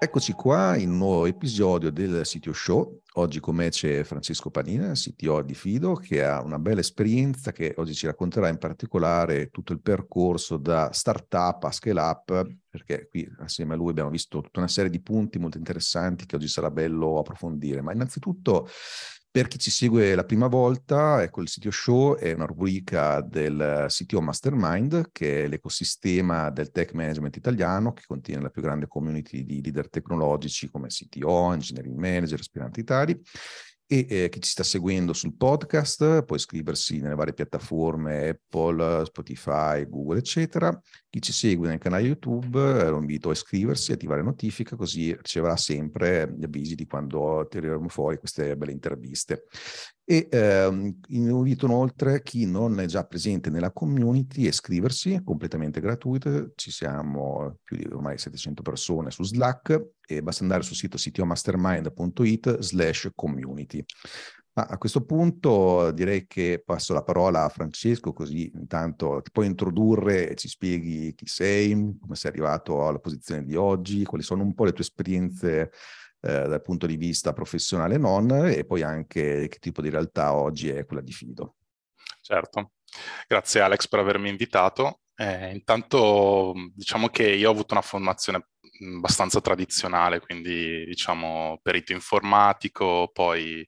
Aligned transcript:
Eccoci 0.00 0.32
qua 0.32 0.76
in 0.76 0.92
un 0.92 0.98
nuovo 0.98 1.26
episodio 1.26 1.90
del 1.90 2.20
CTO 2.22 2.52
Show. 2.52 3.00
Oggi 3.14 3.40
con 3.40 3.56
me 3.56 3.68
c'è 3.70 4.04
Francesco 4.04 4.48
Panina, 4.48 4.92
CTO 4.92 5.42
di 5.42 5.54
Fido, 5.54 5.94
che 5.94 6.22
ha 6.22 6.40
una 6.40 6.60
bella 6.60 6.78
esperienza 6.78 7.50
che 7.50 7.74
oggi 7.78 7.94
ci 7.94 8.06
racconterà 8.06 8.46
in 8.46 8.58
particolare 8.58 9.50
tutto 9.50 9.72
il 9.72 9.80
percorso 9.80 10.56
da 10.56 10.92
startup 10.92 11.64
a 11.64 11.72
scale 11.72 12.00
up, 12.00 12.46
perché 12.70 13.08
qui 13.10 13.28
assieme 13.40 13.74
a 13.74 13.76
lui 13.76 13.90
abbiamo 13.90 14.10
visto 14.10 14.40
tutta 14.40 14.60
una 14.60 14.68
serie 14.68 14.88
di 14.88 15.02
punti 15.02 15.40
molto 15.40 15.58
interessanti 15.58 16.26
che 16.26 16.36
oggi 16.36 16.46
sarà 16.46 16.70
bello 16.70 17.18
approfondire. 17.18 17.82
Ma 17.82 17.92
innanzitutto 17.92 18.68
per 19.30 19.46
chi 19.46 19.58
ci 19.58 19.70
segue 19.70 20.14
la 20.14 20.24
prima 20.24 20.46
volta, 20.46 21.22
ecco, 21.22 21.42
il 21.42 21.48
CTO 21.48 21.70
Show 21.70 22.16
è 22.16 22.32
una 22.32 22.46
rubrica 22.46 23.20
del 23.20 23.86
CTO 23.88 24.20
Mastermind, 24.20 25.10
che 25.12 25.44
è 25.44 25.48
l'ecosistema 25.48 26.50
del 26.50 26.70
tech 26.70 26.92
management 26.92 27.36
italiano, 27.36 27.92
che 27.92 28.04
contiene 28.06 28.42
la 28.42 28.50
più 28.50 28.62
grande 28.62 28.86
community 28.86 29.44
di 29.44 29.60
leader 29.62 29.88
tecnologici 29.90 30.70
come 30.70 30.88
CTO, 30.88 31.52
engineering 31.52 31.96
manager, 31.96 32.40
aspiranti 32.40 32.82
tali, 32.84 33.20
e 33.90 34.06
eh, 34.06 34.28
chi 34.28 34.40
ci 34.40 34.50
sta 34.50 34.62
seguendo 34.62 35.14
sul 35.14 35.34
podcast 35.34 36.22
può 36.24 36.36
iscriversi 36.36 37.00
nelle 37.00 37.14
varie 37.14 37.32
piattaforme 37.32 38.28
Apple, 38.28 39.06
Spotify, 39.06 39.88
Google, 39.88 40.18
eccetera. 40.18 40.78
Chi 41.10 41.22
ci 41.22 41.32
segue 41.32 41.68
nel 41.68 41.78
canale 41.78 42.02
YouTube 42.02 42.58
eh, 42.58 42.88
lo 42.88 42.98
invito 42.98 43.30
a 43.30 43.32
iscriversi, 43.32 43.92
attivare 43.92 44.22
notifica, 44.22 44.76
così 44.76 45.14
riceverà 45.16 45.56
sempre 45.56 46.34
gli 46.36 46.44
avvisi 46.44 46.74
di 46.74 46.86
quando 46.86 47.46
tireremo 47.48 47.88
fuori 47.88 48.18
queste 48.18 48.54
belle 48.58 48.72
interviste. 48.72 49.44
E 50.04 50.28
ehm, 50.30 51.00
invito 51.08 51.64
inoltre 51.66 52.22
chi 52.22 52.44
non 52.44 52.78
è 52.80 52.84
già 52.84 53.04
presente 53.04 53.48
nella 53.48 53.72
community 53.72 54.44
a 54.44 54.48
iscriversi, 54.48 55.12
è 55.12 55.22
completamente 55.22 55.80
gratuito, 55.80 56.52
ci 56.54 56.70
siamo 56.70 57.58
più 57.62 57.76
di 57.76 57.86
ormai 57.90 58.18
700 58.18 58.60
persone 58.60 59.10
su 59.10 59.22
Slack 59.22 59.92
e 60.06 60.22
basta 60.22 60.42
andare 60.42 60.62
sul 60.62 60.76
sito 60.76 60.96
ctomastermind.it 60.98 62.58
slash 62.60 63.10
community. 63.14 63.84
Ma 64.58 64.64
a 64.64 64.76
questo 64.76 65.04
punto 65.04 65.92
direi 65.92 66.26
che 66.26 66.60
passo 66.66 66.92
la 66.92 67.04
parola 67.04 67.44
a 67.44 67.48
Francesco, 67.48 68.12
così 68.12 68.50
intanto 68.52 69.20
ti 69.22 69.30
puoi 69.30 69.46
introdurre 69.46 70.30
e 70.30 70.34
ci 70.34 70.48
spieghi 70.48 71.14
chi 71.14 71.28
sei, 71.28 71.70
come 72.00 72.16
sei 72.16 72.32
arrivato 72.32 72.88
alla 72.88 72.98
posizione 72.98 73.44
di 73.44 73.54
oggi, 73.54 74.02
quali 74.02 74.24
sono 74.24 74.42
un 74.42 74.54
po' 74.54 74.64
le 74.64 74.72
tue 74.72 74.82
esperienze 74.82 75.70
eh, 76.20 76.48
dal 76.48 76.60
punto 76.60 76.86
di 76.86 76.96
vista 76.96 77.32
professionale 77.32 77.94
e 77.94 77.98
non, 77.98 78.32
e 78.48 78.64
poi 78.64 78.82
anche 78.82 79.46
che 79.46 79.58
tipo 79.60 79.80
di 79.80 79.90
realtà 79.90 80.34
oggi 80.34 80.70
è 80.70 80.84
quella 80.84 81.02
di 81.02 81.12
Fido. 81.12 81.54
Certo, 82.20 82.72
grazie 83.28 83.60
Alex 83.60 83.86
per 83.86 84.00
avermi 84.00 84.28
invitato. 84.28 85.02
Eh, 85.14 85.52
intanto 85.52 86.52
diciamo 86.74 87.10
che 87.10 87.30
io 87.30 87.48
ho 87.48 87.52
avuto 87.52 87.74
una 87.74 87.82
formazione 87.82 88.48
abbastanza 88.96 89.40
tradizionale, 89.40 90.18
quindi 90.18 90.84
diciamo 90.84 91.60
perito 91.62 91.92
informatico, 91.92 93.08
poi 93.12 93.64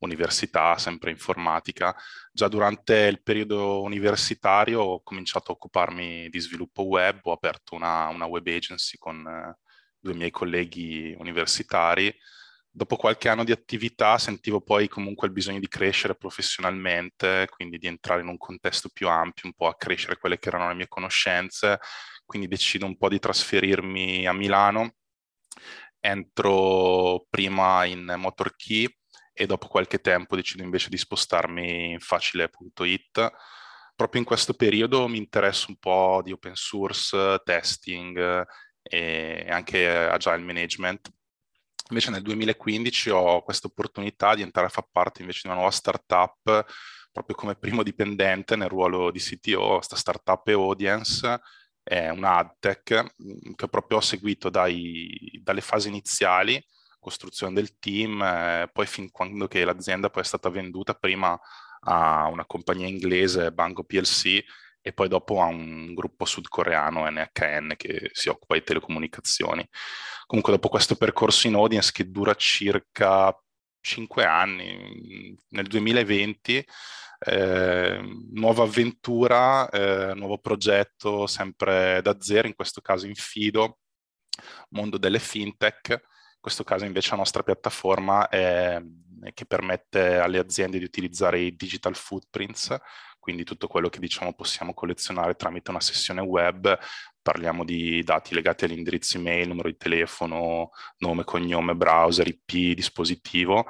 università, 0.00 0.76
sempre 0.78 1.10
informatica. 1.10 1.94
Già 2.32 2.48
durante 2.48 2.94
il 2.94 3.22
periodo 3.22 3.82
universitario 3.82 4.80
ho 4.80 5.02
cominciato 5.02 5.50
a 5.50 5.54
occuparmi 5.54 6.28
di 6.28 6.40
sviluppo 6.40 6.84
web, 6.84 7.20
ho 7.22 7.32
aperto 7.32 7.74
una, 7.74 8.08
una 8.08 8.26
web 8.26 8.46
agency 8.46 8.96
con 8.98 9.26
eh, 9.26 9.58
due 9.98 10.14
miei 10.14 10.30
colleghi 10.30 11.14
universitari. 11.18 12.14
Dopo 12.72 12.96
qualche 12.96 13.28
anno 13.28 13.42
di 13.44 13.52
attività 13.52 14.16
sentivo 14.16 14.60
poi 14.60 14.88
comunque 14.88 15.26
il 15.26 15.32
bisogno 15.32 15.58
di 15.58 15.68
crescere 15.68 16.14
professionalmente, 16.14 17.48
quindi 17.50 17.78
di 17.78 17.88
entrare 17.88 18.20
in 18.20 18.28
un 18.28 18.36
contesto 18.36 18.88
più 18.92 19.08
ampio, 19.08 19.48
un 19.48 19.54
po' 19.54 19.66
a 19.66 19.76
crescere 19.76 20.18
quelle 20.18 20.38
che 20.38 20.48
erano 20.48 20.68
le 20.68 20.74
mie 20.74 20.88
conoscenze, 20.88 21.80
quindi 22.24 22.46
decido 22.46 22.86
un 22.86 22.96
po' 22.96 23.08
di 23.08 23.18
trasferirmi 23.18 24.26
a 24.26 24.32
Milano. 24.32 24.94
Entro 25.98 27.26
prima 27.28 27.84
in 27.84 28.14
MotorKey 28.16 28.99
e 29.40 29.46
dopo 29.46 29.68
qualche 29.68 30.02
tempo 30.02 30.36
decido 30.36 30.62
invece 30.62 30.90
di 30.90 30.98
spostarmi 30.98 31.92
in 31.92 31.98
facile.it. 31.98 33.32
Proprio 33.96 34.20
in 34.20 34.26
questo 34.26 34.52
periodo 34.52 35.08
mi 35.08 35.16
interesso 35.16 35.66
un 35.70 35.78
po' 35.78 36.20
di 36.22 36.30
open 36.30 36.54
source, 36.54 37.40
testing 37.42 38.46
e 38.82 39.46
anche 39.48 39.88
agile 39.88 40.38
management. 40.40 41.10
Invece 41.88 42.10
nel 42.10 42.20
2015 42.20 43.08
ho 43.08 43.42
questa 43.42 43.66
opportunità 43.66 44.34
di 44.34 44.42
entrare 44.42 44.66
a 44.66 44.70
far 44.70 44.88
parte 44.92 45.22
invece 45.22 45.40
di 45.42 45.48
una 45.48 45.56
nuova 45.56 45.72
startup 45.72 46.66
proprio 47.10 47.34
come 47.34 47.56
primo 47.56 47.82
dipendente 47.82 48.56
nel 48.56 48.68
ruolo 48.68 49.10
di 49.10 49.18
CTO, 49.18 49.76
questa 49.76 49.96
startup 49.96 50.46
è 50.48 50.52
Audience, 50.52 51.40
è 51.82 52.10
una 52.10 52.36
ad 52.36 52.56
tech 52.58 53.14
mm, 53.22 53.54
che 53.54 53.68
proprio 53.68 53.98
ho 53.98 54.02
seguito 54.02 54.50
dai, 54.50 55.40
dalle 55.42 55.62
fasi 55.62 55.88
iniziali, 55.88 56.62
costruzione 57.00 57.54
del 57.54 57.78
team, 57.78 58.22
eh, 58.22 58.70
poi 58.72 58.86
fin 58.86 59.10
quando 59.10 59.48
che 59.48 59.64
l'azienda 59.64 60.10
poi 60.10 60.22
è 60.22 60.26
stata 60.26 60.48
venduta 60.50 60.94
prima 60.94 61.38
a 61.80 62.26
una 62.26 62.46
compagnia 62.46 62.86
inglese, 62.86 63.52
Banco 63.52 63.84
PLC, 63.84 64.42
e 64.82 64.92
poi 64.92 65.08
dopo 65.08 65.42
ha 65.42 65.46
un 65.46 65.92
gruppo 65.94 66.24
sudcoreano 66.24 67.08
NHN 67.10 67.74
che 67.76 68.10
si 68.12 68.28
occupa 68.28 68.54
di 68.54 68.62
telecomunicazioni. 68.62 69.66
Comunque 70.26 70.52
dopo 70.52 70.68
questo 70.68 70.96
percorso 70.96 71.46
in 71.48 71.54
audience 71.54 71.90
che 71.92 72.10
dura 72.10 72.34
circa 72.34 73.36
5 73.80 74.24
anni, 74.24 75.36
nel 75.48 75.66
2020, 75.66 76.64
eh, 77.22 78.00
nuova 78.32 78.62
avventura, 78.62 79.68
eh, 79.68 80.14
nuovo 80.14 80.38
progetto 80.38 81.26
sempre 81.26 82.00
da 82.02 82.16
zero, 82.20 82.46
in 82.46 82.54
questo 82.54 82.80
caso 82.80 83.06
in 83.06 83.14
Fido, 83.14 83.78
mondo 84.70 84.96
delle 84.98 85.18
fintech, 85.18 85.90
in 85.90 85.98
questo 86.40 86.64
caso 86.64 86.84
invece 86.84 87.10
la 87.10 87.18
nostra 87.18 87.42
piattaforma 87.42 88.28
è, 88.28 88.82
che 89.34 89.44
permette 89.44 90.16
alle 90.16 90.38
aziende 90.38 90.78
di 90.78 90.84
utilizzare 90.84 91.38
i 91.40 91.54
digital 91.54 91.94
footprints, 91.94 92.76
quindi 93.18 93.44
tutto 93.44 93.66
quello 93.66 93.90
che 93.90 94.00
diciamo 94.00 94.32
possiamo 94.32 94.72
collezionare 94.72 95.36
tramite 95.36 95.70
una 95.70 95.80
sessione 95.80 96.22
web, 96.22 96.78
parliamo 97.20 97.64
di 97.64 98.02
dati 98.02 98.34
legati 98.34 98.64
all'indirizzo 98.64 99.18
email, 99.18 99.48
numero 99.48 99.68
di 99.68 99.76
telefono, 99.76 100.70
nome, 100.98 101.24
cognome, 101.24 101.76
browser, 101.76 102.26
IP, 102.26 102.74
dispositivo. 102.74 103.66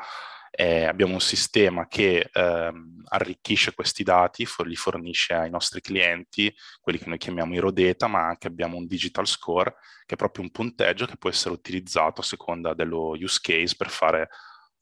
Eh, 0.50 0.84
abbiamo 0.84 1.12
un 1.14 1.20
sistema 1.20 1.86
che 1.86 2.28
ehm, 2.32 3.02
arricchisce 3.08 3.72
questi 3.72 4.02
dati, 4.02 4.44
for- 4.46 4.66
li 4.66 4.76
fornisce 4.76 5.34
ai 5.34 5.50
nostri 5.50 5.80
clienti, 5.80 6.52
quelli 6.80 6.98
che 6.98 7.08
noi 7.08 7.18
chiamiamo 7.18 7.54
i 7.54 7.60
raw 7.60 7.70
data, 7.70 8.08
ma 8.08 8.26
anche 8.26 8.48
abbiamo 8.48 8.76
un 8.76 8.86
digital 8.86 9.26
score, 9.26 9.74
che 10.04 10.14
è 10.14 10.16
proprio 10.16 10.44
un 10.44 10.50
punteggio 10.50 11.06
che 11.06 11.16
può 11.16 11.30
essere 11.30 11.54
utilizzato 11.54 12.20
a 12.20 12.24
seconda 12.24 12.74
dello 12.74 13.10
use 13.10 13.38
case 13.40 13.76
per 13.76 13.90
fare 13.90 14.28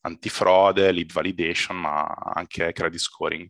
antifrode, 0.01 0.91
lead 0.93 1.13
validation, 1.13 1.77
ma 1.77 2.05
anche 2.05 2.73
credit 2.73 3.01
scoring. 3.01 3.49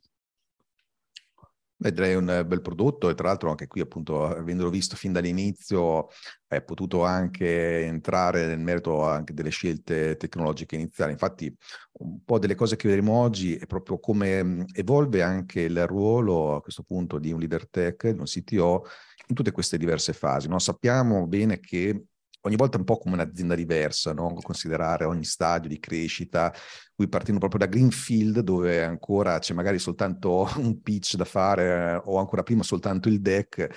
Beh, 1.80 1.92
direi 1.92 2.16
un 2.16 2.42
bel 2.44 2.60
prodotto 2.60 3.08
e 3.08 3.14
tra 3.14 3.28
l'altro 3.28 3.50
anche 3.50 3.68
qui 3.68 3.80
appunto 3.80 4.24
avendolo 4.24 4.68
visto 4.68 4.96
fin 4.96 5.12
dall'inizio 5.12 6.08
è 6.48 6.60
potuto 6.60 7.04
anche 7.04 7.84
entrare 7.84 8.46
nel 8.46 8.58
merito 8.58 9.04
anche 9.04 9.32
delle 9.32 9.50
scelte 9.50 10.16
tecnologiche 10.16 10.74
iniziali. 10.74 11.12
Infatti 11.12 11.54
un 12.00 12.24
po' 12.24 12.40
delle 12.40 12.56
cose 12.56 12.74
che 12.74 12.88
vedremo 12.88 13.12
oggi 13.12 13.54
è 13.54 13.66
proprio 13.66 14.00
come 14.00 14.64
evolve 14.72 15.22
anche 15.22 15.60
il 15.60 15.86
ruolo 15.86 16.56
a 16.56 16.60
questo 16.60 16.82
punto 16.82 17.20
di 17.20 17.30
un 17.30 17.38
leader 17.38 17.68
tech, 17.68 18.08
di 18.08 18.18
un 18.18 18.24
CTO 18.24 18.84
in 19.28 19.34
tutte 19.36 19.52
queste 19.52 19.78
diverse 19.78 20.12
fasi. 20.12 20.48
No? 20.48 20.58
Sappiamo 20.58 21.28
bene 21.28 21.60
che 21.60 22.06
ogni 22.40 22.56
volta 22.56 22.76
un 22.76 22.84
po' 22.84 22.98
come 22.98 23.14
un'azienda 23.14 23.54
diversa, 23.54 24.12
no? 24.12 24.34
considerare 24.42 25.04
ogni 25.04 25.24
stadio 25.24 25.68
di 25.68 25.78
crescita, 25.78 26.52
qui 26.98 27.06
partendo 27.06 27.38
proprio 27.38 27.60
da 27.60 27.66
Greenfield 27.66 28.40
dove 28.40 28.82
ancora 28.82 29.38
c'è 29.38 29.54
magari 29.54 29.78
soltanto 29.78 30.50
un 30.58 30.82
pitch 30.82 31.14
da 31.14 31.24
fare 31.24 32.02
o 32.04 32.18
ancora 32.18 32.42
prima 32.42 32.64
soltanto 32.64 33.08
il 33.08 33.20
deck 33.20 33.68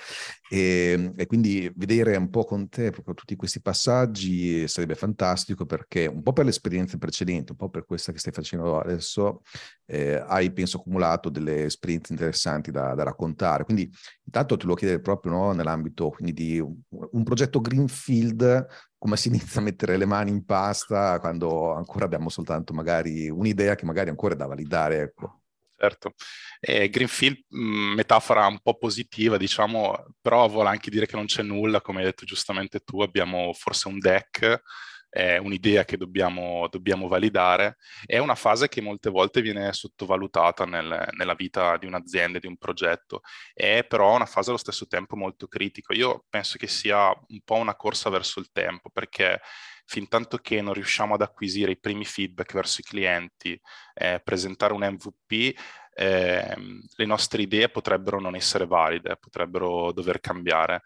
e, 0.50 1.12
e, 1.16 1.26
quindi 1.26 1.72
vedere 1.76 2.16
un 2.16 2.30
po' 2.30 2.42
con 2.42 2.68
te 2.68 2.90
proprio 2.90 3.14
tutti 3.14 3.36
questi 3.36 3.60
passaggi 3.62 4.66
sarebbe 4.66 4.96
fantastico 4.96 5.66
perché 5.66 6.06
un 6.06 6.20
po' 6.24 6.32
per 6.32 6.42
le 6.42 6.50
esperienze 6.50 6.98
precedenti, 6.98 7.52
un 7.52 7.58
po' 7.58 7.70
per 7.70 7.86
questa 7.86 8.10
che 8.10 8.18
stai 8.18 8.32
facendo 8.32 8.80
adesso, 8.80 9.42
eh, 9.86 10.14
hai 10.26 10.52
penso 10.52 10.78
accumulato 10.78 11.28
delle 11.28 11.66
esperienze 11.66 12.12
interessanti 12.12 12.72
da, 12.72 12.92
da, 12.94 13.04
raccontare. 13.04 13.62
Quindi 13.64 13.88
intanto 14.24 14.56
te 14.56 14.66
lo 14.66 14.74
chiedere 14.74 15.00
proprio 15.00 15.32
no, 15.32 15.52
nell'ambito 15.52 16.10
quindi 16.10 16.32
di 16.32 16.58
un, 16.58 16.76
un 16.88 17.22
progetto 17.22 17.60
Greenfield, 17.60 18.66
come 19.02 19.16
si 19.16 19.26
inizia 19.26 19.60
a 19.60 19.64
mettere 19.64 19.96
le 19.96 20.04
mani 20.04 20.30
in 20.30 20.44
pasta 20.44 21.18
quando 21.18 21.72
ancora 21.72 22.04
abbiamo 22.04 22.28
soltanto 22.28 22.72
magari 22.72 23.28
un'idea 23.28 23.74
che 23.74 23.84
magari 23.84 24.10
ancora 24.10 24.34
è 24.34 24.36
da 24.36 24.46
validare, 24.46 25.00
ecco. 25.00 25.40
Certo, 25.76 26.14
eh, 26.60 26.88
Greenfield, 26.88 27.38
metafora 27.48 28.46
un 28.46 28.60
po' 28.60 28.78
positiva, 28.78 29.36
diciamo, 29.38 30.14
però 30.20 30.46
vuole 30.46 30.68
anche 30.68 30.88
dire 30.88 31.06
che 31.06 31.16
non 31.16 31.24
c'è 31.24 31.42
nulla, 31.42 31.80
come 31.80 31.98
hai 31.98 32.04
detto 32.04 32.24
giustamente 32.24 32.78
tu, 32.84 33.00
abbiamo 33.00 33.52
forse 33.52 33.88
un 33.88 33.98
deck 33.98 34.62
è 35.12 35.36
un'idea 35.36 35.84
che 35.84 35.98
dobbiamo, 35.98 36.68
dobbiamo, 36.70 37.06
validare, 37.06 37.76
è 38.06 38.16
una 38.16 38.34
fase 38.34 38.68
che 38.68 38.80
molte 38.80 39.10
volte 39.10 39.42
viene 39.42 39.70
sottovalutata 39.74 40.64
nel, 40.64 41.06
nella 41.18 41.34
vita 41.34 41.76
di 41.76 41.84
un'azienda, 41.84 42.38
di 42.38 42.46
un 42.46 42.56
progetto, 42.56 43.20
è 43.52 43.84
però 43.86 44.14
una 44.14 44.24
fase 44.24 44.48
allo 44.48 44.58
stesso 44.58 44.86
tempo 44.86 45.14
molto 45.14 45.48
critica. 45.48 45.92
Io 45.92 46.24
penso 46.30 46.56
che 46.56 46.66
sia 46.66 47.08
un 47.08 47.40
po' 47.44 47.56
una 47.56 47.76
corsa 47.76 48.08
verso 48.08 48.40
il 48.40 48.50
tempo, 48.52 48.88
perché 48.88 49.38
fin 49.84 50.08
tanto 50.08 50.38
che 50.38 50.62
non 50.62 50.72
riusciamo 50.72 51.12
ad 51.12 51.20
acquisire 51.20 51.72
i 51.72 51.78
primi 51.78 52.06
feedback 52.06 52.54
verso 52.54 52.80
i 52.80 52.84
clienti, 52.84 53.60
eh, 53.92 54.18
presentare 54.24 54.72
un 54.72 54.80
MVP, 54.80 55.54
eh, 55.94 56.56
le 56.96 57.04
nostre 57.04 57.42
idee 57.42 57.68
potrebbero 57.68 58.18
non 58.18 58.34
essere 58.34 58.66
valide, 58.66 59.18
potrebbero 59.18 59.92
dover 59.92 60.20
cambiare 60.20 60.80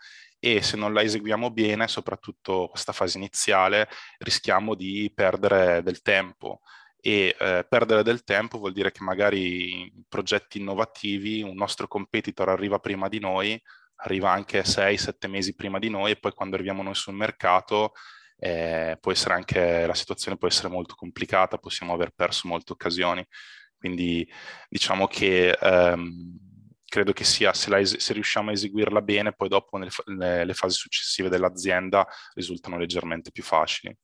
e 0.47 0.63
se 0.63 0.77
non 0.77 0.93
la 0.93 1.03
eseguiamo 1.03 1.51
bene, 1.51 1.89
soprattutto 1.89 2.69
questa 2.71 2.93
fase 2.93 3.19
iniziale, 3.19 3.89
rischiamo 4.19 4.77
di 4.77 5.11
perdere 5.13 5.83
del 5.83 6.03
tempo 6.03 6.61
e 7.01 7.35
eh, 7.37 7.67
perdere 7.69 8.05
del 8.05 8.23
tempo 8.23 8.59
vuol 8.59 8.73
dire 8.73 8.93
che 8.93 9.03
magari 9.03 9.81
in 9.81 10.03
progetti 10.09 10.59
innovativi 10.59 11.43
un 11.43 11.57
nostro 11.57 11.89
competitor 11.89 12.49
arriva 12.49 12.79
prima 12.79 13.09
di 13.09 13.19
noi, 13.19 13.61
arriva 13.97 14.31
anche 14.31 14.63
6-7 14.63 15.29
mesi 15.29 15.57
prima 15.57 15.81
di 15.81 15.91
noi 15.91 16.13
e 16.13 16.17
poi 16.17 16.33
quando 16.33 16.55
arriviamo 16.55 16.81
noi 16.85 16.95
sul 16.95 17.15
mercato 17.15 17.93
eh, 18.39 18.97
può 19.01 19.11
essere 19.11 19.35
anche, 19.35 19.85
la 19.85 19.95
situazione 19.95 20.37
può 20.37 20.47
essere 20.47 20.69
molto 20.69 20.95
complicata, 20.95 21.59
possiamo 21.59 21.93
aver 21.93 22.13
perso 22.15 22.47
molte 22.47 22.73
occasioni. 22.73 23.27
Quindi 23.77 24.29
diciamo 24.69 25.09
che 25.09 25.51
ehm, 25.51 26.46
credo 26.97 27.13
che 27.13 27.25
sia, 27.25 27.53
se, 27.53 27.69
la, 27.69 27.85
se, 27.85 28.13
riusciamo 28.15 28.49
a 28.49 28.53
eseguirla 28.55 29.03
bene, 29.03 29.35
poi 29.35 29.51
dopo 29.51 29.77
nelle, 29.77 30.47
le 30.47 30.55
fasi 30.55 30.79
successive 30.79 31.29
dell'azienda 31.29 32.07
risultano 32.33 32.79
leggermente 32.79 33.31
più 33.31 33.43
facili. 33.43 33.95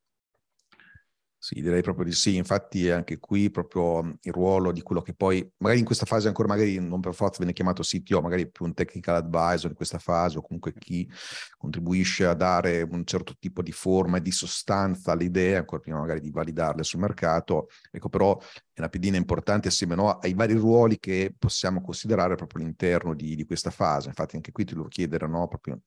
Sì, 1.38 1.60
direi 1.62 1.80
proprio 1.80 2.04
di 2.04 2.12
sì. 2.12 2.36
Infatti 2.36 2.90
anche 2.90 3.18
qui 3.18 3.50
proprio 3.50 4.16
il 4.20 4.32
ruolo 4.32 4.72
di 4.72 4.82
quello 4.82 5.00
che 5.00 5.14
poi, 5.14 5.44
magari 5.56 5.80
in 5.80 5.86
questa 5.86 6.04
fase 6.04 6.28
ancora, 6.28 6.46
magari 6.46 6.78
non 6.78 7.00
per 7.00 7.14
forza 7.14 7.38
viene 7.38 7.54
chiamato 7.54 7.82
CTO, 7.82 8.20
magari 8.20 8.48
più 8.48 8.66
un 8.66 8.74
technical 8.74 9.16
advisor 9.16 9.70
in 9.70 9.74
questa 9.74 9.98
fase 9.98 10.36
o 10.36 10.42
comunque 10.42 10.74
chi 10.74 11.10
contribuisce 11.56 12.26
a 12.26 12.34
dare 12.34 12.82
un 12.82 13.04
certo 13.06 13.34
tipo 13.40 13.62
di 13.62 13.72
forma 13.72 14.18
e 14.18 14.20
di 14.22 14.30
sostanza 14.30 15.12
alle 15.12 15.24
idee, 15.24 15.56
ancora 15.56 15.80
prima 15.80 15.98
magari 15.98 16.20
di 16.20 16.30
validarle 16.30 16.84
sul 16.84 17.00
mercato. 17.00 17.68
Ecco, 17.90 18.08
però 18.08 18.38
è 18.74 18.80
una 18.80 18.88
pedina 18.88 19.18
importante 19.18 19.68
assieme 19.68 19.94
no, 19.94 20.18
ai 20.18 20.32
vari 20.32 20.54
ruoli 20.54 20.98
che 20.98 21.34
possiamo 21.38 21.82
considerare 21.82 22.36
proprio 22.36 22.62
all'interno 22.62 23.14
di, 23.14 23.36
di 23.36 23.44
questa 23.44 23.70
fase. 23.70 24.08
Infatti 24.08 24.36
anche 24.36 24.50
qui 24.50 24.64
ti 24.64 24.74
devo 24.74 24.88
chiedere, 24.88 25.26
no, 25.28 25.46
proprio 25.46 25.80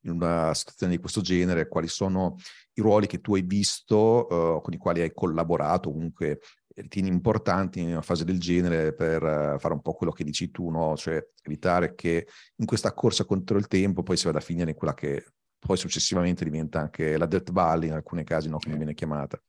in 0.00 0.10
una 0.10 0.52
situazione 0.52 0.94
di 0.94 1.00
questo 1.00 1.20
genere, 1.20 1.68
quali 1.68 1.86
sono 1.86 2.36
i 2.74 2.80
ruoli 2.80 3.06
che 3.06 3.20
tu 3.20 3.34
hai 3.34 3.42
visto, 3.42 4.26
uh, 4.28 4.60
con 4.60 4.72
i 4.72 4.76
quali 4.76 5.02
hai 5.02 5.12
collaborato, 5.12 5.92
comunque 5.92 6.40
ritieni 6.74 7.08
importanti 7.08 7.80
in 7.80 7.90
una 7.90 8.02
fase 8.02 8.24
del 8.24 8.40
genere 8.40 8.94
per 8.94 9.22
uh, 9.22 9.58
fare 9.58 9.74
un 9.74 9.80
po' 9.80 9.92
quello 9.92 10.12
che 10.12 10.24
dici 10.24 10.50
tu, 10.50 10.68
no? 10.70 10.96
cioè 10.96 11.24
evitare 11.42 11.94
che 11.94 12.26
in 12.56 12.66
questa 12.66 12.92
corsa 12.92 13.24
contro 13.24 13.56
il 13.56 13.68
tempo 13.68 14.02
poi 14.02 14.16
si 14.16 14.24
vada 14.24 14.38
a 14.38 14.42
finire 14.42 14.70
in 14.70 14.76
quella 14.76 14.94
che 14.94 15.26
poi 15.58 15.76
successivamente 15.76 16.42
diventa 16.42 16.80
anche 16.80 17.16
la 17.16 17.26
Death 17.26 17.52
Valley, 17.52 17.88
in 17.88 17.94
alcuni 17.94 18.24
casi, 18.24 18.48
no? 18.48 18.58
come 18.58 18.76
viene 18.76 18.94
chiamata. 18.94 19.40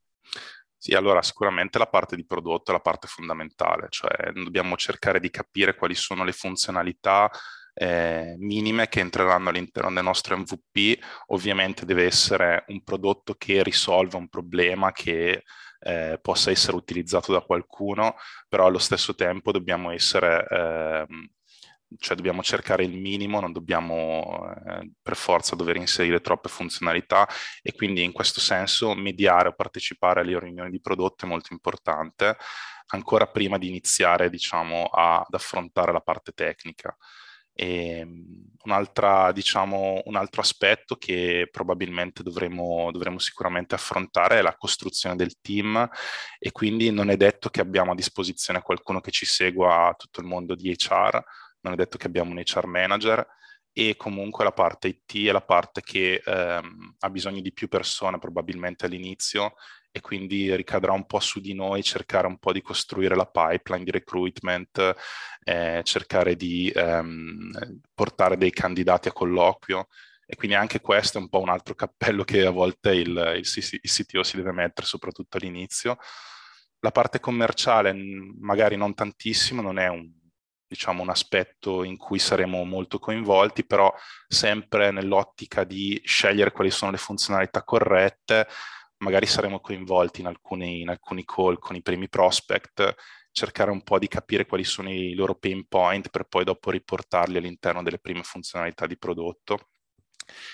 Sì, 0.83 0.91
allora 0.95 1.21
sicuramente 1.21 1.77
la 1.77 1.87
parte 1.87 2.17
di 2.17 2.25
prodotto 2.25 2.71
è 2.71 2.73
la 2.73 2.81
parte 2.81 3.07
fondamentale, 3.07 3.87
cioè 3.89 4.33
dobbiamo 4.33 4.75
cercare 4.75 5.21
di 5.21 5.29
capire 5.29 5.75
quali 5.75 5.95
sono 5.95 6.25
le 6.25 6.33
funzionalità 6.33 7.31
eh, 7.73 8.35
minime 8.37 8.89
che 8.89 8.99
entreranno 8.99 9.47
all'interno 9.47 9.93
del 9.93 10.03
nostro 10.03 10.35
MVP. 10.35 10.99
Ovviamente 11.27 11.85
deve 11.85 12.03
essere 12.03 12.65
un 12.67 12.83
prodotto 12.83 13.35
che 13.35 13.63
risolva 13.63 14.17
un 14.17 14.27
problema 14.27 14.91
che 14.91 15.43
eh, 15.79 16.19
possa 16.21 16.51
essere 16.51 16.75
utilizzato 16.75 17.31
da 17.31 17.39
qualcuno, 17.39 18.15
però 18.49 18.65
allo 18.65 18.77
stesso 18.77 19.15
tempo 19.15 19.53
dobbiamo 19.53 19.89
essere... 19.89 20.45
Eh, 20.49 21.05
cioè 21.99 22.15
dobbiamo 22.15 22.43
cercare 22.43 22.83
il 22.83 22.97
minimo, 22.97 23.39
non 23.39 23.51
dobbiamo 23.51 24.53
eh, 24.65 24.91
per 25.01 25.15
forza 25.15 25.55
dover 25.55 25.75
inserire 25.77 26.21
troppe 26.21 26.49
funzionalità 26.49 27.27
e 27.61 27.73
quindi 27.73 28.03
in 28.03 28.11
questo 28.11 28.39
senso 28.39 28.93
mediare 28.95 29.49
o 29.49 29.53
partecipare 29.53 30.21
alle 30.21 30.39
riunioni 30.39 30.69
di 30.69 30.81
prodotto 30.81 31.25
è 31.25 31.27
molto 31.27 31.53
importante, 31.53 32.37
ancora 32.87 33.27
prima 33.27 33.57
di 33.57 33.67
iniziare 33.67 34.29
diciamo 34.29 34.85
a, 34.85 35.19
ad 35.19 35.33
affrontare 35.33 35.91
la 35.91 36.01
parte 36.01 36.31
tecnica. 36.31 36.95
Ehm, 37.55 38.51
diciamo, 39.33 40.01
un 40.05 40.15
altro 40.15 40.41
aspetto 40.41 40.95
che 40.95 41.47
probabilmente 41.51 42.23
dovremo, 42.23 42.89
dovremo 42.91 43.19
sicuramente 43.19 43.75
affrontare 43.75 44.39
è 44.39 44.41
la 44.41 44.55
costruzione 44.55 45.15
del 45.15 45.39
team 45.41 45.87
e 46.39 46.51
quindi 46.51 46.91
non 46.91 47.09
è 47.09 47.17
detto 47.17 47.49
che 47.49 47.61
abbiamo 47.61 47.91
a 47.91 47.95
disposizione 47.95 48.61
qualcuno 48.61 49.01
che 49.01 49.11
ci 49.11 49.25
segua 49.25 49.93
tutto 49.97 50.21
il 50.21 50.27
mondo 50.27 50.55
di 50.55 50.73
HR, 50.73 51.21
non 51.63 51.73
è 51.73 51.75
detto 51.75 51.97
che 51.97 52.07
abbiamo 52.07 52.31
un 52.31 52.39
HR 52.39 52.67
manager 52.67 53.25
e 53.71 53.95
comunque 53.97 54.43
la 54.43 54.51
parte 54.51 54.87
IT 54.89 55.27
è 55.27 55.31
la 55.31 55.41
parte 55.41 55.81
che 55.81 56.21
ehm, 56.23 56.95
ha 56.99 57.09
bisogno 57.09 57.41
di 57.41 57.51
più 57.51 57.67
persone 57.67 58.19
probabilmente 58.19 58.85
all'inizio 58.85 59.55
e 59.91 59.99
quindi 59.99 60.55
ricadrà 60.55 60.91
un 60.91 61.05
po' 61.05 61.19
su 61.19 61.39
di 61.39 61.53
noi 61.53 61.83
cercare 61.83 62.27
un 62.27 62.37
po' 62.37 62.51
di 62.51 62.61
costruire 62.61 63.15
la 63.15 63.25
pipeline 63.25 63.83
di 63.83 63.91
recruitment, 63.91 64.95
eh, 65.43 65.81
cercare 65.83 66.35
di 66.35 66.71
ehm, 66.73 67.51
portare 67.93 68.37
dei 68.37 68.51
candidati 68.51 69.07
a 69.07 69.13
colloquio 69.13 69.87
e 70.25 70.35
quindi 70.35 70.55
anche 70.55 70.79
questo 70.79 71.17
è 71.17 71.21
un 71.21 71.29
po' 71.29 71.41
un 71.41 71.49
altro 71.49 71.75
cappello 71.75 72.23
che 72.23 72.45
a 72.45 72.49
volte 72.49 72.91
il, 72.91 73.09
il, 73.09 73.79
il 73.81 73.91
CTO 73.91 74.23
si 74.23 74.37
deve 74.37 74.51
mettere, 74.51 74.87
soprattutto 74.87 75.37
all'inizio. 75.37 75.97
La 76.79 76.91
parte 76.91 77.19
commerciale 77.19 77.93
magari 78.39 78.75
non 78.75 78.93
tantissimo, 78.93 79.61
non 79.61 79.77
è 79.79 79.87
un, 79.87 80.11
diciamo, 80.67 81.01
un 81.01 81.09
aspetto 81.09 81.83
in 81.83 81.97
cui 81.97 82.19
saremo 82.19 82.63
molto 82.63 82.99
coinvolti, 82.99 83.65
però 83.65 83.93
sempre 84.27 84.91
nell'ottica 84.91 85.63
di 85.63 86.01
scegliere 86.03 86.51
quali 86.51 86.71
sono 86.71 86.91
le 86.91 86.97
funzionalità 86.97 87.63
corrette, 87.63 88.47
magari 88.97 89.25
saremo 89.25 89.59
coinvolti 89.59 90.21
in 90.21 90.27
alcuni, 90.27 90.81
in 90.81 90.89
alcuni 90.89 91.23
call 91.25 91.59
con 91.59 91.75
i 91.75 91.81
primi 91.81 92.09
prospect, 92.09 92.95
cercare 93.31 93.71
un 93.71 93.81
po' 93.83 93.99
di 93.99 94.07
capire 94.07 94.45
quali 94.45 94.63
sono 94.63 94.89
i 94.91 95.13
loro 95.15 95.35
pain 95.35 95.67
point 95.67 96.09
per 96.09 96.25
poi 96.25 96.43
dopo 96.43 96.71
riportarli 96.71 97.37
all'interno 97.37 97.83
delle 97.83 97.99
prime 97.99 98.23
funzionalità 98.23 98.85
di 98.87 98.97
prodotto. 98.97 99.69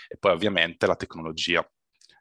E 0.08 0.18
poi 0.18 0.32
ovviamente 0.32 0.88
la 0.88 0.96
tecnologia, 0.96 1.68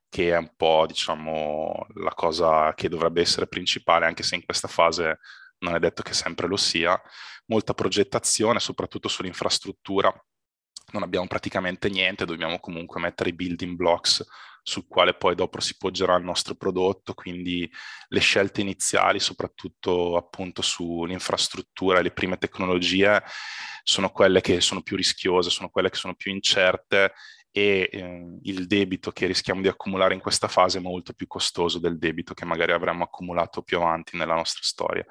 che 0.09 0.31
è 0.31 0.37
un 0.37 0.53
po' 0.57 0.85
diciamo 0.87 1.87
la 1.95 2.13
cosa 2.15 2.75
che 2.75 2.89
dovrebbe 2.89 3.21
essere 3.21 3.47
principale, 3.47 4.07
anche 4.07 4.23
se 4.23 4.35
in 4.35 4.45
questa 4.45 4.69
fase 4.69 5.19
non 5.61 5.75
è 5.75 5.79
detto 5.79 6.03
che 6.03 6.15
sempre 6.15 6.47
lo 6.47 6.57
sia. 6.57 7.01
Molta 7.47 7.75
progettazione, 7.75 8.61
soprattutto 8.61 9.09
sull'infrastruttura. 9.09 10.13
Non 10.93 11.03
abbiamo 11.03 11.27
praticamente 11.27 11.89
niente, 11.89 12.25
dobbiamo 12.25 12.59
comunque 12.61 13.01
mettere 13.01 13.31
i 13.31 13.35
building 13.35 13.77
blocks 13.77 14.25
sul 14.69 14.87
quale 14.87 15.15
poi 15.15 15.35
dopo 15.35 15.61
si 15.61 15.77
poggerà 15.79 16.17
il 16.17 16.25
nostro 16.25 16.55
prodotto, 16.55 17.15
quindi 17.15 17.71
le 18.09 18.21
scelte 18.21 18.61
iniziali, 18.61 19.19
soprattutto 19.19 20.17
appunto 20.17 20.61
sull'infrastruttura 20.61 21.99
e 21.99 22.03
le 22.03 22.11
prime 22.11 22.37
tecnologie, 22.37 23.23
sono 23.83 24.11
quelle 24.11 24.43
che 24.43 24.61
sono 24.61 24.83
più 24.83 24.97
rischiose, 24.97 25.49
sono 25.49 25.71
quelle 25.71 25.89
che 25.89 25.97
sono 25.97 26.15
più 26.15 26.31
incerte 26.31 27.15
e 27.51 27.89
eh, 27.91 28.39
il 28.43 28.67
debito 28.67 29.11
che 29.11 29.27
rischiamo 29.27 29.63
di 29.63 29.69
accumulare 29.69 30.13
in 30.13 30.21
questa 30.21 30.49
fase 30.49 30.79
è 30.79 30.83
molto 30.83 31.15
più 31.15 31.27
costoso 31.27 31.79
del 31.79 31.97
debito 31.99 32.35
che 32.35 32.45
magari 32.45 32.73
avremmo 32.73 33.05
accumulato 33.05 33.63
più 33.63 33.79
avanti 33.79 34.19
nella 34.19 34.35
nostra 34.35 34.61
storia. 34.63 35.05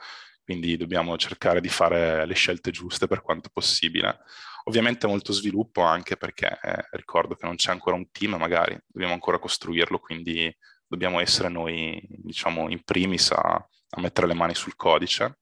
Quindi 0.47 0.77
dobbiamo 0.77 1.17
cercare 1.17 1.59
di 1.59 1.67
fare 1.67 2.25
le 2.25 2.33
scelte 2.33 2.71
giuste 2.71 3.05
per 3.05 3.21
quanto 3.21 3.49
possibile. 3.51 4.19
Ovviamente 4.63 5.05
molto 5.05 5.33
sviluppo 5.33 5.81
anche 5.81 6.15
perché 6.15 6.57
eh, 6.61 6.87
ricordo 6.91 7.35
che 7.35 7.45
non 7.45 7.57
c'è 7.57 7.71
ancora 7.71 7.97
un 7.97 8.09
team, 8.11 8.35
magari 8.35 8.79
dobbiamo 8.87 9.11
ancora 9.11 9.39
costruirlo, 9.39 9.99
quindi 9.99 10.55
dobbiamo 10.87 11.19
essere 11.19 11.49
noi, 11.49 12.01
diciamo, 12.07 12.69
in 12.69 12.81
primis 12.85 13.31
a, 13.31 13.41
a 13.41 13.99
mettere 13.99 14.25
le 14.25 14.35
mani 14.35 14.55
sul 14.55 14.77
codice. 14.77 15.39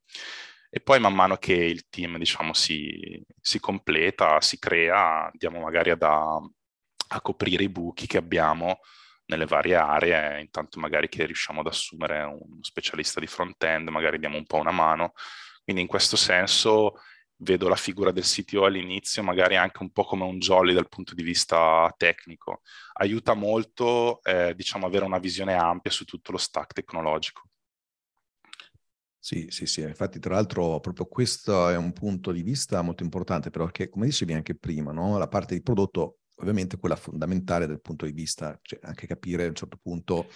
E 0.71 0.79
poi 0.79 0.99
man 0.99 1.13
mano 1.13 1.37
che 1.37 1.53
il 1.53 1.87
team, 1.87 2.17
diciamo, 2.17 2.53
si, 2.53 3.23
si 3.39 3.59
completa, 3.59 4.41
si 4.41 4.57
crea, 4.57 5.25
andiamo 5.25 5.59
magari 5.59 5.91
ad, 5.91 6.01
a, 6.01 6.35
a 7.09 7.21
coprire 7.21 7.61
i 7.61 7.69
buchi 7.69 8.07
che 8.07 8.17
abbiamo 8.17 8.79
nelle 9.27 9.45
varie 9.45 9.75
aree, 9.75 10.41
intanto 10.41 10.79
magari 10.79 11.09
che 11.09 11.25
riusciamo 11.25 11.61
ad 11.61 11.67
assumere 11.67 12.21
un 12.23 12.61
specialista 12.61 13.19
di 13.19 13.27
front-end, 13.27 13.89
magari 13.89 14.19
diamo 14.19 14.37
un 14.37 14.45
po' 14.45 14.57
una 14.57 14.71
mano, 14.71 15.13
Quindi 15.63 15.81
in 15.81 15.87
questo 15.87 16.15
senso 16.15 16.99
vedo 17.37 17.67
la 17.67 17.75
figura 17.75 18.11
del 18.11 18.23
CTO 18.23 18.65
all'inizio 18.65 19.23
magari 19.23 19.55
anche 19.57 19.81
un 19.81 19.91
po' 19.91 20.03
come 20.03 20.23
un 20.23 20.37
jolly 20.39 20.73
dal 20.73 20.87
punto 20.87 21.13
di 21.15 21.23
vista 21.23 21.93
tecnico. 21.97 22.61
Aiuta 22.93 23.33
molto, 23.33 24.21
eh, 24.23 24.53
diciamo, 24.55 24.85
avere 24.85 25.05
una 25.05 25.19
visione 25.19 25.53
ampia 25.55 25.91
su 25.91 26.05
tutto 26.05 26.31
lo 26.31 26.37
stack 26.37 26.73
tecnologico. 26.73 27.49
Sì, 29.19 29.47
sì, 29.49 29.65
sì, 29.65 29.81
infatti 29.81 30.19
tra 30.19 30.35
l'altro 30.35 30.79
proprio 30.79 31.07
questo 31.07 31.67
è 31.69 31.75
un 31.75 31.93
punto 31.93 32.31
di 32.31 32.43
vista 32.43 32.83
molto 32.83 33.01
importante 33.01 33.49
perché 33.49 33.89
come 33.89 34.05
dicevi 34.05 34.33
anche 34.33 34.55
prima, 34.55 34.91
no? 34.91 35.17
la 35.17 35.27
parte 35.27 35.55
di 35.55 35.63
prodotto 35.63 36.19
ovviamente 36.35 36.77
quella 36.77 36.95
fondamentale 36.95 37.67
dal 37.67 37.81
punto 37.81 38.05
di 38.05 38.11
vista, 38.11 38.57
cioè 38.61 38.79
anche 38.83 39.07
capire 39.07 39.45
a 39.45 39.47
un 39.47 39.55
certo 39.55 39.77
punto 39.81 40.27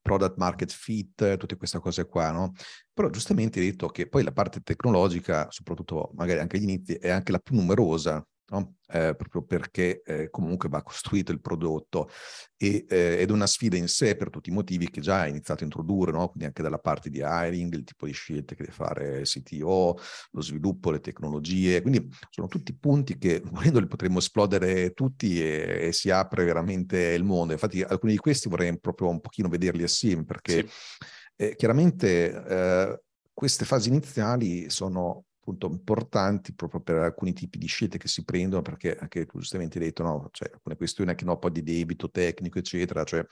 product 0.00 0.36
market 0.36 0.70
fit, 0.70 1.36
tutte 1.36 1.56
queste 1.56 1.78
cose 1.78 2.06
qua, 2.06 2.30
no? 2.30 2.52
Però 2.92 3.08
giustamente 3.10 3.60
hai 3.60 3.70
detto 3.70 3.88
che 3.88 4.08
poi 4.08 4.22
la 4.22 4.32
parte 4.32 4.60
tecnologica, 4.60 5.50
soprattutto 5.50 6.10
magari 6.14 6.40
anche 6.40 6.56
agli 6.56 6.64
inizi, 6.64 6.94
è 6.94 7.10
anche 7.10 7.32
la 7.32 7.38
più 7.38 7.54
numerosa 7.54 8.26
no? 8.48 8.76
eh, 8.88 9.14
proprio 9.16 9.42
perché 9.42 10.02
eh, 10.02 10.30
comunque 10.30 10.68
va 10.68 10.82
costruito 10.82 11.32
il 11.32 11.40
prodotto 11.40 12.08
e, 12.56 12.86
eh, 12.88 13.18
ed 13.20 13.28
è 13.28 13.32
una 13.32 13.46
sfida 13.46 13.76
in 13.76 13.88
sé 13.88 14.16
per 14.16 14.30
tutti 14.30 14.50
i 14.50 14.52
motivi 14.52 14.88
che 14.90 15.00
già 15.00 15.20
hai 15.20 15.30
iniziato 15.30 15.62
a 15.62 15.64
introdurre, 15.64 16.12
no? 16.12 16.28
quindi 16.28 16.44
anche 16.44 16.62
dalla 16.62 16.78
parte 16.78 17.10
di 17.10 17.18
hiring, 17.18 17.74
il 17.74 17.84
tipo 17.84 18.06
di 18.06 18.12
scelte 18.12 18.54
che 18.54 18.62
deve 18.62 18.74
fare 18.74 19.22
CTO, 19.22 19.98
lo 20.30 20.40
sviluppo, 20.40 20.90
le 20.90 21.00
tecnologie, 21.00 21.82
quindi 21.82 22.08
sono 22.30 22.46
tutti 22.46 22.74
punti 22.74 23.18
che 23.18 23.42
volendo 23.50 23.80
li 23.80 23.88
potremmo 23.88 24.18
esplodere 24.18 24.92
tutti 24.92 25.40
e, 25.42 25.86
e, 25.88 25.92
si 25.92 26.10
apre 26.10 26.44
veramente 26.44 26.98
il 26.98 27.24
mondo. 27.24 27.52
Infatti 27.52 27.82
alcuni 27.82 28.12
di 28.12 28.18
questi 28.18 28.48
vorrei 28.48 28.78
proprio 28.78 29.08
un 29.08 29.20
pochino 29.20 29.48
vederli 29.48 29.82
assieme 29.82 30.24
perché 30.24 30.66
sì. 30.66 31.04
Eh, 31.38 31.54
chiaramente 31.54 32.32
eh, 32.32 33.00
queste 33.34 33.66
fasi 33.66 33.90
iniziali 33.90 34.70
sono 34.70 35.26
appunto 35.46 35.68
importanti 35.68 36.52
proprio 36.54 36.80
per 36.80 36.96
alcuni 36.96 37.32
tipi 37.32 37.58
di 37.58 37.66
scelte 37.66 37.98
che 37.98 38.08
si 38.08 38.24
prendono, 38.24 38.62
perché 38.62 38.96
anche 38.96 39.26
tu 39.26 39.38
giustamente 39.38 39.78
hai 39.78 39.84
detto, 39.84 40.02
no, 40.02 40.28
cioè 40.32 40.50
alcune 40.52 40.76
questioni 40.76 41.10
anche 41.10 41.24
no, 41.24 41.38
poi 41.38 41.52
di 41.52 41.62
debito 41.62 42.10
tecnico, 42.10 42.58
eccetera, 42.58 43.04
cioè 43.04 43.24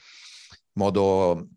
modo, 0.74 1.48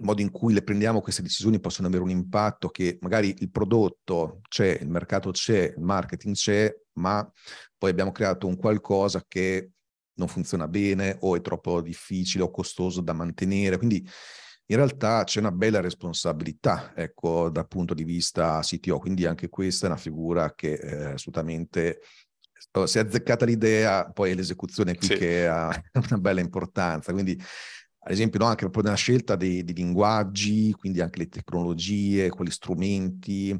modo 0.00 0.20
in 0.20 0.30
cui 0.32 0.52
le 0.52 0.62
prendiamo 0.62 1.00
queste 1.00 1.22
decisioni 1.22 1.60
possono 1.60 1.86
avere 1.86 2.02
un 2.02 2.10
impatto 2.10 2.68
che 2.70 2.98
magari 3.02 3.34
il 3.38 3.50
prodotto 3.50 4.40
c'è, 4.48 4.78
il 4.80 4.88
mercato 4.88 5.30
c'è, 5.30 5.72
il 5.76 5.82
marketing 5.82 6.34
c'è, 6.34 6.74
ma 6.94 7.30
poi 7.78 7.90
abbiamo 7.90 8.10
creato 8.10 8.48
un 8.48 8.56
qualcosa 8.56 9.24
che 9.26 9.70
non 10.14 10.26
funziona 10.26 10.66
bene 10.66 11.16
o 11.20 11.36
è 11.36 11.40
troppo 11.40 11.80
difficile 11.80 12.42
o 12.42 12.50
costoso 12.50 13.00
da 13.00 13.12
mantenere. 13.12 13.78
Quindi 13.78 14.06
in 14.72 14.78
realtà 14.78 15.24
c'è 15.24 15.38
una 15.38 15.52
bella 15.52 15.80
responsabilità, 15.80 16.92
ecco, 16.96 17.50
dal 17.50 17.68
punto 17.68 17.92
di 17.92 18.04
vista 18.04 18.60
CTO, 18.62 18.98
quindi 18.98 19.26
anche 19.26 19.50
questa 19.50 19.86
è 19.86 19.90
una 19.90 19.98
figura 19.98 20.54
che 20.54 20.72
eh, 20.72 21.04
assolutamente 21.12 22.00
oh, 22.72 22.86
si 22.86 22.96
è 22.96 23.02
azzeccata 23.02 23.44
l'idea, 23.44 24.10
poi 24.10 24.30
è 24.30 24.34
l'esecuzione 24.34 24.96
qui 24.96 25.08
sì. 25.08 25.14
che 25.16 25.46
ha 25.46 25.68
una 26.08 26.18
bella 26.18 26.40
importanza. 26.40 27.12
Quindi, 27.12 27.38
ad 28.04 28.10
esempio, 28.12 28.38
no, 28.38 28.46
anche 28.46 28.62
proprio 28.62 28.84
nella 28.84 28.96
scelta 28.96 29.36
dei, 29.36 29.62
dei, 29.62 29.74
linguaggi, 29.74 30.72
quindi 30.72 31.02
anche 31.02 31.18
le 31.18 31.28
tecnologie, 31.28 32.30
quali 32.30 32.50
strumenti, 32.50 33.54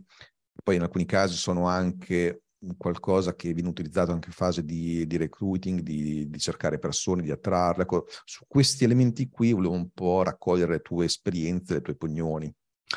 poi 0.64 0.76
in 0.76 0.82
alcuni 0.82 1.04
casi 1.04 1.36
sono 1.36 1.68
anche 1.68 2.44
qualcosa 2.76 3.34
che 3.34 3.52
viene 3.52 3.68
utilizzato 3.68 4.12
anche 4.12 4.28
in 4.28 4.34
fase 4.34 4.64
di, 4.64 5.06
di 5.06 5.16
recruiting, 5.16 5.80
di, 5.80 6.28
di, 6.28 6.38
cercare 6.38 6.78
persone, 6.78 7.22
di 7.22 7.30
attrarle. 7.30 7.82
Ecco, 7.82 8.06
su 8.24 8.44
questi 8.46 8.84
elementi 8.84 9.28
qui 9.28 9.52
volevo 9.52 9.74
un 9.74 9.90
po' 9.90 10.22
raccogliere 10.22 10.72
le 10.72 10.80
tue 10.80 11.06
esperienze, 11.06 11.74
le 11.74 11.82
tue 11.82 11.94
opinioni. 11.94 12.52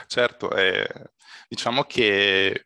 Certo, 0.08 0.54
eh, 0.56 0.88
diciamo 1.48 1.84
che 1.84 2.64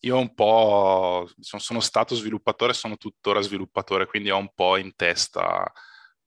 io 0.00 0.18
un 0.18 0.34
po' 0.34 1.28
sono 1.38 1.80
stato 1.80 2.14
sviluppatore, 2.14 2.72
sono 2.72 2.96
tuttora 2.96 3.40
sviluppatore, 3.40 4.06
quindi 4.06 4.30
ho 4.30 4.38
un 4.38 4.50
po' 4.54 4.76
in 4.78 4.94
testa 4.96 5.70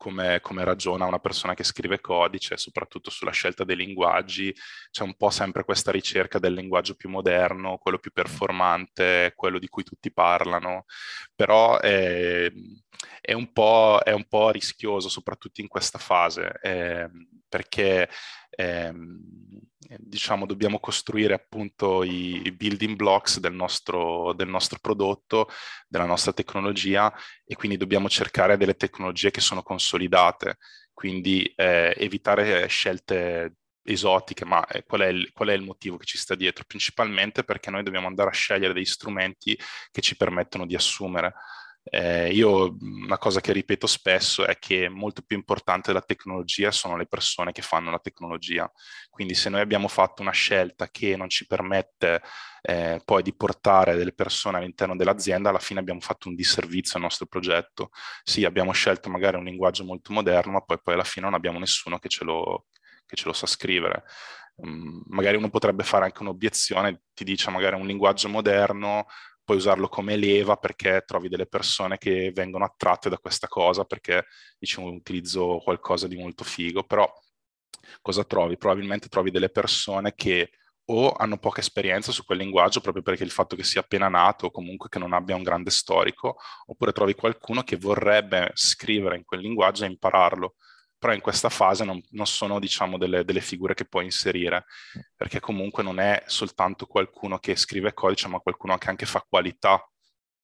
come, 0.05 0.39
come, 0.39 0.63
ragiona 0.63 1.07
una 1.07 1.17
persona 1.17 1.55
che 1.55 1.63
scrive 1.63 1.99
codice, 1.99 2.57
soprattutto 2.57 3.09
sulla 3.09 3.31
scelta 3.31 3.63
dei 3.63 3.75
linguaggi, 3.75 4.55
c'è 4.91 5.01
un 5.01 5.15
po' 5.15 5.31
sempre 5.31 5.63
questa 5.63 5.89
ricerca 5.89 6.37
del 6.37 6.53
linguaggio 6.53 6.93
più 6.93 7.09
moderno, 7.09 7.79
quello 7.79 7.97
più 7.97 8.11
performante, 8.11 9.33
quello 9.35 9.57
di 9.57 9.67
cui 9.67 9.83
tutti 9.83 10.13
parlano, 10.13 10.85
però 11.33 11.79
è, 11.79 12.51
è, 13.19 13.33
un, 13.33 13.51
po', 13.51 13.99
è 14.03 14.11
un, 14.11 14.27
po', 14.27 14.51
rischioso, 14.51 15.09
soprattutto 15.09 15.61
in 15.61 15.67
questa 15.67 15.97
fase, 15.97 16.51
eh, 16.61 17.09
perché 17.49 18.07
eh, 18.51 18.93
diciamo, 19.97 20.45
dobbiamo 20.45 20.79
costruire 20.79 21.33
appunto 21.33 22.03
i, 22.03 22.51
building 22.55 22.95
blocks 22.95 23.39
del 23.39 23.53
nostro, 23.53 24.33
del 24.33 24.47
nostro, 24.47 24.79
prodotto, 24.79 25.49
della 25.87 26.05
nostra 26.05 26.33
tecnologia 26.33 27.13
e 27.45 27.55
quindi 27.55 27.77
dobbiamo 27.77 28.09
cercare 28.09 28.57
delle 28.57 28.75
tecnologie 28.75 29.31
che 29.31 29.41
sono 29.41 29.61
consolidate, 29.63 30.57
quindi 30.93 31.43
eh, 31.55 31.93
evitare 31.97 32.67
scelte 32.67 33.55
esotiche, 33.85 34.45
ma 34.45 34.65
eh, 34.65 34.83
qual 34.83 35.01
è, 35.01 35.07
il, 35.07 35.31
qual 35.31 35.49
è, 35.49 35.53
il, 35.53 35.61
motivo 35.61 35.97
che 35.97 36.05
ci 36.05 36.17
sta 36.17 36.35
dietro? 36.35 36.63
Principalmente 36.65 37.43
perché 37.43 37.69
noi 37.69 37.83
dobbiamo 37.83 38.07
andare 38.07 38.29
a 38.29 38.33
scegliere 38.33 38.73
degli 38.73 38.85
strumenti 38.85 39.57
che 39.91 40.01
ci 40.01 40.17
permettono 40.17 40.65
di 40.65 40.75
assumere. 40.75 41.33
Eh, 41.87 42.31
io 42.31 42.75
una 42.79 43.19
cosa 43.19 43.41
che 43.41 43.53
ripeto 43.53 43.85
spesso 43.85 44.43
è 44.43 44.57
che 44.57 44.89
molto 44.89 45.21
più 45.21 45.37
importante 45.37 45.91
della 45.91 46.01
tecnologia 46.01 46.71
sono 46.71 46.97
le 46.97 47.05
persone 47.05 47.51
che 47.51 47.61
fanno 47.61 47.91
la 47.91 47.99
tecnologia. 47.99 48.69
Quindi 49.09 49.35
se 49.35 49.49
noi 49.49 49.61
abbiamo 49.61 49.87
fatto 49.87 50.23
una 50.23 50.31
scelta 50.31 50.89
che 50.89 51.15
non 51.15 51.29
ci 51.29 51.45
permette 51.45 52.23
eh, 52.63 52.99
poi 53.05 53.21
di 53.21 53.35
portare 53.35 53.95
delle 53.95 54.13
persone 54.13 54.57
all'interno 54.57 54.95
dell'azienda, 54.95 55.49
alla 55.49 55.59
fine 55.59 55.79
abbiamo 55.79 55.99
fatto 55.99 56.27
un 56.27 56.35
disservizio 56.35 56.97
al 56.97 57.03
nostro 57.03 57.27
progetto. 57.27 57.91
Sì, 58.23 58.45
abbiamo 58.45 58.71
scelto 58.71 59.09
magari 59.09 59.37
un 59.37 59.43
linguaggio 59.43 59.83
molto 59.83 60.11
moderno, 60.11 60.53
ma 60.53 60.61
poi, 60.61 60.79
poi 60.81 60.95
alla 60.95 61.03
fine 61.03 61.25
non 61.25 61.35
abbiamo 61.35 61.59
nessuno 61.59 61.99
che 61.99 62.09
ce 62.09 62.23
lo, 62.23 62.65
che 63.05 63.15
ce 63.15 63.25
lo 63.27 63.33
sa 63.33 63.45
scrivere. 63.45 64.03
Um, 64.55 65.03
magari 65.07 65.37
uno 65.37 65.49
potrebbe 65.49 65.83
fare 65.83 66.05
anche 66.05 66.21
un'obiezione, 66.21 67.03
ti 67.13 67.23
dice 67.25 67.51
magari 67.51 67.75
un 67.75 67.85
linguaggio 67.85 68.29
moderno 68.29 69.05
puoi 69.45 69.57
usarlo 69.57 69.87
come 69.87 70.17
leva 70.17 70.57
perché 70.57 71.03
trovi 71.05 71.29
delle 71.29 71.47
persone 71.47 71.97
che 71.97 72.31
vengono 72.33 72.65
attratte 72.65 73.09
da 73.09 73.17
questa 73.19 73.47
cosa 73.47 73.85
perché 73.85 74.25
diciamo 74.57 74.87
utilizzo 74.87 75.59
qualcosa 75.63 76.07
di 76.07 76.17
molto 76.17 76.43
figo, 76.43 76.83
però 76.83 77.09
cosa 78.01 78.23
trovi? 78.25 78.57
Probabilmente 78.57 79.07
trovi 79.07 79.31
delle 79.31 79.49
persone 79.49 80.13
che 80.15 80.49
o 80.87 81.13
hanno 81.13 81.37
poca 81.37 81.61
esperienza 81.61 82.11
su 82.11 82.23
quel 82.25 82.37
linguaggio 82.39 82.79
proprio 82.79 83.01
perché 83.03 83.23
il 83.23 83.31
fatto 83.31 83.55
che 83.55 83.63
sia 83.63 83.81
appena 83.81 84.07
nato 84.07 84.47
o 84.47 84.51
comunque 84.51 84.89
che 84.89 84.99
non 84.99 85.13
abbia 85.13 85.35
un 85.35 85.43
grande 85.43 85.71
storico, 85.71 86.37
oppure 86.67 86.91
trovi 86.91 87.15
qualcuno 87.15 87.63
che 87.63 87.77
vorrebbe 87.77 88.51
scrivere 88.53 89.15
in 89.17 89.23
quel 89.23 89.41
linguaggio 89.41 89.83
e 89.83 89.87
impararlo 89.87 90.55
però 91.05 91.15
in 91.15 91.21
questa 91.21 91.49
fase 91.49 91.83
non, 91.83 92.01
non 92.11 92.25
sono 92.25 92.59
diciamo 92.59 92.97
delle, 92.97 93.23
delle, 93.23 93.39
figure 93.39 93.75
che 93.75 93.85
puoi 93.85 94.05
inserire, 94.05 94.65
perché 95.15 95.39
comunque 95.39 95.83
non 95.83 95.99
è 95.99 96.23
soltanto 96.25 96.87
qualcuno 96.87 97.37
che 97.37 97.55
scrive 97.55 97.93
codice, 97.93 98.27
ma 98.27 98.39
qualcuno 98.39 98.75
che 98.79 98.89
anche 98.89 99.05
fa 99.05 99.23
qualità, 99.29 99.87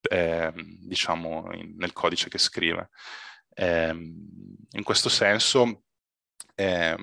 eh, 0.01 0.53
diciamo, 0.53 1.50
in, 1.53 1.74
nel 1.77 1.94
codice 1.94 2.30
che 2.30 2.38
scrive. 2.38 2.89
Eh, 3.56 3.89
in 3.89 4.84
questo 4.84 5.10
senso, 5.10 5.86
eh, 6.53 6.96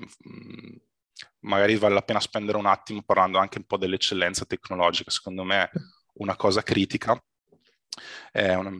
magari 1.39 1.75
vale 1.75 1.95
la 1.95 2.01
pena 2.01 2.21
spendere 2.21 2.57
un 2.57 2.65
attimo 2.65 3.03
parlando 3.03 3.39
anche 3.39 3.57
un 3.57 3.65
po' 3.65 3.75
dell'eccellenza 3.75 4.45
tecnologica, 4.45 5.11
secondo 5.11 5.43
me 5.43 5.69
una 6.13 6.37
cosa 6.37 6.63
critica. 6.63 7.21
Una, 8.31 8.71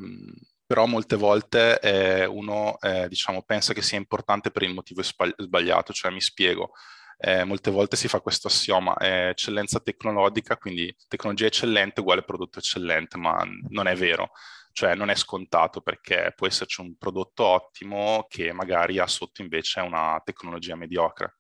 però 0.70 0.86
molte 0.86 1.16
volte 1.16 1.80
eh, 1.80 2.26
uno 2.26 2.78
eh, 2.82 3.08
diciamo, 3.08 3.42
pensa 3.42 3.74
che 3.74 3.82
sia 3.82 3.98
importante 3.98 4.52
per 4.52 4.62
il 4.62 4.72
motivo 4.76 5.02
sbagliato, 5.02 5.94
cioè 5.94 6.12
mi 6.12 6.22
spiego. 6.22 6.74
Eh, 7.18 7.44
molte 7.44 7.72
volte 7.72 7.96
si 7.96 8.08
fa 8.08 8.20
questo 8.22 8.50
assioma, 8.50 8.96
eccellenza 9.00 9.80
tecnologica, 9.80 10.58
quindi 10.58 10.96
tecnologia 11.08 11.48
eccellente 11.48 12.02
uguale 12.02 12.22
prodotto 12.22 12.60
eccellente, 12.60 13.18
ma 13.18 13.44
non 13.70 13.88
è 13.88 13.96
vero, 13.96 14.30
cioè 14.72 14.94
non 14.94 15.10
è 15.10 15.16
scontato 15.16 15.82
perché 15.82 16.34
può 16.36 16.46
esserci 16.46 16.82
un 16.82 16.96
prodotto 16.98 17.46
ottimo 17.46 18.28
che 18.30 18.54
magari 18.54 19.00
ha 19.00 19.08
sotto 19.08 19.42
invece 19.42 19.80
una 19.80 20.22
tecnologia 20.24 20.76
mediocre. 20.76 21.38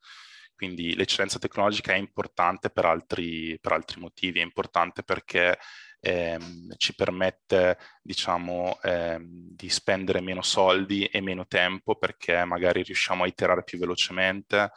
Quindi 0.56 0.96
l'eccellenza 0.96 1.38
tecnologica 1.38 1.94
è 1.94 1.98
importante 1.98 2.72
per 2.72 2.86
altri, 2.86 3.60
per 3.62 3.74
altri 3.74 4.02
motivi, 4.02 4.40
è 4.40 4.44
importante 4.44 5.04
perché 5.04 5.58
ehm, 6.00 6.74
ci 6.78 6.96
permette 6.96 7.78
diciamo 8.02 8.80
ehm, 8.82 9.22
di 9.52 9.70
spendere 9.70 10.22
meno 10.22 10.42
soldi 10.42 11.06
e 11.06 11.22
meno 11.22 11.48
tempo 11.48 11.96
perché 11.96 12.44
magari 12.46 12.84
riusciamo 12.84 13.24
a 13.24 13.28
iterare 13.28 13.64
più 13.64 13.78
velocemente, 13.80 14.72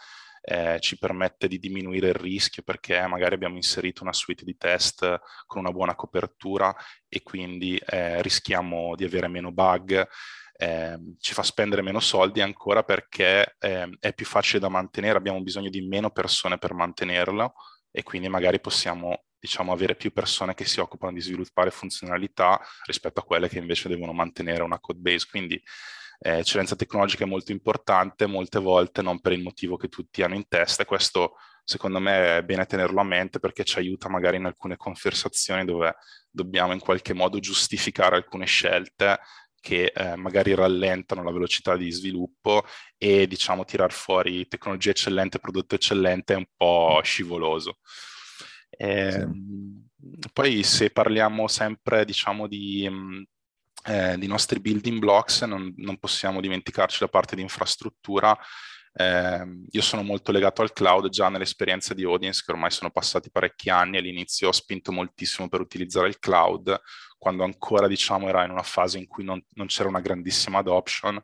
eh, 0.45 0.79
ci 0.81 0.99
permette 0.99 1.47
di 1.47 1.59
diminuire 1.59 2.09
il 2.09 2.15
rischio 2.15 2.63
perché 2.65 3.07
magari 3.07 3.35
abbiamo 3.35 3.57
inserito 3.57 4.03
una 4.03 4.13
suite 4.13 4.45
di 4.45 4.57
test 4.57 5.21
con 5.47 5.61
una 5.61 5.71
buona 5.71 5.95
copertura 5.95 6.75
e 7.09 7.23
quindi 7.23 7.77
eh, 7.87 8.21
rischiamo 8.23 8.95
di 8.97 9.05
avere 9.05 9.29
meno 9.29 9.53
bug. 9.53 10.07
Eh, 10.55 10.99
ci 11.19 11.33
fa 11.33 11.43
spendere 11.43 11.83
meno 11.83 11.99
soldi 12.01 12.41
ancora 12.41 12.83
perché 12.83 13.57
eh, 13.59 13.89
è 13.99 14.13
più 14.15 14.27
facile 14.27 14.61
da 14.61 14.69
mantenere, 14.69 15.19
abbiamo 15.19 15.43
bisogno 15.43 15.71
di 15.71 15.81
meno 15.87 16.11
persone 16.11 16.59
per 16.59 16.75
mantenerlo 16.75 17.55
e 17.91 18.03
quindi 18.03 18.29
magari 18.29 18.61
possiamo 18.61 19.25
diciamo, 19.43 19.73
avere 19.73 19.97
più 19.97 20.13
persone 20.13 20.55
che 20.55 20.65
si 20.65 20.79
occupano 20.79 21.15
di 21.15 21.21
sviluppare 21.21 21.73
funzionalità 21.73 22.61
rispetto 22.85 23.19
a 23.19 23.25
quelle 23.25 23.49
che 23.49 23.59
invece 23.59 23.89
devono 23.89 24.13
mantenere 24.13 24.63
una 24.63 24.79
code 24.79 25.01
base. 25.01 25.27
Quindi 25.29 25.61
eh, 26.21 26.39
eccellenza 26.39 26.77
tecnologica 26.77 27.25
è 27.25 27.27
molto 27.27 27.51
importante, 27.51 28.27
molte 28.27 28.61
volte 28.61 29.03
non 29.03 29.21
per 29.21 29.33
il 29.33 29.43
motivo 29.43 29.77
che 29.77 29.89
tutti 29.89 30.23
hanno 30.23 30.37
in 30.37 30.47
testa 30.47 30.83
e 30.83 30.87
questo 30.87 31.35
secondo 31.65 31.99
me 31.99 32.39
è 32.39 32.43
bene 32.45 32.67
tenerlo 32.67 33.01
a 33.01 33.05
mente 33.05 33.41
perché 33.41 33.65
ci 33.65 33.79
aiuta 33.79 34.09
magari 34.09 34.37
in 34.37 34.45
alcune 34.45 34.77
conversazioni 34.77 35.65
dove 35.65 35.97
dobbiamo 36.31 36.73
in 36.73 36.79
qualche 36.79 37.13
modo 37.13 37.41
giustificare 37.41 38.15
alcune 38.15 38.47
scelte 38.47 39.19
che 39.61 39.93
eh, 39.93 40.15
magari 40.15 40.55
rallentano 40.55 41.25
la 41.25 41.33
velocità 41.33 41.77
di 41.77 41.91
sviluppo 41.91 42.65
e 42.97 43.27
diciamo 43.27 43.65
tirar 43.65 43.93
fuori 43.93 44.47
tecnologia 44.47 44.91
eccellente, 44.91 45.41
prodotto 45.41 45.75
eccellente 45.75 46.35
è 46.35 46.37
un 46.37 46.47
po' 46.57 47.01
scivoloso. 47.03 47.79
Ehm, 48.77 49.89
poi 50.33 50.63
se 50.63 50.91
parliamo 50.91 51.47
sempre 51.49 52.05
diciamo 52.05 52.47
di, 52.47 52.89
eh, 53.87 54.17
di 54.19 54.27
nostri 54.27 54.61
building 54.61 54.99
blocks 54.99 55.43
non, 55.43 55.73
non, 55.77 55.99
possiamo 55.99 56.41
dimenticarci 56.41 56.99
la 57.01 57.09
parte 57.09 57.37
di 57.37 57.43
infrastruttura. 57.43 58.37
Eh, 58.95 59.65
io 59.71 59.81
sono 59.83 60.03
molto 60.03 60.33
legato 60.33 60.61
al 60.63 60.73
cloud 60.73 61.09
già 61.09 61.29
nell'esperienza 61.29 61.95
di 61.95 62.05
Audience 62.05 62.43
che 62.45 62.53
ormai 62.53 62.71
sono 62.71 62.91
passati 62.91 63.31
parecchi 63.31 63.71
anni 63.71 63.97
all'inizio 63.97 64.49
ho 64.49 64.53
spinto 64.53 64.93
moltissimo 64.93 65.49
per 65.49 65.61
utilizzare 65.61 66.09
il 66.09 66.19
cloud 66.19 66.79
quando 67.17 67.43
ancora 67.43 67.87
diciamo 67.87 68.29
era 68.29 68.45
in 68.45 68.51
una 68.51 68.63
fase 68.63 68.99
in 68.99 69.07
cui 69.07 69.25
non, 69.25 69.43
non 69.55 69.67
c'era 69.67 69.89
una 69.89 70.01
grandissima 70.01 70.59
adoption. 70.59 71.21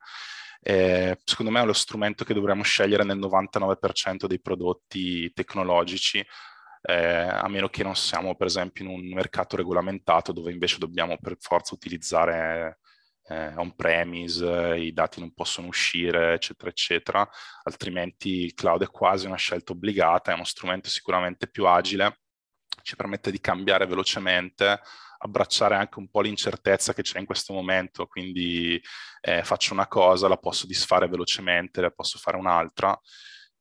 Eh, 0.61 1.19
secondo 1.25 1.50
me 1.50 1.61
è 1.61 1.64
lo 1.64 1.73
strumento 1.73 2.25
che 2.25 2.35
dovremmo 2.35 2.62
scegliere 2.62 3.05
nel 3.05 3.19
99% 3.19 4.26
dei 4.26 4.40
prodotti 4.40 5.33
tecnologici, 5.33 6.25
a 6.92 7.49
meno 7.49 7.68
che 7.68 7.83
non 7.83 7.97
siamo 7.97 8.35
per 8.35 8.47
esempio 8.47 8.85
in 8.85 8.90
un 8.90 9.12
mercato 9.12 9.57
regolamentato 9.57 10.33
dove 10.33 10.52
invece 10.52 10.78
dobbiamo 10.78 11.18
per 11.18 11.37
forza 11.38 11.75
utilizzare 11.75 12.78
eh, 13.28 13.52
on-premise, 13.57 14.76
i 14.78 14.92
dati 14.92 15.21
non 15.21 15.35
possono 15.35 15.68
uscire, 15.68 16.35
eccetera, 16.35 16.71
eccetera, 16.71 17.28
altrimenti 17.64 18.45
il 18.45 18.54
cloud 18.54 18.83
è 18.83 18.90
quasi 18.90 19.26
una 19.26 19.37
scelta 19.37 19.73
obbligata, 19.73 20.30
è 20.30 20.35
uno 20.35 20.45
strumento 20.45 20.88
sicuramente 20.88 21.49
più 21.49 21.66
agile, 21.66 22.21
ci 22.83 22.97
permette 22.97 23.30
di 23.30 23.40
cambiare 23.40 23.87
velocemente, 23.87 24.80
abbracciare 25.18 25.75
anche 25.75 25.99
un 25.99 26.09
po' 26.09 26.21
l'incertezza 26.23 26.95
che 26.95 27.02
c'è 27.02 27.18
in 27.18 27.26
questo 27.26 27.52
momento, 27.52 28.07
quindi 28.07 28.80
eh, 29.21 29.42
faccio 29.45 29.75
una 29.75 29.88
cosa, 29.88 30.28
la 30.28 30.37
posso 30.38 30.66
disfare 30.66 31.09
velocemente, 31.09 31.80
la 31.80 31.90
posso 31.90 32.18
fare 32.18 32.37
un'altra. 32.37 32.99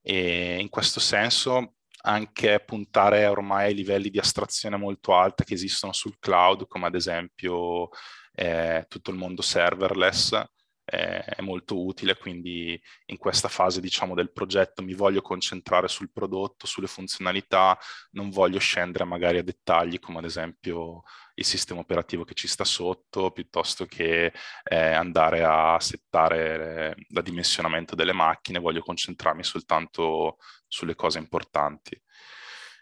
E 0.01 0.57
in 0.59 0.69
questo 0.69 0.99
senso 1.01 1.76
anche 2.07 2.63
puntare 2.65 3.25
ormai 3.25 3.67
ai 3.67 3.73
livelli 3.73 4.09
di 4.09 4.17
astrazione 4.17 4.77
molto 4.77 5.13
alta 5.13 5.43
che 5.43 5.53
esistono 5.53 5.91
sul 5.91 6.17
cloud, 6.19 6.65
come 6.67 6.87
ad 6.87 6.95
esempio 6.95 7.89
eh, 8.33 8.85
tutto 8.87 9.11
il 9.11 9.17
mondo 9.17 9.41
serverless, 9.41 10.41
è 10.89 11.41
molto 11.41 11.83
utile, 11.83 12.15
quindi 12.15 12.81
in 13.07 13.17
questa 13.17 13.49
fase 13.49 13.81
diciamo 13.81 14.15
del 14.15 14.31
progetto 14.31 14.81
mi 14.81 14.93
voglio 14.93 15.21
concentrare 15.21 15.89
sul 15.89 16.11
prodotto, 16.11 16.65
sulle 16.65 16.87
funzionalità, 16.87 17.77
non 18.11 18.29
voglio 18.29 18.59
scendere 18.59 19.03
magari 19.03 19.37
a 19.37 19.43
dettagli 19.43 19.99
come 19.99 20.19
ad 20.19 20.23
esempio 20.23 21.03
il 21.35 21.43
sistema 21.43 21.81
operativo 21.81 22.23
che 22.23 22.33
ci 22.35 22.47
sta 22.47 22.63
sotto, 22.63 23.31
piuttosto 23.31 23.85
che 23.85 24.33
eh, 24.63 24.75
andare 24.75 25.43
a 25.43 25.77
settare 25.79 26.95
la 27.09 27.21
dimensionamento 27.21 27.93
delle 27.93 28.13
macchine, 28.13 28.59
voglio 28.59 28.81
concentrarmi 28.81 29.43
soltanto 29.43 30.37
sulle 30.67 30.95
cose 30.95 31.19
importanti. 31.19 32.01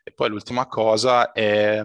E 0.03 0.11
poi 0.13 0.29
l'ultima 0.29 0.67
cosa 0.67 1.31
è, 1.31 1.81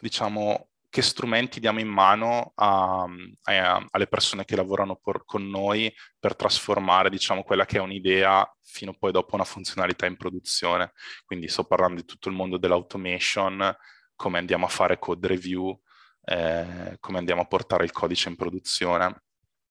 diciamo, 0.00 0.68
che 0.92 1.00
strumenti 1.00 1.58
diamo 1.58 1.80
in 1.80 1.88
mano 1.88 2.52
a, 2.54 3.06
a, 3.44 3.86
alle 3.92 4.06
persone 4.06 4.44
che 4.44 4.56
lavorano 4.56 4.96
por, 4.96 5.24
con 5.24 5.48
noi 5.48 5.90
per 6.20 6.36
trasformare 6.36 7.08
diciamo, 7.08 7.44
quella 7.44 7.64
che 7.64 7.78
è 7.78 7.80
un'idea 7.80 8.46
fino 8.60 8.92
poi 8.92 9.10
dopo 9.10 9.34
una 9.34 9.44
funzionalità 9.44 10.04
in 10.04 10.18
produzione. 10.18 10.92
Quindi 11.24 11.48
sto 11.48 11.64
parlando 11.64 12.02
di 12.02 12.06
tutto 12.06 12.28
il 12.28 12.34
mondo 12.34 12.58
dell'automation, 12.58 13.74
come 14.14 14.36
andiamo 14.36 14.66
a 14.66 14.68
fare 14.68 14.98
code 14.98 15.28
review, 15.28 15.80
eh, 16.24 16.98
come 17.00 17.16
andiamo 17.16 17.40
a 17.40 17.46
portare 17.46 17.84
il 17.84 17.92
codice 17.92 18.28
in 18.28 18.36
produzione. 18.36 19.22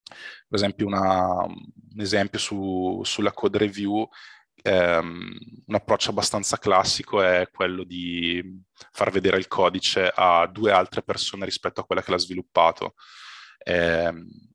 Per 0.03 0.57
esempio 0.57 0.87
una, 0.87 1.43
un 1.43 1.99
esempio 1.99 2.39
su, 2.39 2.99
sulla 3.03 3.31
code 3.31 3.59
review 3.59 4.09
ehm, 4.61 5.37
un 5.65 5.75
approccio 5.75 6.11
abbastanza 6.11 6.57
classico 6.57 7.21
è 7.21 7.49
quello 7.51 7.83
di 7.83 8.61
far 8.91 9.11
vedere 9.11 9.37
il 9.37 9.47
codice 9.47 10.11
a 10.13 10.47
due 10.47 10.71
altre 10.71 11.03
persone 11.03 11.45
rispetto 11.45 11.81
a 11.81 11.85
quella 11.85 12.01
che 12.01 12.11
l'ha 12.11 12.17
sviluppato. 12.17 12.95
Eh, 13.63 14.11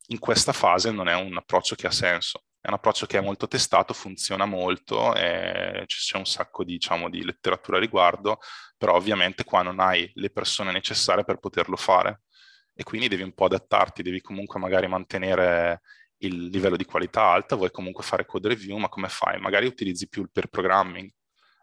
in 0.08 0.18
questa 0.18 0.52
fase 0.52 0.90
non 0.90 1.08
è 1.08 1.14
un 1.14 1.36
approccio 1.36 1.74
che 1.74 1.86
ha 1.86 1.90
senso, 1.90 2.44
è 2.60 2.68
un 2.68 2.74
approccio 2.74 3.06
che 3.06 3.18
è 3.18 3.20
molto 3.20 3.46
testato, 3.48 3.92
funziona 3.92 4.44
molto, 4.44 5.14
eh, 5.14 5.84
c'è 5.86 6.16
un 6.16 6.26
sacco 6.26 6.64
di, 6.64 6.72
diciamo, 6.72 7.08
di 7.08 7.24
letteratura 7.24 7.76
a 7.76 7.80
riguardo, 7.80 8.38
però 8.76 8.94
ovviamente 8.94 9.44
qua 9.44 9.62
non 9.62 9.80
hai 9.80 10.10
le 10.14 10.30
persone 10.30 10.72
necessarie 10.72 11.24
per 11.24 11.38
poterlo 11.38 11.76
fare 11.76 12.22
e 12.74 12.82
quindi 12.82 13.08
devi 13.08 13.22
un 13.22 13.32
po' 13.32 13.46
adattarti, 13.46 14.02
devi 14.02 14.20
comunque 14.20 14.60
magari 14.60 14.86
mantenere 14.86 15.80
il 16.18 16.46
livello 16.46 16.76
di 16.76 16.84
qualità 16.84 17.22
alta, 17.22 17.56
vuoi 17.56 17.70
comunque 17.70 18.04
fare 18.04 18.26
code 18.26 18.48
review, 18.48 18.76
ma 18.76 18.88
come 18.88 19.08
fai? 19.08 19.38
Magari 19.38 19.66
utilizzi 19.66 20.08
più 20.08 20.22
il 20.22 20.30
per 20.30 20.48
programming, 20.48 21.10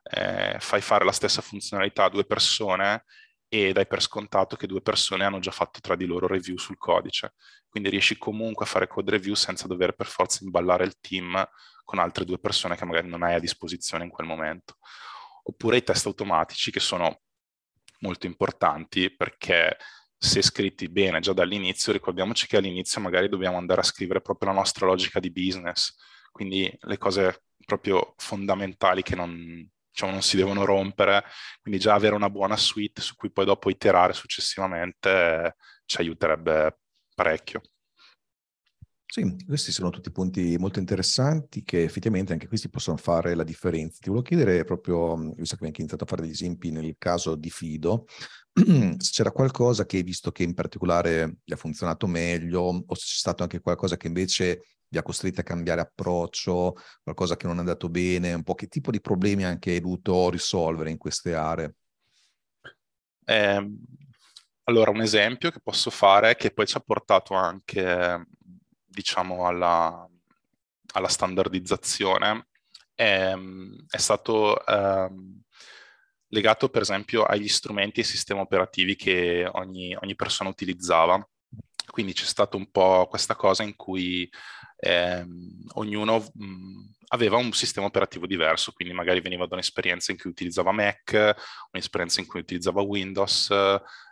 eh, 0.03 0.57
fai 0.59 0.81
fare 0.81 1.05
la 1.05 1.11
stessa 1.11 1.41
funzionalità 1.41 2.05
a 2.05 2.09
due 2.09 2.25
persone 2.25 3.05
e 3.47 3.71
dai 3.71 3.87
per 3.87 4.01
scontato 4.01 4.55
che 4.55 4.67
due 4.67 4.81
persone 4.81 5.25
hanno 5.25 5.39
già 5.39 5.51
fatto 5.51 5.79
tra 5.79 5.95
di 5.95 6.05
loro 6.05 6.27
review 6.27 6.57
sul 6.57 6.77
codice. 6.77 7.33
Quindi 7.69 7.89
riesci 7.89 8.17
comunque 8.17 8.65
a 8.65 8.67
fare 8.67 8.87
code 8.87 9.11
review 9.11 9.35
senza 9.35 9.67
dover 9.67 9.93
per 9.93 10.07
forza 10.07 10.43
imballare 10.43 10.85
il 10.85 10.99
team 10.99 11.47
con 11.83 11.99
altre 11.99 12.25
due 12.25 12.39
persone 12.39 12.75
che 12.75 12.85
magari 12.85 13.07
non 13.07 13.23
hai 13.23 13.35
a 13.35 13.39
disposizione 13.39 14.03
in 14.05 14.09
quel 14.09 14.27
momento. 14.27 14.77
Oppure 15.43 15.77
i 15.77 15.83
test 15.83 16.05
automatici 16.05 16.71
che 16.71 16.79
sono 16.79 17.21
molto 17.99 18.25
importanti 18.25 19.15
perché 19.15 19.77
se 20.23 20.41
scritti 20.41 20.87
bene 20.87 21.19
già 21.19 21.33
dall'inizio, 21.33 21.91
ricordiamoci 21.91 22.47
che 22.47 22.55
all'inizio 22.55 23.01
magari 23.01 23.27
dobbiamo 23.27 23.57
andare 23.57 23.81
a 23.81 23.83
scrivere 23.83 24.21
proprio 24.21 24.51
la 24.51 24.55
nostra 24.55 24.85
logica 24.85 25.19
di 25.19 25.29
business, 25.29 25.93
quindi 26.31 26.73
le 26.79 26.97
cose 26.97 27.43
proprio 27.65 28.13
fondamentali 28.15 29.03
che 29.03 29.15
non, 29.15 29.69
diciamo, 29.89 30.13
non 30.13 30.21
si 30.21 30.37
devono 30.37 30.63
rompere, 30.63 31.25
quindi 31.61 31.77
già 31.77 31.93
avere 31.93 32.15
una 32.15 32.29
buona 32.29 32.55
suite 32.55 33.01
su 33.01 33.15
cui 33.15 33.31
poi 33.31 33.43
dopo 33.43 33.69
iterare 33.69 34.13
successivamente 34.13 35.09
eh, 35.09 35.55
ci 35.85 35.99
aiuterebbe 35.99 36.79
parecchio. 37.13 37.61
Sì, 39.05 39.35
questi 39.45 39.71
sono 39.71 39.91
tutti 39.91 40.09
punti 40.09 40.57
molto 40.57 40.79
interessanti 40.79 41.63
che 41.63 41.83
effettivamente 41.83 42.33
anche 42.33 42.47
questi 42.47 42.69
possono 42.69 42.97
fare 42.97 43.35
la 43.35 43.43
differenza. 43.43 43.99
Ti 43.99 44.09
volevo 44.09 44.25
chiedere 44.25 44.63
proprio, 44.63 45.15
visto 45.35 45.55
che 45.55 45.65
abbiamo 45.65 45.75
iniziato 45.77 46.05
a 46.05 46.07
fare 46.07 46.23
degli 46.23 46.31
esempi 46.31 46.71
nel 46.71 46.95
caso 46.97 47.35
di 47.35 47.51
Fido, 47.51 48.07
se 48.99 49.11
c'era 49.11 49.31
qualcosa 49.31 49.85
che 49.85 49.97
hai 49.97 50.03
visto 50.03 50.31
che 50.31 50.43
in 50.43 50.53
particolare 50.53 51.37
gli 51.43 51.53
ha 51.53 51.57
funzionato 51.57 52.05
meglio 52.07 52.61
o 52.61 52.95
se 52.95 53.05
c'è 53.05 53.17
stato 53.17 53.43
anche 53.43 53.59
qualcosa 53.59 53.97
che 53.97 54.07
invece 54.07 54.61
vi 54.87 54.99
ha 54.99 55.03
costretto 55.03 55.39
a 55.39 55.43
cambiare 55.43 55.81
approccio, 55.81 56.75
qualcosa 57.01 57.35
che 57.35 57.47
non 57.47 57.55
è 57.55 57.59
andato 57.59 57.89
bene, 57.89 58.33
un 58.33 58.43
po' 58.43 58.53
che 58.53 58.67
tipo 58.67 58.91
di 58.91 59.01
problemi 59.01 59.43
anche 59.43 59.71
hai 59.71 59.79
dovuto 59.81 60.29
risolvere 60.29 60.91
in 60.91 60.97
queste 60.97 61.33
aree? 61.33 61.75
Eh, 63.25 63.71
allora, 64.65 64.91
un 64.91 65.01
esempio 65.01 65.49
che 65.49 65.59
posso 65.61 65.89
fare 65.89 66.35
che 66.35 66.51
poi 66.51 66.67
ci 66.67 66.77
ha 66.77 66.81
portato 66.81 67.33
anche 67.33 68.27
diciamo, 68.85 69.47
alla, 69.47 70.07
alla 70.93 71.07
standardizzazione 71.07 72.49
è, 72.93 73.33
è 73.89 73.97
stato 73.97 74.63
eh, 74.63 75.09
legato 76.33 76.69
per 76.69 76.81
esempio 76.81 77.23
agli 77.23 77.47
strumenti 77.47 77.99
e 77.99 78.03
sistemi 78.03 78.41
operativi 78.41 78.95
che 78.95 79.47
ogni, 79.53 79.95
ogni 79.95 80.15
persona 80.15 80.49
utilizzava. 80.49 81.25
Quindi 81.85 82.13
c'è 82.13 82.25
stata 82.25 82.57
un 82.57 82.71
po' 82.71 83.07
questa 83.07 83.35
cosa 83.35 83.61
in 83.61 83.75
cui 83.75 84.29
eh, 84.77 85.25
ognuno 85.73 86.25
mh, 86.33 86.81
aveva 87.09 87.37
un 87.37 87.51
sistema 87.51 87.85
operativo 87.85 88.25
diverso, 88.25 88.71
quindi 88.71 88.93
magari 88.93 89.21
veniva 89.21 89.45
da 89.45 89.55
un'esperienza 89.55 90.11
in 90.11 90.17
cui 90.17 90.31
utilizzava 90.31 90.71
Mac, 90.71 91.35
un'esperienza 91.71 92.19
in 92.19 92.25
cui 92.25 92.39
utilizzava 92.39 92.81
Windows, 92.81 93.49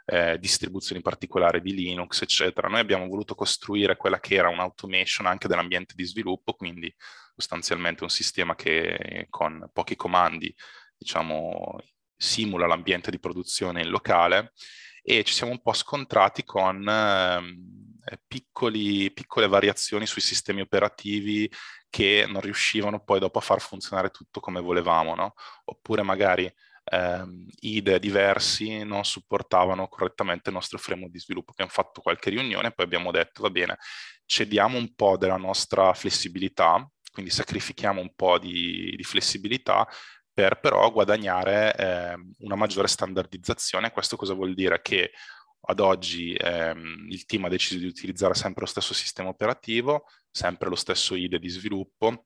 eh, 0.05 0.37
distribuzioni 0.37 1.01
particolari 1.01 1.61
di 1.61 1.73
Linux, 1.73 2.21
eccetera. 2.21 2.67
Noi 2.67 2.81
abbiamo 2.81 3.07
voluto 3.07 3.33
costruire 3.33 3.97
quella 3.97 4.19
che 4.19 4.35
era 4.35 4.49
un'automation 4.49 5.25
anche 5.25 5.47
dell'ambiente 5.47 5.95
di 5.95 6.05
sviluppo, 6.05 6.53
quindi 6.53 6.93
sostanzialmente 7.35 8.03
un 8.03 8.09
sistema 8.09 8.53
che 8.53 9.25
con 9.29 9.67
pochi 9.73 9.95
comandi, 9.95 10.53
diciamo, 10.97 11.79
simula 12.21 12.67
l'ambiente 12.67 13.09
di 13.09 13.19
produzione 13.19 13.81
in 13.81 13.89
locale 13.89 14.53
e 15.01 15.23
ci 15.23 15.33
siamo 15.33 15.51
un 15.51 15.61
po' 15.61 15.73
scontrati 15.73 16.43
con 16.43 16.87
eh, 16.87 18.19
piccoli, 18.27 19.11
piccole 19.11 19.47
variazioni 19.47 20.05
sui 20.05 20.21
sistemi 20.21 20.61
operativi 20.61 21.51
che 21.89 22.25
non 22.27 22.41
riuscivano 22.41 23.03
poi 23.03 23.19
dopo 23.19 23.39
a 23.39 23.41
far 23.41 23.59
funzionare 23.59 24.11
tutto 24.11 24.39
come 24.39 24.61
volevamo, 24.61 25.15
no? 25.15 25.33
Oppure 25.65 26.03
magari 26.03 26.49
ehm, 26.83 27.47
IDE 27.61 27.99
diversi 27.99 28.83
non 28.83 29.03
supportavano 29.03 29.87
correttamente 29.87 30.49
il 30.49 30.55
nostro 30.55 30.77
framework 30.77 31.11
di 31.11 31.19
sviluppo. 31.19 31.51
Abbiamo 31.51 31.71
fatto 31.71 32.01
qualche 32.01 32.29
riunione 32.29 32.67
e 32.67 32.71
poi 32.71 32.85
abbiamo 32.85 33.09
detto, 33.11 33.41
va 33.41 33.49
bene, 33.49 33.77
cediamo 34.25 34.77
un 34.77 34.93
po' 34.93 35.17
della 35.17 35.37
nostra 35.37 35.91
flessibilità, 35.93 36.87
quindi 37.11 37.31
sacrifichiamo 37.31 37.99
un 37.99 38.13
po' 38.13 38.37
di, 38.37 38.93
di 38.95 39.03
flessibilità 39.03 39.87
per 40.33 40.59
però 40.59 40.91
guadagnare 40.91 41.75
eh, 41.75 42.15
una 42.39 42.55
maggiore 42.55 42.87
standardizzazione. 42.87 43.91
Questo 43.91 44.15
cosa 44.15 44.33
vuol 44.33 44.53
dire? 44.53 44.81
Che 44.81 45.11
ad 45.63 45.79
oggi 45.79 46.33
ehm, 46.33 47.07
il 47.09 47.25
team 47.25 47.45
ha 47.45 47.49
deciso 47.49 47.79
di 47.79 47.85
utilizzare 47.85 48.33
sempre 48.33 48.61
lo 48.61 48.67
stesso 48.67 48.93
sistema 48.93 49.29
operativo, 49.29 50.05
sempre 50.29 50.69
lo 50.69 50.75
stesso 50.75 51.15
IDE 51.15 51.39
di 51.39 51.49
sviluppo, 51.49 52.25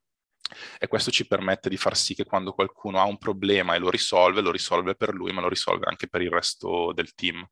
e 0.80 0.88
questo 0.88 1.12
ci 1.12 1.26
permette 1.28 1.70
di 1.70 1.78
far 1.78 1.98
sì 1.98 2.14
che 2.14 2.24
quando 2.24 2.54
qualcuno 2.54 3.00
ha 3.00 3.06
un 3.06 3.18
problema 3.18 3.74
e 3.74 3.80
lo 3.80 3.90
risolve, 3.90 4.42
lo 4.42 4.52
risolve 4.52 4.96
per 4.96 5.14
lui, 5.14 5.32
ma 5.34 5.42
lo 5.42 5.50
risolve 5.50 5.86
anche 5.88 6.08
per 6.08 6.22
il 6.22 6.30
resto 6.30 6.94
del 6.94 7.14
team. 7.14 7.46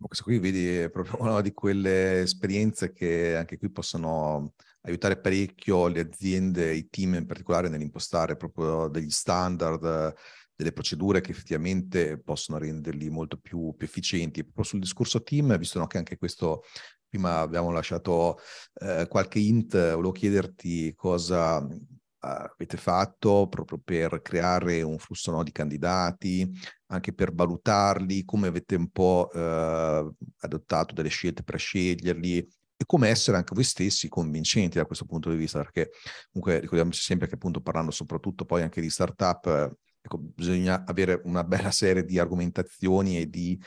Questo 0.00 0.24
qui 0.24 0.38
vedi 0.38 0.76
è 0.76 0.90
proprio 0.90 1.20
una 1.22 1.40
di 1.40 1.52
quelle 1.52 2.20
esperienze 2.20 2.92
che 2.92 3.36
anche 3.36 3.58
qui 3.58 3.70
possono 3.70 4.54
aiutare 4.82 5.18
parecchio 5.18 5.86
le 5.88 6.00
aziende, 6.00 6.74
i 6.74 6.88
team 6.88 7.14
in 7.14 7.26
particolare 7.26 7.68
nell'impostare 7.68 8.36
proprio 8.36 8.88
degli 8.88 9.10
standard, 9.10 10.14
delle 10.54 10.72
procedure 10.72 11.20
che 11.20 11.30
effettivamente 11.30 12.18
possono 12.18 12.58
renderli 12.58 13.08
molto 13.10 13.36
più, 13.36 13.74
più 13.76 13.86
efficienti. 13.86 14.42
Proprio 14.42 14.64
sul 14.64 14.80
discorso 14.80 15.22
team, 15.22 15.56
visto 15.56 15.84
che 15.86 15.98
anche 15.98 16.18
questo 16.18 16.62
prima 17.08 17.38
abbiamo 17.38 17.70
lasciato 17.70 18.38
eh, 18.80 19.06
qualche 19.08 19.38
hint, 19.38 19.72
volevo 19.72 20.12
chiederti 20.12 20.92
cosa 20.94 21.58
uh, 21.58 21.76
avete 22.20 22.76
fatto 22.76 23.46
proprio 23.48 23.80
per 23.82 24.20
creare 24.20 24.82
un 24.82 24.98
flusso 24.98 25.30
no, 25.30 25.42
di 25.42 25.52
candidati, 25.52 26.50
anche 26.86 27.12
per 27.14 27.32
valutarli, 27.32 28.24
come 28.24 28.48
avete 28.48 28.74
un 28.74 28.90
po' 28.90 29.30
uh, 29.32 30.14
adottato 30.40 30.94
delle 30.94 31.08
scelte 31.08 31.42
per 31.42 31.58
sceglierli 31.58 32.46
e 32.80 32.84
come 32.86 33.08
essere 33.08 33.36
anche 33.36 33.54
voi 33.54 33.64
stessi 33.64 34.08
convincenti 34.08 34.78
da 34.78 34.86
questo 34.86 35.04
punto 35.04 35.30
di 35.30 35.36
vista, 35.36 35.58
perché 35.58 35.90
comunque 36.30 36.60
ricordiamoci 36.60 37.02
sempre 37.02 37.26
che 37.26 37.34
appunto 37.34 37.60
parlando 37.60 37.90
soprattutto 37.90 38.44
poi 38.44 38.62
anche 38.62 38.80
di 38.80 38.88
startup, 38.88 39.74
ecco, 40.00 40.18
bisogna 40.18 40.84
avere 40.86 41.20
una 41.24 41.42
bella 41.42 41.72
serie 41.72 42.04
di 42.04 42.20
argomentazioni 42.20 43.18
e 43.18 43.28
di, 43.28 43.60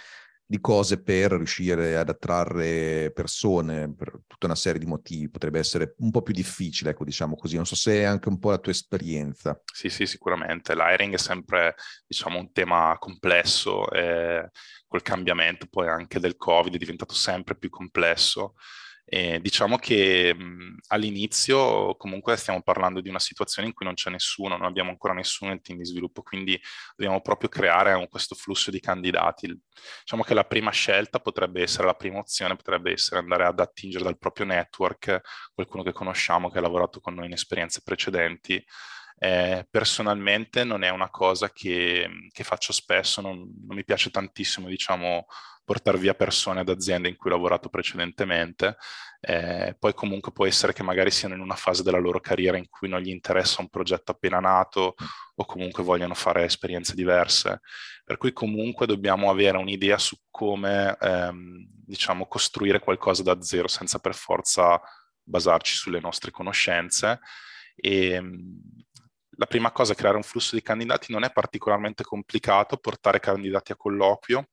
di, 0.46 0.62
cose 0.62 1.02
per 1.02 1.34
riuscire 1.34 1.98
ad 1.98 2.08
attrarre 2.08 3.12
persone 3.12 3.94
per 3.94 4.18
tutta 4.26 4.46
una 4.46 4.56
serie 4.56 4.80
di 4.80 4.86
motivi. 4.86 5.30
Potrebbe 5.30 5.60
essere 5.60 5.94
un 5.98 6.10
po' 6.10 6.22
più 6.22 6.34
difficile, 6.34 6.92
ecco, 6.92 7.04
diciamo 7.04 7.36
così. 7.36 7.58
Non 7.58 7.66
so 7.66 7.76
se 7.76 7.96
è 7.96 8.04
anche 8.04 8.30
un 8.30 8.40
po' 8.40 8.52
la 8.52 8.60
tua 8.60 8.72
esperienza. 8.72 9.62
Sì, 9.66 9.90
sì, 9.90 10.06
sicuramente. 10.06 10.74
L'hiring 10.74 11.16
è 11.16 11.20
sempre, 11.20 11.76
diciamo, 12.08 12.40
un 12.40 12.50
tema 12.54 12.96
complesso. 12.98 13.92
E 13.92 14.50
col 14.88 15.02
cambiamento 15.02 15.68
poi 15.70 15.90
anche 15.90 16.20
del 16.20 16.38
Covid 16.38 16.74
è 16.74 16.78
diventato 16.78 17.14
sempre 17.14 17.58
più 17.58 17.70
complesso. 17.70 18.56
E 19.14 19.42
diciamo 19.42 19.76
che 19.76 20.34
mh, 20.34 20.78
all'inizio 20.88 21.98
comunque 21.98 22.38
stiamo 22.38 22.62
parlando 22.62 23.02
di 23.02 23.10
una 23.10 23.20
situazione 23.20 23.68
in 23.68 23.74
cui 23.74 23.86
non 23.86 23.96
c'è 23.96 24.10
nessuno, 24.10 24.56
non 24.56 24.66
abbiamo 24.66 24.90
ancora 24.90 25.14
nessuno 25.14 25.52
nel 25.52 25.60
team 25.60 25.80
di 25.80 25.86
sviluppo, 25.86 26.22
quindi 26.22 26.58
dobbiamo 26.96 27.20
proprio 27.20 27.50
creare 27.50 27.92
un, 27.92 28.08
questo 28.08 28.36
flusso 28.36 28.72
di 28.72 28.80
candidati. 28.80 29.48
Diciamo 30.00 30.24
che 30.24 30.34
la 30.34 30.46
prima 30.46 30.72
scelta 30.72 31.20
potrebbe 31.20 31.62
essere, 31.62 31.88
la 31.88 31.94
prima 31.96 32.20
opzione 32.20 32.56
potrebbe 32.56 32.94
essere 32.94 33.20
andare 33.20 33.44
ad 33.44 33.60
attingere 33.60 34.06
dal 34.06 34.18
proprio 34.18 34.46
network 34.46 35.20
qualcuno 35.54 35.84
che 35.84 35.92
conosciamo, 35.92 36.50
che 36.50 36.60
ha 36.60 36.62
lavorato 36.62 37.02
con 37.02 37.14
noi 37.14 37.26
in 37.26 37.34
esperienze 37.34 37.82
precedenti. 37.84 38.64
Eh, 39.18 39.68
personalmente 39.70 40.64
non 40.64 40.84
è 40.84 40.90
una 40.90 41.10
cosa 41.10 41.52
che, 41.52 42.08
che 42.32 42.44
faccio 42.46 42.72
spesso, 42.72 43.20
non, 43.20 43.40
non 43.40 43.76
mi 43.76 43.84
piace 43.84 44.10
tantissimo, 44.10 44.70
diciamo, 44.70 45.26
portare 45.72 45.98
via 45.98 46.14
persone 46.14 46.66
da 46.66 46.74
aziende 46.74 47.08
in 47.08 47.16
cui 47.16 47.32
ho 47.32 47.34
lavorato 47.34 47.70
precedentemente. 47.70 48.76
Eh, 49.22 49.74
poi 49.80 49.94
comunque 49.94 50.34
può 50.34 50.46
essere 50.46 50.74
che 50.74 50.84
magari 50.84 51.12
siano 51.12 51.34
in 51.34 51.40
una 51.40 51.56
fase 51.56 51.82
della 51.82 51.98
loro 51.98 52.20
carriera 52.20 52.58
in 52.58 52.68
cui 52.68 52.90
non 52.90 53.00
gli 53.00 53.08
interessa 53.08 53.62
un 53.62 53.70
progetto 53.70 54.12
appena 54.12 54.42
nato 54.42 54.96
o 55.34 55.46
comunque 55.46 55.82
vogliono 55.82 56.14
fare 56.14 56.44
esperienze 56.44 56.94
diverse. 56.94 57.62
Per 58.04 58.18
cui 58.18 58.34
comunque 58.34 58.86
dobbiamo 58.86 59.30
avere 59.30 59.58
un'idea 59.58 59.98
su 59.98 60.18
come 60.30 60.98
ehm, 61.00 61.66
diciamo 61.70 62.28
costruire 62.28 62.80
qualcosa 62.80 63.24
da 63.24 63.42
zero 63.42 63.70
senza 63.70 64.00
per 64.00 64.14
forza 64.14 64.78
basarci 65.24 65.74
sulle 65.74 66.02
nostre 66.02 66.32
conoscenze. 66.32 67.22
E, 67.76 68.10
ehm, 68.10 68.62
la 69.38 69.46
prima 69.46 69.72
cosa, 69.72 69.96
creare 69.96 70.18
un 70.18 70.24
flusso 70.24 70.54
di 70.54 70.62
candidati 70.62 71.14
non 71.14 71.24
è 71.24 71.32
particolarmente 71.32 72.04
complicato, 72.04 72.76
portare 72.76 73.22
candidati 73.22 73.72
a 73.72 73.78
colloquio, 73.78 74.50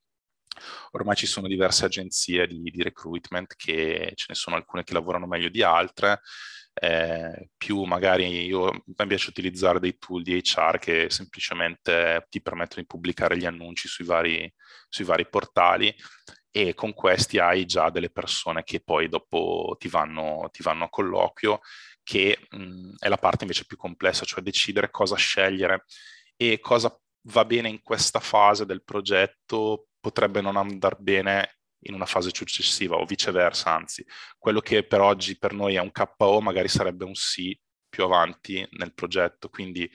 Ormai 0.92 1.16
ci 1.16 1.26
sono 1.26 1.48
diverse 1.48 1.84
agenzie 1.84 2.46
di, 2.46 2.62
di 2.62 2.82
recruitment 2.82 3.54
che 3.56 4.12
ce 4.14 4.26
ne 4.28 4.34
sono 4.34 4.56
alcune 4.56 4.84
che 4.84 4.92
lavorano 4.92 5.26
meglio 5.26 5.48
di 5.48 5.62
altre, 5.62 6.20
eh, 6.80 7.50
più 7.56 7.82
magari 7.82 8.46
io 8.46 8.70
mi 8.84 9.06
piace 9.06 9.30
utilizzare 9.30 9.80
dei 9.80 9.98
tool 9.98 10.22
di 10.22 10.40
HR 10.40 10.78
che 10.78 11.10
semplicemente 11.10 12.26
ti 12.28 12.40
permettono 12.40 12.82
di 12.82 12.86
pubblicare 12.86 13.36
gli 13.36 13.46
annunci 13.46 13.88
sui 13.88 14.04
vari, 14.04 14.52
sui 14.88 15.04
vari 15.04 15.28
portali 15.28 15.94
e 16.50 16.74
con 16.74 16.94
questi 16.94 17.38
hai 17.38 17.66
già 17.66 17.90
delle 17.90 18.10
persone 18.10 18.62
che 18.62 18.80
poi 18.80 19.08
dopo 19.08 19.76
ti 19.78 19.88
vanno, 19.88 20.48
ti 20.50 20.62
vanno 20.62 20.84
a 20.84 20.88
colloquio, 20.88 21.60
che 22.02 22.38
mh, 22.48 22.94
è 22.98 23.08
la 23.08 23.18
parte 23.18 23.44
invece 23.44 23.66
più 23.66 23.76
complessa, 23.76 24.24
cioè 24.24 24.42
decidere 24.42 24.90
cosa 24.90 25.14
scegliere 25.16 25.84
e 26.36 26.58
cosa 26.60 26.96
va 27.28 27.44
bene 27.44 27.68
in 27.68 27.82
questa 27.82 28.20
fase 28.20 28.64
del 28.64 28.82
progetto 28.82 29.87
potrebbe 30.00 30.40
non 30.40 30.56
andare 30.56 30.96
bene 30.98 31.58
in 31.82 31.94
una 31.94 32.06
fase 32.06 32.30
successiva 32.32 32.96
o 32.96 33.04
viceversa, 33.04 33.74
anzi, 33.74 34.04
quello 34.36 34.60
che 34.60 34.84
per 34.84 35.00
oggi 35.00 35.38
per 35.38 35.52
noi 35.52 35.76
è 35.76 35.80
un 35.80 35.92
KO 35.92 36.40
magari 36.40 36.68
sarebbe 36.68 37.04
un 37.04 37.14
sì 37.14 37.58
più 37.88 38.04
avanti 38.04 38.66
nel 38.72 38.94
progetto, 38.94 39.48
quindi 39.48 39.90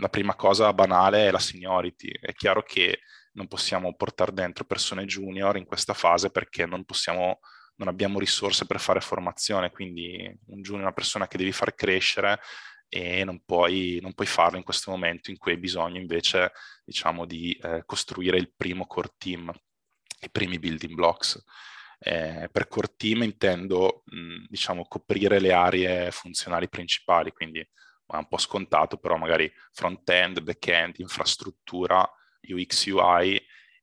la 0.00 0.08
prima 0.08 0.34
cosa 0.34 0.72
banale 0.72 1.28
è 1.28 1.30
la 1.30 1.38
seniority. 1.38 2.10
È 2.20 2.32
chiaro 2.34 2.62
che 2.62 3.00
non 3.32 3.46
possiamo 3.46 3.94
portare 3.94 4.32
dentro 4.32 4.64
persone 4.64 5.04
junior 5.04 5.56
in 5.56 5.64
questa 5.64 5.94
fase 5.94 6.30
perché 6.30 6.66
non 6.66 6.84
possiamo 6.84 7.40
non 7.78 7.88
abbiamo 7.88 8.18
risorse 8.18 8.66
per 8.66 8.80
fare 8.80 9.00
formazione, 9.00 9.70
quindi 9.70 10.36
un 10.46 10.62
junior 10.62 10.80
è 10.80 10.86
una 10.86 10.92
persona 10.92 11.28
che 11.28 11.38
devi 11.38 11.52
far 11.52 11.74
crescere 11.74 12.40
e 12.88 13.24
non 13.24 13.42
puoi, 13.44 13.98
non 14.00 14.14
puoi, 14.14 14.26
farlo 14.26 14.56
in 14.56 14.64
questo 14.64 14.90
momento 14.90 15.30
in 15.30 15.36
cui 15.36 15.52
hai 15.52 15.58
bisogno 15.58 15.98
invece 15.98 16.52
diciamo, 16.84 17.26
di 17.26 17.52
eh, 17.62 17.82
costruire 17.84 18.38
il 18.38 18.52
primo 18.56 18.86
core 18.86 19.14
team, 19.18 19.52
i 20.20 20.30
primi 20.30 20.58
building 20.58 20.94
blocks. 20.94 21.42
Eh, 22.00 22.48
per 22.52 22.68
core 22.68 22.94
team 22.96 23.22
intendo 23.22 24.02
mh, 24.06 24.46
diciamo, 24.48 24.86
coprire 24.86 25.40
le 25.40 25.52
aree 25.52 26.10
funzionali 26.10 26.68
principali, 26.68 27.32
quindi 27.32 27.58
è 27.60 28.16
un 28.16 28.28
po' 28.28 28.38
scontato, 28.38 28.96
però 28.96 29.16
magari 29.16 29.52
front-end, 29.72 30.40
back-end, 30.40 30.98
infrastruttura, 30.98 32.08
UX, 32.48 32.86
UI 32.86 33.40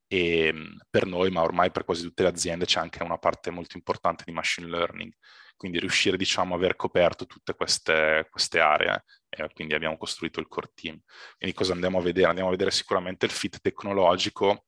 e 0.08 0.54
per 0.90 1.06
noi, 1.06 1.30
ma 1.30 1.42
ormai 1.42 1.72
per 1.72 1.84
quasi 1.84 2.04
tutte 2.04 2.24
le 2.24 2.30
aziende 2.30 2.66
c'è 2.66 2.80
anche 2.80 3.04
una 3.04 3.18
parte 3.18 3.52
molto 3.52 3.78
importante 3.78 4.24
di 4.26 4.32
machine 4.32 4.68
learning 4.68 5.14
quindi 5.56 5.80
riuscire 5.80 6.18
diciamo 6.18 6.54
a 6.54 6.58
aver 6.58 6.76
coperto 6.76 7.26
tutte 7.26 7.56
queste, 7.56 8.28
queste 8.30 8.60
aree 8.60 9.04
e 9.30 9.50
quindi 9.54 9.74
abbiamo 9.74 9.98
costruito 9.98 10.40
il 10.40 10.48
core 10.48 10.72
team. 10.74 11.00
Quindi 11.38 11.56
cosa 11.56 11.74
andiamo 11.74 12.00
a 12.00 12.02
vedere? 12.02 12.28
Andiamo 12.28 12.50
a 12.50 12.52
vedere 12.52 12.72
sicuramente 12.72 13.26
il 13.26 13.32
fit 13.32 13.60
tecnologico 13.60 14.66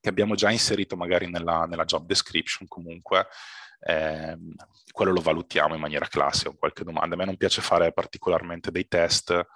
che 0.00 0.08
abbiamo 0.08 0.34
già 0.34 0.50
inserito 0.50 0.96
magari 0.96 1.28
nella, 1.30 1.66
nella 1.66 1.84
job 1.84 2.06
description 2.06 2.66
comunque, 2.66 3.28
eh, 3.80 4.36
quello 4.90 5.12
lo 5.12 5.20
valutiamo 5.20 5.74
in 5.74 5.80
maniera 5.80 6.06
classica, 6.06 6.50
qualche 6.50 6.84
domanda. 6.84 7.14
A 7.14 7.18
me 7.18 7.24
non 7.24 7.36
piace 7.36 7.60
fare 7.60 7.92
particolarmente 7.92 8.70
dei 8.70 8.88
test 8.88 9.46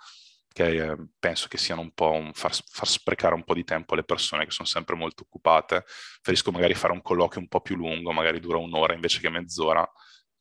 che 0.53 0.91
eh, 0.91 0.97
penso 1.19 1.49
che 1.49 1.57
siano 1.57 1.81
un 1.81 1.93
po' 1.93 2.13
un 2.13 2.33
far, 2.35 2.55
far, 2.55 2.87
sprecare 2.87 3.35
un 3.35 3.43
po' 3.43 3.55
di 3.55 3.65
tempo 3.65 3.95
alle 3.95 4.05
persone 4.05 4.45
che 4.45 4.51
sono 4.51 4.69
sempre 4.69 4.95
molto 4.95 5.23
occupate. 5.23 5.85
Preferisco 6.21 6.53
magari 6.53 6.75
fare 6.75 6.93
un 6.93 7.03
colloquio 7.03 7.41
un 7.41 7.49
po' 7.49 7.61
più 7.61 7.75
lungo, 7.77 8.13
magari 8.13 8.39
dura 8.39 8.59
un'ora 8.59 8.95
invece 8.95 9.21
che 9.21 9.31
mezz'ora, 9.31 9.89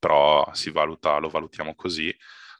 però 0.01 0.51
valuta, 0.73 1.17
lo 1.19 1.29
valutiamo 1.29 1.75
così. 1.75 2.13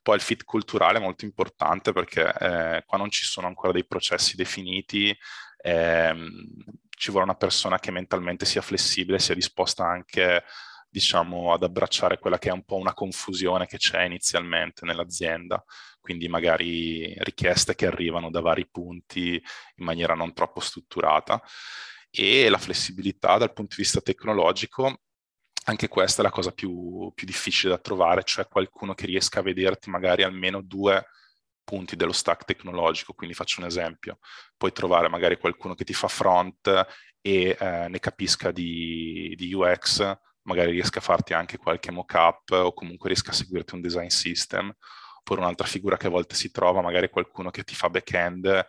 Poi 0.03 0.15
il 0.15 0.21
fit 0.21 0.43
culturale 0.43 0.99
è 0.99 1.01
molto 1.01 1.25
importante 1.25 1.91
perché 1.91 2.21
eh, 2.39 2.83
qua 2.85 2.97
non 2.97 3.09
ci 3.09 3.25
sono 3.25 3.47
ancora 3.47 3.71
dei 3.71 3.85
processi 3.85 4.35
definiti, 4.35 5.15
ehm, 5.57 6.29
ci 6.89 7.09
vuole 7.09 7.25
una 7.25 7.35
persona 7.35 7.79
che 7.79 7.89
mentalmente 7.91 8.45
sia 8.45 8.61
flessibile, 8.61 9.19
sia 9.19 9.33
disposta 9.33 9.85
anche 9.85 10.43
diciamo, 10.87 11.53
ad 11.53 11.63
abbracciare 11.63 12.19
quella 12.19 12.37
che 12.37 12.49
è 12.49 12.51
un 12.53 12.63
po' 12.63 12.75
una 12.75 12.93
confusione 12.93 13.65
che 13.65 13.77
c'è 13.77 14.03
inizialmente 14.03 14.85
nell'azienda, 14.85 15.63
quindi 15.99 16.27
magari 16.27 17.15
richieste 17.23 17.75
che 17.75 17.87
arrivano 17.87 18.29
da 18.29 18.41
vari 18.41 18.67
punti 18.69 19.33
in 19.33 19.85
maniera 19.85 20.13
non 20.13 20.33
troppo 20.33 20.59
strutturata. 20.59 21.41
E 22.09 22.49
la 22.49 22.57
flessibilità 22.57 23.37
dal 23.37 23.53
punto 23.53 23.75
di 23.75 23.83
vista 23.83 24.01
tecnologico 24.01 25.01
anche 25.65 25.87
questa 25.87 26.21
è 26.21 26.25
la 26.25 26.31
cosa 26.31 26.51
più, 26.51 27.11
più, 27.13 27.25
difficile 27.25 27.73
da 27.73 27.79
trovare, 27.79 28.23
cioè 28.23 28.47
qualcuno 28.47 28.93
che 28.93 29.05
riesca 29.05 29.39
a 29.39 29.43
vederti 29.43 29.89
magari 29.89 30.23
almeno 30.23 30.61
due, 30.61 31.05
punti 31.63 31.95
dello 31.95 32.11
stack 32.11 32.43
tecnologico, 32.45 33.13
quindi 33.13 33.35
faccio 33.35 33.61
un 33.61 33.67
esempio, 33.67 34.19
puoi 34.57 34.71
trovare 34.71 35.07
magari 35.07 35.37
qualcuno 35.37 35.73
che 35.73 35.85
ti 35.85 35.93
fa 35.93 36.07
front 36.07 36.67
e 37.21 37.55
eh, 37.57 37.87
ne 37.87 37.99
capisca 37.99 38.51
di, 38.51 39.33
di, 39.37 39.53
UX, 39.53 40.17
magari 40.43 40.71
riesca 40.71 40.99
a 40.99 41.03
farti 41.03 41.33
anche 41.33 41.57
qualche 41.57 41.91
mock-up 41.91 42.49
o 42.51 42.73
comunque 42.73 43.09
riesca 43.09 43.31
a 43.31 43.33
seguirti 43.33 43.75
un 43.75 43.81
design 43.81 44.07
system, 44.07 44.73
oppure 45.19 45.39
un'altra 45.39 45.67
figura 45.67 45.97
che 45.97 46.07
a 46.07 46.09
volte 46.09 46.35
si 46.35 46.51
trova, 46.51 46.81
magari 46.81 47.09
qualcuno 47.09 47.51
che 47.51 47.63
ti 47.63 47.75
fa 47.75 47.89
back-end 47.89 48.65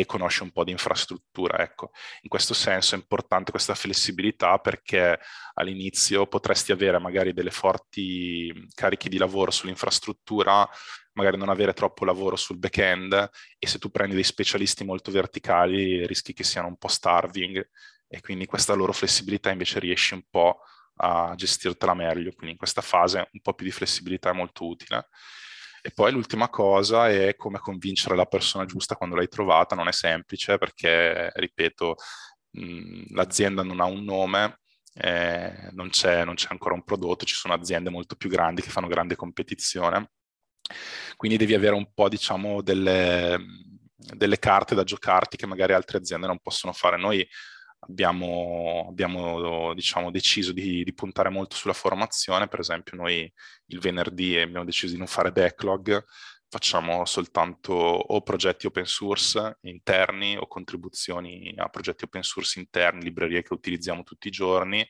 e 0.00 0.06
conosce 0.06 0.42
un 0.42 0.50
po' 0.50 0.64
di 0.64 0.70
infrastruttura. 0.70 1.58
Ecco, 1.58 1.90
in 2.22 2.28
questo 2.28 2.54
senso 2.54 2.94
è 2.94 2.98
importante 2.98 3.50
questa 3.50 3.74
flessibilità 3.74 4.58
perché 4.58 5.18
all'inizio 5.54 6.26
potresti 6.26 6.72
avere 6.72 6.98
magari 6.98 7.32
delle 7.32 7.50
forti 7.50 8.52
carichi 8.74 9.08
di 9.08 9.18
lavoro 9.18 9.50
sull'infrastruttura, 9.50 10.68
magari 11.14 11.36
non 11.36 11.48
avere 11.48 11.72
troppo 11.74 12.04
lavoro 12.04 12.36
sul 12.36 12.58
back-end 12.58 13.30
e 13.58 13.66
se 13.66 13.78
tu 13.78 13.90
prendi 13.90 14.14
dei 14.14 14.24
specialisti 14.24 14.84
molto 14.84 15.10
verticali 15.10 16.06
rischi 16.06 16.32
che 16.32 16.44
siano 16.44 16.68
un 16.68 16.76
po' 16.76 16.88
starving 16.88 17.68
e 18.08 18.20
quindi 18.20 18.46
questa 18.46 18.74
loro 18.74 18.92
flessibilità 18.92 19.50
invece 19.50 19.78
riesci 19.78 20.14
un 20.14 20.22
po' 20.28 20.60
a 20.96 21.32
gestirtela 21.34 21.94
meglio, 21.94 22.30
quindi 22.32 22.52
in 22.52 22.56
questa 22.56 22.82
fase 22.82 23.28
un 23.32 23.40
po' 23.40 23.54
più 23.54 23.64
di 23.64 23.72
flessibilità 23.72 24.30
è 24.30 24.34
molto 24.34 24.66
utile. 24.66 25.08
E 25.84 25.90
poi 25.90 26.12
l'ultima 26.12 26.48
cosa 26.48 27.08
è 27.08 27.34
come 27.34 27.58
convincere 27.58 28.14
la 28.14 28.26
persona 28.26 28.64
giusta 28.66 28.94
quando 28.94 29.16
l'hai 29.16 29.28
trovata, 29.28 29.74
non 29.74 29.88
è 29.88 29.92
semplice 29.92 30.56
perché, 30.56 31.30
ripeto, 31.34 31.96
mh, 32.50 33.14
l'azienda 33.14 33.64
non 33.64 33.80
ha 33.80 33.84
un 33.86 34.04
nome, 34.04 34.60
eh, 34.94 35.70
non, 35.72 35.88
c'è, 35.90 36.24
non 36.24 36.34
c'è 36.34 36.48
ancora 36.50 36.74
un 36.74 36.84
prodotto, 36.84 37.24
ci 37.24 37.34
sono 37.34 37.54
aziende 37.54 37.90
molto 37.90 38.14
più 38.14 38.28
grandi 38.28 38.62
che 38.62 38.70
fanno 38.70 38.86
grande 38.86 39.16
competizione, 39.16 40.12
quindi 41.16 41.36
devi 41.36 41.54
avere 41.54 41.74
un 41.74 41.92
po', 41.92 42.08
diciamo, 42.08 42.62
delle, 42.62 43.38
delle 43.96 44.38
carte 44.38 44.76
da 44.76 44.84
giocarti 44.84 45.36
che 45.36 45.46
magari 45.46 45.72
altre 45.72 45.98
aziende 45.98 46.26
non 46.28 46.38
possono 46.40 46.72
fare. 46.72 46.96
Noi 46.96 47.26
abbiamo, 47.88 48.86
abbiamo 48.88 49.74
diciamo, 49.74 50.10
deciso 50.10 50.52
di, 50.52 50.84
di, 50.84 50.92
puntare 50.94 51.28
molto 51.28 51.56
sulla 51.56 51.72
formazione, 51.72 52.48
per 52.48 52.60
esempio 52.60 52.96
noi 52.96 53.30
il 53.66 53.78
venerdì 53.80 54.36
abbiamo 54.36 54.64
deciso 54.64 54.92
di 54.92 54.98
non 54.98 55.06
fare 55.06 55.32
backlog, 55.32 56.04
facciamo 56.48 57.04
soltanto 57.06 57.72
o 57.72 58.20
progetti 58.22 58.66
open 58.66 58.84
source 58.84 59.58
interni 59.62 60.36
o 60.36 60.46
contribuzioni 60.46 61.54
a 61.56 61.68
progetti 61.68 62.04
open 62.04 62.22
source 62.22 62.58
interni, 62.58 63.04
librerie 63.04 63.42
che 63.42 63.54
utilizziamo 63.54 64.02
tutti 64.02 64.28
i 64.28 64.32
giorni, 64.32 64.86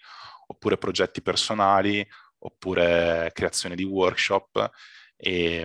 oppure 0.48 0.76
progetti 0.76 1.22
personali, 1.22 2.06
oppure 2.44 3.30
creazione 3.32 3.76
di 3.76 3.84
workshop 3.84 4.70
e, 5.24 5.64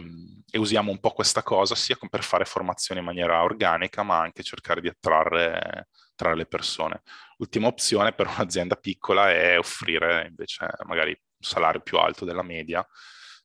e, 0.51 0.59
usiamo 0.59 0.91
un 0.91 0.99
po' 0.99 1.09
questa 1.13 1.41
cosa 1.41 1.73
sia 1.73 1.97
per 2.07 2.21
fare 2.21 2.45
formazione 2.45 2.99
in 2.99 3.07
maniera 3.07 3.41
organica, 3.41 4.03
ma 4.03 4.19
anche 4.19 4.43
cercare 4.43 4.81
di 4.81 4.87
attrarre 4.87 5.87
tra 6.13 6.35
le 6.35 6.45
persone. 6.45 7.01
L'ultima 7.37 7.65
opzione 7.65 8.13
per 8.13 8.27
un'azienda 8.37 8.75
piccola 8.75 9.31
è 9.31 9.57
offrire 9.57 10.27
invece 10.27 10.67
magari 10.85 11.09
un 11.09 11.47
salario 11.47 11.81
più 11.81 11.97
alto 11.97 12.23
della 12.23 12.43
media. 12.43 12.85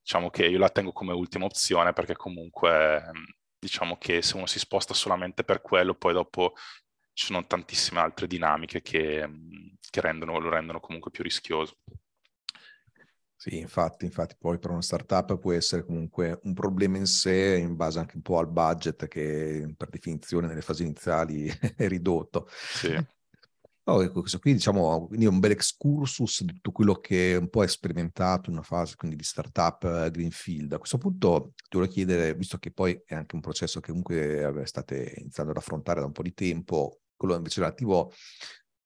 Diciamo 0.03 0.29
che 0.29 0.47
io 0.47 0.59
la 0.59 0.69
tengo 0.69 0.93
come 0.93 1.15
ultima 1.15 1.47
opzione 1.47 1.95
perché 1.95 2.15
comunque 2.15 3.11
diciamo 3.59 3.97
che 3.97 4.21
se 4.21 4.37
uno 4.37 4.47
si 4.47 4.59
sposta 4.59 4.93
solamente 4.93 5.45
per 5.45 5.63
quello, 5.63 5.95
poi 5.95 6.13
dopo 6.13 6.53
ci 7.15 7.27
sono 7.27 7.47
tantissime 7.47 8.01
altre 8.01 8.27
dinamiche 8.27 8.83
che, 8.83 9.27
che 9.89 10.01
rendono, 10.03 10.39
lo 10.39 10.51
rendono 10.51 10.79
comunque 10.81 11.11
più 11.11 11.23
rischioso. 11.23 11.79
Sì, 13.43 13.59
infatti, 13.59 14.05
infatti 14.05 14.37
poi 14.39 14.61
per 14.61 14.71
una 14.71 14.83
startup 14.83 15.37
può 15.37 15.51
essere 15.51 15.85
comunque 15.85 16.39
un 16.45 16.55
problema 16.55 16.97
in 16.97 17.07
sé 17.07 17.57
in 17.57 17.75
base 17.75 17.99
anche 17.99 18.15
un 18.15 18.23
po' 18.23 18.39
al 18.39 18.49
budget 18.49 19.09
che 19.09 19.75
per 19.77 19.89
definizione 19.89 20.47
nelle 20.47 20.61
fasi 20.61 20.85
iniziali 20.85 21.49
è 21.77 21.89
ridotto. 21.89 22.47
Sì. 22.49 22.97
Oh, 23.87 24.01
ecco, 24.01 24.21
questo 24.21 24.39
qui 24.39 24.53
diciamo 24.53 25.09
quindi 25.09 25.25
è 25.25 25.29
un 25.29 25.41
bel 25.41 25.51
excursus 25.51 26.45
di 26.45 26.53
tutto 26.53 26.71
quello 26.71 27.01
che 27.01 27.35
un 27.35 27.49
po' 27.49 27.65
è 27.65 27.67
sperimentato 27.67 28.49
in 28.49 28.59
una 28.59 28.65
fase 28.65 28.95
quindi 28.95 29.17
di 29.17 29.25
startup 29.25 29.83
uh, 29.83 30.09
Greenfield. 30.09 30.75
A 30.75 30.79
questo 30.79 30.99
punto 30.99 31.55
ti 31.69 31.77
voglio 31.77 31.91
chiedere, 31.91 32.37
visto 32.37 32.59
che 32.59 32.71
poi 32.71 33.03
è 33.05 33.17
anche 33.17 33.35
un 33.35 33.41
processo 33.41 33.81
che 33.81 33.89
comunque 33.89 34.63
state 34.67 35.15
iniziando 35.19 35.51
ad 35.51 35.59
affrontare 35.59 35.99
da 35.99 36.07
un 36.07 36.13
po' 36.13 36.23
di 36.23 36.33
tempo, 36.33 37.01
quello 37.17 37.35
invece 37.35 37.59
relativo 37.59 38.13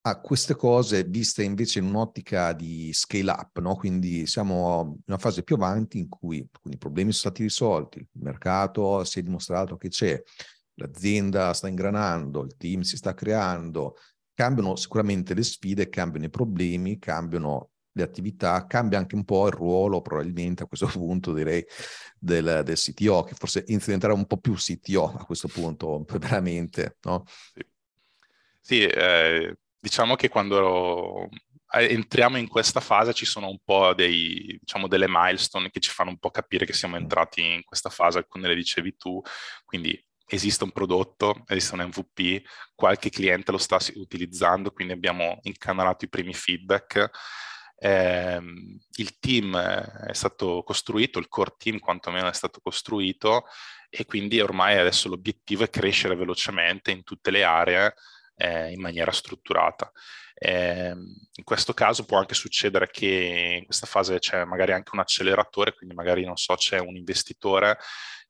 a 0.08 0.20
queste 0.20 0.54
cose 0.54 1.02
viste 1.02 1.42
invece 1.42 1.80
in 1.80 1.86
un'ottica 1.86 2.52
di 2.52 2.92
scale 2.92 3.32
up, 3.32 3.58
no? 3.58 3.74
quindi 3.74 4.24
siamo 4.26 4.94
in 4.98 5.02
una 5.06 5.18
fase 5.18 5.42
più 5.42 5.56
avanti 5.56 5.98
in 5.98 6.08
cui 6.08 6.36
i 6.36 6.76
problemi 6.78 7.10
sono 7.10 7.32
stati 7.32 7.42
risolti, 7.42 7.98
il 7.98 8.22
mercato 8.22 9.02
si 9.02 9.18
è 9.18 9.22
dimostrato 9.22 9.76
che 9.76 9.88
c'è, 9.88 10.22
l'azienda 10.74 11.52
sta 11.54 11.66
ingranando, 11.66 12.44
il 12.44 12.56
team 12.56 12.82
si 12.82 12.96
sta 12.96 13.14
creando, 13.14 13.96
cambiano 14.32 14.76
sicuramente 14.76 15.34
le 15.34 15.42
sfide, 15.42 15.88
cambiano 15.88 16.26
i 16.26 16.30
problemi, 16.30 17.00
cambiano 17.00 17.70
le 17.90 18.02
attività, 18.04 18.64
cambia 18.66 18.98
anche 18.98 19.16
un 19.16 19.24
po' 19.24 19.48
il 19.48 19.54
ruolo 19.54 20.02
probabilmente 20.02 20.62
a 20.62 20.66
questo 20.66 20.86
punto 20.92 21.32
direi 21.32 21.64
del, 22.16 22.62
del 22.64 22.76
CTO, 22.76 23.24
che 23.24 23.34
forse 23.34 23.64
inizia 23.66 23.92
a 23.92 23.96
diventare 23.96 24.12
un 24.12 24.26
po' 24.26 24.36
più 24.36 24.54
CTO 24.54 25.14
a 25.16 25.24
questo 25.24 25.48
punto, 25.48 26.04
veramente. 26.16 26.98
No? 27.02 27.24
Sì, 27.26 27.66
sì 28.60 28.82
eh, 28.84 29.56
diciamo 29.86 30.16
che 30.16 30.28
quando 30.28 31.28
eh, 31.70 31.92
entriamo 31.92 32.36
in 32.38 32.48
questa 32.48 32.80
fase 32.80 33.12
ci 33.12 33.24
sono 33.24 33.48
un 33.48 33.58
po' 33.64 33.94
dei, 33.94 34.58
diciamo, 34.60 34.88
delle 34.88 35.06
milestone 35.08 35.70
che 35.70 35.78
ci 35.78 35.90
fanno 35.90 36.10
un 36.10 36.18
po' 36.18 36.30
capire 36.30 36.66
che 36.66 36.72
siamo 36.72 36.96
mm. 36.96 37.02
entrati 37.02 37.40
in 37.40 37.62
questa 37.64 37.88
fase, 37.88 38.18
alcune 38.18 38.48
le 38.48 38.56
dicevi 38.56 38.96
tu, 38.96 39.22
quindi 39.64 39.96
esiste 40.26 40.64
un 40.64 40.72
prodotto, 40.72 41.44
esiste 41.46 41.76
un 41.76 41.82
MVP, 41.82 42.42
qualche 42.74 43.10
cliente 43.10 43.52
lo 43.52 43.58
sta 43.58 43.78
utilizzando, 43.94 44.72
quindi 44.72 44.92
abbiamo 44.92 45.38
incanalato 45.42 46.04
i 46.04 46.08
primi 46.08 46.34
feedback. 46.34 47.08
Eh, 47.78 48.40
il 48.96 49.18
team 49.20 49.56
è 49.56 50.14
stato 50.14 50.64
costruito, 50.64 51.20
il 51.20 51.28
core 51.28 51.54
team 51.56 51.78
quantomeno 51.78 52.26
è 52.28 52.32
stato 52.32 52.58
costruito 52.60 53.44
e 53.88 54.04
quindi 54.04 54.40
ormai 54.40 54.78
adesso 54.78 55.08
l'obiettivo 55.08 55.62
è 55.62 55.70
crescere 55.70 56.16
velocemente 56.16 56.90
in 56.90 57.04
tutte 57.04 57.30
le 57.30 57.44
aree 57.44 57.94
eh, 58.36 58.72
in 58.72 58.80
maniera 58.80 59.10
strutturata. 59.12 59.90
Eh, 60.38 60.90
in 60.90 61.44
questo 61.44 61.72
caso 61.72 62.04
può 62.04 62.18
anche 62.18 62.34
succedere 62.34 62.88
che 62.90 63.56
in 63.58 63.64
questa 63.64 63.86
fase 63.86 64.18
c'è 64.18 64.44
magari 64.44 64.72
anche 64.72 64.90
un 64.92 65.00
acceleratore, 65.00 65.74
quindi 65.74 65.94
magari 65.94 66.24
non 66.24 66.36
so, 66.36 66.54
c'è 66.54 66.78
un 66.78 66.96
investitore 66.96 67.78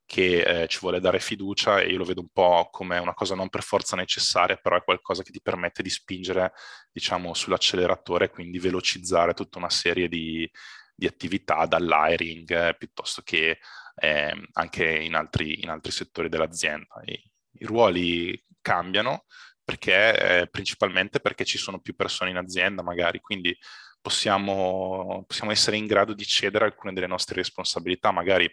che 0.07 0.63
eh, 0.63 0.69
ci 0.69 0.79
vuole 0.81 1.01
dare 1.01 1.19
fiducia 1.19 1.81
e 1.81 1.89
io 1.89 1.99
lo 1.99 2.05
vedo 2.05 2.21
un 2.21 2.29
po' 2.33 2.69
come 2.71 2.99
una 2.99 3.13
cosa 3.13 3.35
non 3.35 3.49
per 3.49 3.65
forza 3.65 3.97
necessaria, 3.97 4.57
però 4.57 4.77
è 4.77 4.85
qualcosa 4.85 5.25
che 5.25 5.33
ti 5.33 5.41
permette 5.43 5.83
di 5.83 5.91
spingere, 5.91 6.53
diciamo, 6.93 7.35
sull'acceleratore, 7.35 8.31
quindi 8.31 8.61
velocizzare 8.61 9.35
tutta 9.35 9.59
una 9.59 9.69
serie 9.69 10.07
di, 10.09 10.49
di 10.95 11.07
attività 11.07 11.67
dall'hiring 11.67 12.69
eh, 12.69 12.77
piuttosto 12.77 13.23
che 13.23 13.59
eh, 13.97 14.49
anche 14.53 14.89
in 14.89 15.15
altri, 15.15 15.61
in 15.63 15.71
altri 15.71 15.91
settori 15.91 16.29
dell'azienda. 16.29 17.03
I, 17.05 17.21
I 17.59 17.65
ruoli 17.65 18.41
cambiano, 18.61 19.25
perché 19.67 20.43
eh, 20.43 20.47
principalmente 20.47 21.19
perché 21.19 21.45
ci 21.45 21.59
sono 21.59 21.81
più 21.81 21.97
persone 21.97 22.31
in 22.31 22.37
azienda 22.37 22.83
magari, 22.83 23.19
quindi 23.21 23.55
possiamo, 24.01 25.25
possiamo 25.27 25.51
essere 25.51 25.77
in 25.77 25.87
grado 25.87 26.15
di 26.15 26.25
cedere 26.25 26.67
alcune 26.67 26.93
delle 26.93 27.09
nostre 27.09 27.35
responsabilità, 27.35 28.13
magari 28.13 28.45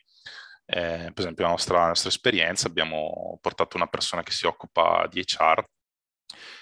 eh, 0.66 1.12
per 1.14 1.20
esempio 1.20 1.44
la 1.44 1.52
nostra, 1.52 1.78
la 1.82 1.88
nostra, 1.90 2.10
esperienza 2.10 2.68
abbiamo 2.68 3.38
portato 3.40 3.78
una 3.78 3.86
persona 3.86 4.24
che 4.24 4.32
si 4.32 4.48
occupa 4.48 5.08
di 5.08 5.22
HR 5.22 5.64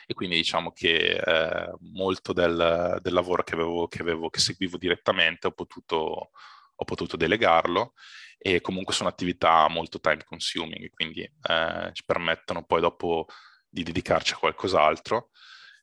e 0.05 0.13
quindi 0.13 0.35
diciamo 0.35 0.73
che 0.73 1.15
eh, 1.15 1.71
molto 1.93 2.33
del, 2.33 2.99
del, 3.01 3.13
lavoro 3.13 3.43
che, 3.43 3.53
avevo, 3.53 3.87
che, 3.87 4.01
avevo, 4.01 4.29
che 4.29 4.39
seguivo 4.39 4.75
direttamente 4.75 5.47
ho 5.47 5.51
potuto, 5.51 6.31
ho 6.75 6.83
potuto 6.83 7.15
delegarlo 7.15 7.93
e 8.37 8.59
comunque 8.59 8.93
sono 8.93 9.07
attività 9.07 9.69
molto 9.69 10.01
time 10.01 10.25
consuming, 10.25 10.89
quindi 10.89 11.21
eh, 11.21 11.89
ci 11.93 12.03
permettono 12.05 12.65
poi 12.65 12.81
dopo 12.81 13.27
di 13.71 13.84
dedicarci 13.84 14.34
a 14.34 14.38
qualcos'altro. 14.38 15.29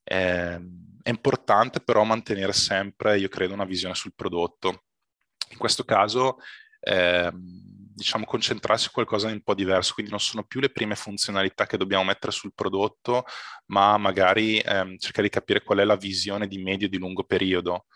Eh, 0.05 0.61
è 1.03 1.11
importante 1.11 1.81
però 1.81 2.05
mantenere 2.05 2.53
sempre, 2.53 3.19
io 3.19 3.29
credo, 3.29 3.55
una 3.55 3.65
visione 3.65 3.95
sul 3.95 4.15
prodotto. 4.15 4.85
In 5.51 5.59
questo 5.59 5.85
caso, 5.85 6.37
eh, 6.81 7.31
diciamo, 7.33 8.25
concentrarsi 8.25 8.85
su 8.85 8.91
qualcosa 8.91 9.29
di 9.29 9.33
un 9.33 9.43
po' 9.43 9.55
diverso, 9.55 9.95
quindi 9.95 10.13
non 10.13 10.21
sono 10.21 10.45
più 10.45 10.61
le 10.61 10.71
prime 10.71 10.95
funzionalità 10.95 11.67
che 11.67 11.79
dobbiamo 11.79 12.05
mettere 12.05 12.33
sul 12.33 12.53
prodotto, 12.55 13.25
ma 13.67 13.97
magari 13.97 14.59
ehm, 14.59 14.99
cercare 14.99 15.29
di 15.29 15.33
capire 15.33 15.63
qual 15.63 15.79
è 15.79 15.85
la 15.85 15.97
visione 15.97 16.47
di 16.47 16.59
medio 16.59 16.87
e 16.87 16.91
di 16.91 16.99
lungo 16.99 17.25
periodo. 17.25 17.87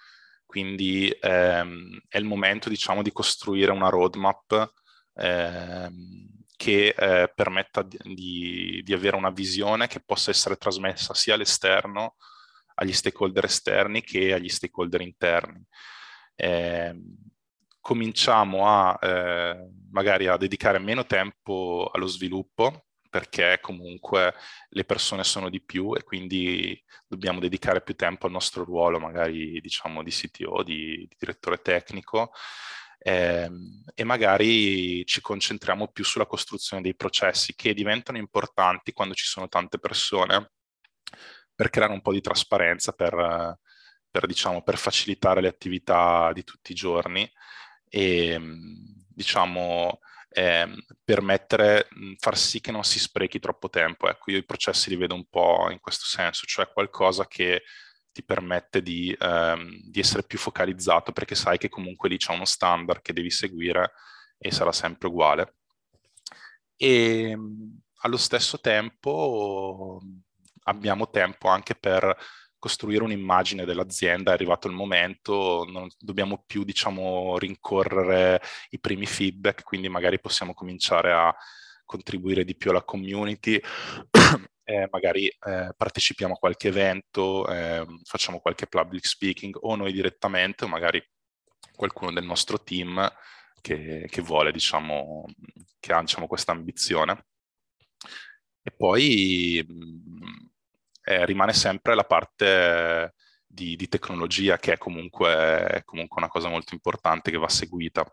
Quindi 0.46 1.14
ehm, 1.20 2.00
è 2.08 2.18
il 2.18 2.24
momento, 2.24 2.68
diciamo, 2.68 3.02
di 3.02 3.12
costruire 3.12 3.72
una 3.72 3.88
roadmap 3.88 4.72
ehm, 5.14 6.41
che 6.62 6.94
eh, 6.96 7.32
permetta 7.34 7.82
di, 7.82 8.82
di, 8.84 8.92
avere 8.92 9.16
una 9.16 9.30
visione 9.30 9.88
che 9.88 9.98
possa 9.98 10.30
essere 10.30 10.54
trasmessa 10.54 11.12
sia 11.12 11.34
all'esterno, 11.34 12.14
agli 12.74 12.92
stakeholder 12.92 13.46
esterni 13.46 14.00
che 14.00 14.32
agli 14.32 14.48
stakeholder 14.48 15.00
interni. 15.00 15.60
Eh, 16.36 16.94
cominciamo 17.80 18.68
a 18.68 18.96
eh, 19.02 19.70
magari 19.90 20.28
a 20.28 20.36
dedicare 20.36 20.78
meno 20.78 21.04
tempo 21.04 21.90
allo 21.92 22.06
sviluppo 22.06 22.84
perché 23.10 23.58
comunque 23.60 24.32
le 24.68 24.84
persone 24.84 25.24
sono 25.24 25.50
di 25.50 25.60
più 25.60 25.96
e 25.96 26.04
quindi 26.04 26.80
dobbiamo 27.08 27.40
dedicare 27.40 27.82
più 27.82 27.96
tempo 27.96 28.26
al 28.26 28.32
nostro 28.32 28.62
ruolo, 28.62 29.00
magari 29.00 29.60
diciamo 29.60 30.04
di 30.04 30.12
CTO, 30.12 30.62
di, 30.62 31.08
di 31.08 31.16
direttore 31.18 31.60
tecnico, 31.60 32.30
eh, 33.04 33.50
e 33.94 34.04
magari 34.04 35.04
ci 35.06 35.20
concentriamo 35.20 35.88
più 35.88 36.04
sulla 36.04 36.26
costruzione 36.26 36.82
dei 36.82 36.94
processi 36.94 37.54
che 37.54 37.74
diventano 37.74 38.18
importanti 38.18 38.92
quando 38.92 39.14
ci 39.14 39.24
sono 39.24 39.48
tante 39.48 39.78
persone 39.78 40.52
per 41.54 41.68
creare 41.68 41.92
un 41.92 42.00
po' 42.00 42.12
di 42.12 42.20
trasparenza, 42.20 42.92
per, 42.92 43.58
per, 44.10 44.26
diciamo, 44.26 44.62
per 44.62 44.78
facilitare 44.78 45.40
le 45.40 45.48
attività 45.48 46.32
di 46.32 46.44
tutti 46.44 46.72
i 46.72 46.76
giorni 46.76 47.30
e 47.88 48.40
diciamo 49.08 49.98
eh, 50.30 50.68
permettere, 51.04 51.88
far 52.18 52.38
sì 52.38 52.60
che 52.60 52.70
non 52.70 52.84
si 52.84 52.98
sprechi 52.98 53.38
troppo 53.38 53.68
tempo. 53.68 54.08
Ecco, 54.08 54.30
io 54.30 54.38
i 54.38 54.44
processi 54.44 54.90
li 54.90 54.96
vedo 54.96 55.14
un 55.14 55.26
po' 55.28 55.68
in 55.70 55.80
questo 55.80 56.04
senso, 56.06 56.46
cioè 56.46 56.70
qualcosa 56.72 57.26
che 57.26 57.64
ti 58.12 58.22
permette 58.24 58.82
di, 58.82 59.16
ehm, 59.18 59.80
di 59.84 60.00
essere 60.00 60.22
più 60.24 60.38
focalizzato 60.38 61.12
perché 61.12 61.34
sai 61.34 61.58
che 61.58 61.68
comunque 61.68 62.08
lì 62.08 62.18
c'è 62.18 62.32
uno 62.32 62.44
standard 62.44 63.02
che 63.02 63.12
devi 63.12 63.30
seguire 63.30 63.92
e 64.38 64.50
sarà 64.50 64.72
sempre 64.72 65.08
uguale. 65.08 65.54
E 66.76 67.36
allo 68.02 68.16
stesso 68.16 68.60
tempo 68.60 70.00
abbiamo 70.64 71.10
tempo 71.10 71.48
anche 71.48 71.74
per 71.74 72.16
costruire 72.58 73.02
un'immagine 73.02 73.64
dell'azienda, 73.64 74.30
è 74.30 74.34
arrivato 74.34 74.68
il 74.68 74.74
momento, 74.74 75.64
non 75.68 75.88
dobbiamo 75.98 76.44
più 76.46 76.62
diciamo 76.62 77.36
rincorrere 77.36 78.40
i 78.70 78.78
primi 78.78 79.04
feedback, 79.06 79.64
quindi 79.64 79.88
magari 79.88 80.20
possiamo 80.20 80.54
cominciare 80.54 81.12
a 81.12 81.34
contribuire 81.84 82.44
di 82.44 82.54
più 82.54 82.70
alla 82.70 82.84
community, 82.84 83.60
eh, 84.64 84.88
magari 84.90 85.26
eh, 85.26 85.72
partecipiamo 85.76 86.34
a 86.34 86.38
qualche 86.38 86.68
evento, 86.68 87.46
eh, 87.48 87.84
facciamo 88.04 88.40
qualche 88.40 88.66
public 88.66 89.06
speaking 89.06 89.56
o 89.60 89.74
noi 89.76 89.92
direttamente 89.92 90.64
o 90.64 90.68
magari 90.68 91.02
qualcuno 91.74 92.12
del 92.12 92.24
nostro 92.24 92.62
team 92.62 93.10
che, 93.60 94.06
che 94.08 94.20
vuole, 94.22 94.52
diciamo, 94.52 95.24
che 95.80 95.92
ha 95.92 96.00
diciamo, 96.00 96.26
questa 96.26 96.52
ambizione. 96.52 97.26
E 98.62 98.70
poi 98.70 99.64
mh, 99.66 100.50
eh, 101.04 101.26
rimane 101.26 101.52
sempre 101.52 101.94
la 101.94 102.04
parte 102.04 103.14
di, 103.46 103.76
di 103.76 103.88
tecnologia 103.88 104.58
che 104.58 104.74
è 104.74 104.78
comunque, 104.78 105.66
è 105.66 105.82
comunque 105.84 106.20
una 106.20 106.30
cosa 106.30 106.48
molto 106.48 106.74
importante 106.74 107.30
che 107.30 107.38
va 107.38 107.48
seguita. 107.48 108.04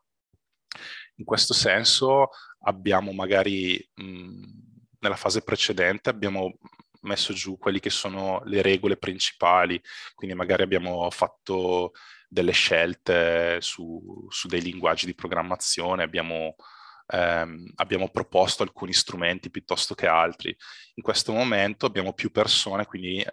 In 1.16 1.26
questo 1.26 1.54
senso 1.54 2.30
abbiamo 2.62 3.12
magari 3.12 3.78
mh, 3.94 4.59
nella 5.00 5.16
fase 5.16 5.42
precedente 5.42 6.10
abbiamo 6.10 6.58
messo 7.02 7.34
giù 7.34 7.58
quelle 7.58 7.80
che 7.80 7.90
sono 7.90 8.42
le 8.46 8.62
regole 8.62 8.98
principali, 8.98 9.82
quindi 10.16 10.36
magari 10.36 10.64
abbiamo 10.64 11.10
fatto 11.12 11.94
delle 12.28 12.52
scelte 12.52 13.60
su, 13.62 14.28
su 14.30 14.48
dei 14.48 14.62
linguaggi 14.62 15.06
di 15.06 15.16
programmazione, 15.16 16.04
abbiamo 16.04 16.56
ehm, 17.12 17.72
abbiamo 17.76 18.10
proposto 18.10 18.64
alcuni 18.64 18.94
strumenti 18.94 19.50
piuttosto 19.50 19.96
che 19.96 20.08
altri. 20.08 20.56
In 20.96 21.04
questo 21.04 21.32
momento 21.32 21.86
abbiamo 21.86 22.14
più 22.14 22.32
persone, 22.32 22.86
quindi 22.86 23.20
eh, 23.22 23.32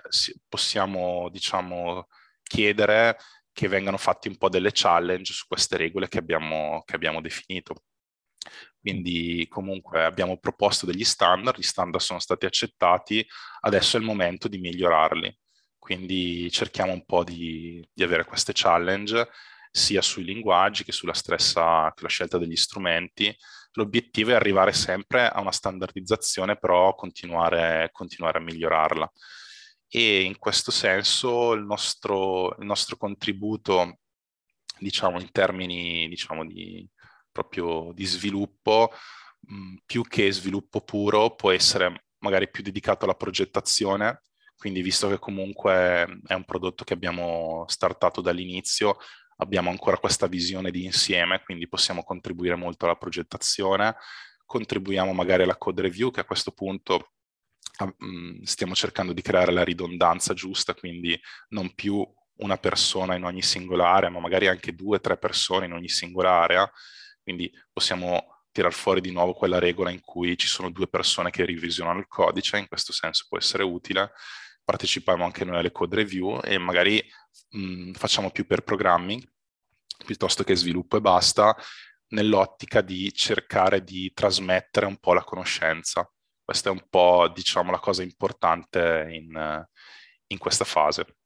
possiamo, 0.48 1.29
diciamo, 1.31 2.09
chiedere 2.42 3.18
che 3.52 3.68
vengano 3.68 3.96
fatti 3.96 4.29
un 4.29 4.37
po' 4.37 4.48
delle 4.48 4.70
challenge 4.72 5.33
su 5.33 5.46
queste 5.46 5.76
regole 5.76 6.09
che 6.09 6.18
abbiamo, 6.18 6.83
che 6.85 6.94
abbiamo 6.94 7.20
definito. 7.20 7.83
Quindi 8.87 9.49
comunque 9.49 10.05
abbiamo 10.05 10.38
proposto 10.38 10.87
degli 10.87 11.03
standard, 11.03 11.59
gli 11.59 11.62
standard 11.62 12.05
sono 12.05 12.20
stati 12.20 12.46
accettati, 12.46 13.27
adesso 13.62 13.96
è 13.96 14.01
il 14.01 14.07
momento 14.07 14.46
di 14.46 14.59
migliorarli. 14.59 15.37
Quindi 15.77 16.49
cerchiamo 16.53 16.92
un 16.92 17.05
po' 17.05 17.25
di, 17.25 17.85
di 17.92 18.05
avere 18.05 18.25
queste 18.25 18.53
challenge 18.55 19.29
sia 19.72 20.01
sui 20.03 20.22
linguaggi 20.22 20.85
che 20.85 20.92
sulla 20.92 21.14
stessa 21.14 21.92
che 21.96 22.07
scelta 22.07 22.38
degli 22.38 22.55
strumenti. 22.55 23.37
L'obiettivo 23.72 24.31
è 24.31 24.35
arrivare 24.35 24.72
sempre 24.72 25.29
a 25.31 25.40
una 25.40 25.51
standardizzazione, 25.51 26.57
però 26.57 26.94
continuare, 26.94 27.88
continuare 27.90 28.38
a 28.38 28.42
migliorarla. 28.42 29.11
E 29.88 30.20
in 30.22 30.38
questo 30.38 30.70
senso 30.70 31.55
il 31.55 31.64
nostro, 31.64 32.57
il 32.57 32.64
nostro 32.64 32.96
contributo, 32.96 33.99
diciamo, 34.79 35.18
in 35.18 35.33
termini 35.33 36.09
diciamo, 36.09 36.46
di, 36.46 36.88
proprio 37.37 37.92
di 37.92 38.07
sviluppo, 38.07 38.92
mh, 39.40 39.75
più 39.85 40.03
che 40.05 40.33
sviluppo 40.33 40.81
puro, 40.81 41.35
può 41.35 41.51
essere 41.51 42.07
magari 42.20 42.49
più 42.51 42.62
dedicato 42.62 43.05
alla 43.05 43.14
progettazione, 43.14 44.22
quindi 44.57 44.81
visto 44.81 45.09
che 45.09 45.18
comunque 45.18 46.20
è 46.27 46.33
un 46.33 46.44
prodotto 46.44 46.83
che 46.83 46.94
abbiamo 46.94 47.64
startato 47.68 48.22
dall'inizio, 48.22 48.96
abbiamo 49.37 49.68
ancora 49.68 49.99
questa 49.99 50.27
visione 50.27 50.70
di 50.70 50.85
insieme, 50.85 51.42
quindi 51.44 51.68
possiamo 51.68 52.03
contribuire 52.03 52.57
molto 52.57 52.87
alla 52.87 52.96
progettazione, 52.96 53.96
contribuiamo 54.46 55.12
magari 55.12 55.42
alla 55.42 55.59
code 55.59 55.83
review 55.83 56.11
che 56.11 56.20
a 56.20 56.25
questo 56.25 56.53
punto 56.53 57.12
um, 57.99 58.42
stiamo 58.44 58.75
cercando 58.75 59.12
di 59.12 59.20
creare 59.20 59.53
la 59.53 59.62
ridondanza 59.62 60.33
giusta, 60.33 60.72
quindi 60.72 61.20
non 61.51 61.75
più 61.75 62.03
una 62.38 62.57
persona 62.57 63.14
in 63.14 63.25
ogni 63.25 63.42
singola 63.42 63.88
area, 63.90 64.09
ma 64.09 64.20
magari 64.20 64.46
anche 64.46 64.75
due 64.75 64.96
o 64.96 65.01
tre 65.01 65.18
persone 65.18 65.66
in 65.66 65.72
ogni 65.72 65.88
singola 65.88 66.31
area, 66.31 66.70
quindi 67.26 67.52
possiamo 67.72 68.44
tirar 68.52 68.72
fuori 68.72 69.00
di 69.00 69.10
nuovo 69.10 69.32
quella 69.32 69.58
regola 69.58 69.90
in 69.90 70.00
cui 70.00 70.38
ci 70.38 70.46
sono 70.46 70.70
due 70.70 70.86
persone 70.86 71.30
che 71.30 71.44
revisionano 71.44 71.98
il 71.98 72.06
codice, 72.06 72.56
in 72.56 72.68
questo 72.68 72.92
senso 72.92 73.26
può 73.28 73.36
essere 73.36 73.64
utile, 73.64 74.12
partecipiamo 74.62 75.24
anche 75.24 75.44
noi 75.44 75.58
alle 75.58 75.72
code 75.72 75.96
review 75.96 76.38
e 76.44 76.56
magari 76.56 77.02
mh, 77.50 77.94
facciamo 77.94 78.30
più 78.30 78.46
per 78.46 78.62
programming 78.62 79.28
piuttosto 80.04 80.44
che 80.44 80.54
sviluppo 80.54 80.98
e 80.98 81.00
basta, 81.00 81.56
nell'ottica 82.10 82.80
di 82.80 83.12
cercare 83.12 83.82
di 83.82 84.12
trasmettere 84.14 84.86
un 84.86 84.98
po' 84.98 85.14
la 85.14 85.24
conoscenza. 85.24 86.08
Questa 86.44 86.68
è 86.68 86.72
un 86.72 86.86
po', 86.88 87.28
diciamo, 87.34 87.72
la 87.72 87.80
cosa 87.80 88.04
importante 88.04 89.08
in, 89.10 89.66
in 90.28 90.38
questa 90.38 90.64
fase. 90.64 91.16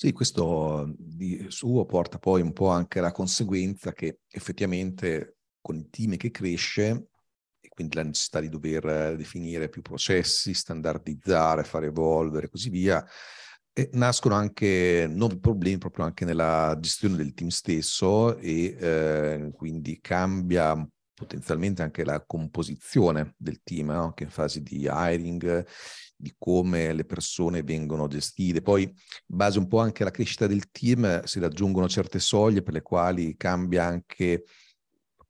Sì, 0.00 0.12
questo 0.12 0.94
di 0.96 1.46
suo 1.48 1.84
porta 1.84 2.20
poi 2.20 2.40
un 2.40 2.52
po' 2.52 2.68
anche 2.68 3.00
alla 3.00 3.10
conseguenza 3.10 3.92
che 3.92 4.20
effettivamente 4.28 5.38
con 5.60 5.74
il 5.76 5.88
team 5.90 6.16
che 6.16 6.30
cresce 6.30 7.08
e 7.58 7.68
quindi 7.68 7.96
la 7.96 8.04
necessità 8.04 8.38
di 8.38 8.48
dover 8.48 9.16
definire 9.16 9.68
più 9.68 9.82
processi, 9.82 10.54
standardizzare, 10.54 11.64
fare 11.64 11.86
evolvere 11.86 12.46
e 12.46 12.48
così 12.48 12.70
via, 12.70 13.04
e 13.72 13.90
nascono 13.94 14.36
anche 14.36 15.08
nuovi 15.10 15.40
problemi 15.40 15.78
proprio 15.78 16.04
anche 16.04 16.24
nella 16.24 16.76
gestione 16.78 17.16
del 17.16 17.34
team 17.34 17.48
stesso 17.48 18.36
e 18.38 18.76
eh, 18.78 19.50
quindi 19.52 19.98
cambia 20.00 20.76
potenzialmente 21.18 21.82
anche 21.82 22.04
la 22.04 22.24
composizione 22.24 23.34
del 23.36 23.60
team, 23.62 23.90
no? 23.90 24.04
anche 24.04 24.24
in 24.24 24.30
fase 24.30 24.62
di 24.62 24.88
hiring, 24.90 25.66
di 26.16 26.34
come 26.38 26.92
le 26.92 27.04
persone 27.04 27.62
vengono 27.62 28.06
gestite. 28.06 28.62
Poi, 28.62 28.82
in 28.82 28.94
base 29.36 29.58
un 29.58 29.66
po' 29.66 29.80
anche 29.80 30.02
alla 30.02 30.12
crescita 30.12 30.46
del 30.46 30.70
team, 30.70 31.22
si 31.24 31.40
raggiungono 31.40 31.88
certe 31.88 32.18
soglie 32.18 32.62
per 32.62 32.74
le 32.74 32.82
quali 32.82 33.36
cambia 33.36 33.84
anche 33.84 34.44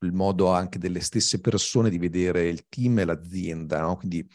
il 0.00 0.12
modo 0.12 0.52
anche 0.52 0.78
delle 0.78 1.00
stesse 1.00 1.40
persone 1.40 1.90
di 1.90 1.98
vedere 1.98 2.48
il 2.48 2.66
team 2.68 2.98
e 2.98 3.04
l'azienda. 3.04 3.80
No? 3.80 3.96
Quindi 3.96 4.28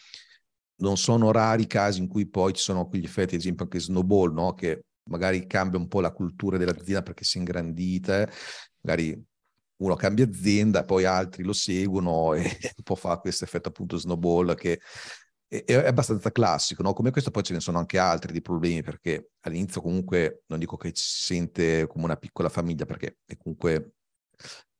non 0.77 0.97
sono 0.97 1.31
rari 1.31 1.63
i 1.63 1.67
casi 1.67 1.99
in 1.99 2.07
cui 2.07 2.27
poi 2.27 2.53
ci 2.53 2.61
sono 2.61 2.87
quegli 2.87 3.05
effetti, 3.05 3.35
ad 3.35 3.41
esempio 3.41 3.65
anche 3.65 3.79
snowball, 3.79 4.33
no? 4.33 4.53
che 4.53 4.85
magari 5.09 5.45
cambia 5.47 5.79
un 5.79 5.87
po' 5.87 6.01
la 6.01 6.11
cultura 6.11 6.57
dell'azienda 6.57 7.03
perché 7.03 7.23
si 7.23 7.37
è 7.37 7.39
ingrandita, 7.39 8.29
magari 8.81 9.31
uno 9.83 9.95
cambia 9.95 10.25
azienda, 10.25 10.83
poi 10.83 11.05
altri 11.05 11.43
lo 11.43 11.53
seguono 11.53 12.33
e 12.33 12.41
un 12.41 12.83
po' 12.83 12.95
fa 12.95 13.17
questo 13.17 13.43
effetto 13.43 13.69
appunto 13.69 13.97
snowball 13.97 14.55
che 14.55 14.79
è, 15.47 15.63
è 15.65 15.87
abbastanza 15.87 16.31
classico, 16.31 16.81
no? 16.83 16.93
Come 16.93 17.11
questo 17.11 17.31
poi 17.31 17.43
ce 17.43 17.53
ne 17.53 17.59
sono 17.59 17.77
anche 17.77 17.97
altri 17.97 18.31
di 18.31 18.41
problemi 18.41 18.81
perché 18.81 19.31
all'inizio 19.41 19.81
comunque 19.81 20.43
non 20.47 20.59
dico 20.59 20.77
che 20.77 20.91
si 20.93 21.23
sente 21.23 21.87
come 21.87 22.05
una 22.05 22.15
piccola 22.15 22.49
famiglia 22.49 22.85
perché 22.85 23.17
è 23.25 23.35
comunque 23.37 23.93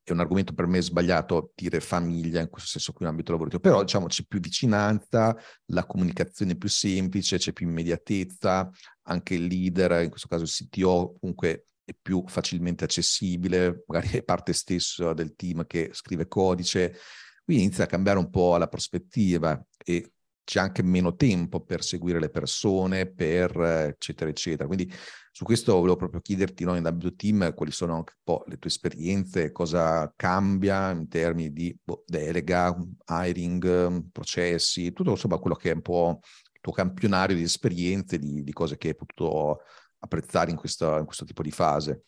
è 0.03 0.11
un 0.11 0.19
argomento 0.19 0.53
per 0.53 0.67
me 0.67 0.81
sbagliato 0.81 1.53
dire 1.55 1.79
famiglia 1.79 2.41
in 2.41 2.49
questo 2.49 2.69
senso 2.69 2.91
qui 2.91 3.05
in 3.05 3.11
ambito 3.11 3.31
lavorativo, 3.31 3.61
però 3.61 3.81
diciamo 3.81 4.07
c'è 4.07 4.23
più 4.27 4.39
vicinanza, 4.39 5.35
la 5.67 5.85
comunicazione 5.85 6.53
è 6.53 6.57
più 6.57 6.67
semplice, 6.69 7.37
c'è 7.37 7.53
più 7.53 7.67
immediatezza, 7.67 8.69
anche 9.03 9.35
il 9.35 9.45
leader, 9.45 10.03
in 10.03 10.09
questo 10.09 10.27
caso 10.27 10.43
il 10.43 10.49
CTO, 10.49 11.15
comunque 11.19 11.67
è 11.83 11.93
più 11.99 12.23
facilmente 12.27 12.83
accessibile, 12.83 13.83
magari 13.87 14.09
è 14.17 14.23
parte 14.23 14.53
stessa 14.53 15.13
del 15.13 15.35
team 15.35 15.65
che 15.65 15.89
scrive 15.93 16.27
codice, 16.27 16.95
quindi 17.43 17.63
inizia 17.63 17.83
a 17.83 17.87
cambiare 17.87 18.19
un 18.19 18.29
po' 18.29 18.57
la 18.57 18.67
prospettiva 18.67 19.61
e 19.77 20.13
c'è 20.45 20.59
anche 20.59 20.83
meno 20.83 21.15
tempo 21.15 21.61
per 21.61 21.83
seguire 21.83 22.19
le 22.19 22.29
persone, 22.29 23.09
per 23.09 23.55
eccetera, 23.57 24.29
eccetera. 24.29 24.67
Quindi 24.67 24.91
su 25.31 25.45
questo 25.45 25.73
volevo 25.73 25.95
proprio 25.95 26.21
chiederti, 26.21 26.63
no, 26.63 26.75
in 26.75 26.85
ambito 26.85 27.15
team, 27.15 27.53
quali 27.53 27.71
sono 27.71 27.95
anche 27.95 28.13
un 28.17 28.21
po' 28.23 28.43
le 28.47 28.57
tue 28.57 28.69
esperienze, 28.69 29.51
cosa 29.51 30.11
cambia 30.15 30.91
in 30.91 31.07
termini 31.07 31.51
di 31.51 31.75
boh, 31.81 32.03
delega, 32.05 32.75
hiring, 33.07 34.11
processi, 34.11 34.91
tutto 34.91 35.11
insomma 35.11 35.39
quello 35.39 35.55
che 35.55 35.71
è 35.71 35.73
un 35.73 35.81
po' 35.81 36.19
il 36.53 36.59
tuo 36.61 36.73
campionario 36.73 37.35
di 37.35 37.43
esperienze, 37.43 38.19
di, 38.19 38.43
di 38.43 38.53
cose 38.53 38.77
che 38.77 38.89
hai 38.89 38.95
potuto 38.95 39.61
apprezzare 40.03 40.51
in, 40.51 40.57
questa, 40.57 40.99
in 40.99 41.05
questo 41.05 41.25
tipo 41.25 41.41
di 41.41 41.51
fase. 41.51 42.03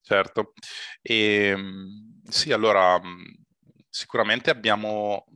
Certo, 0.00 0.54
e, 1.02 1.48
ehm, 1.48 2.22
sì, 2.26 2.52
allora 2.52 2.98
sicuramente 3.90 4.48
abbiamo 4.50 5.26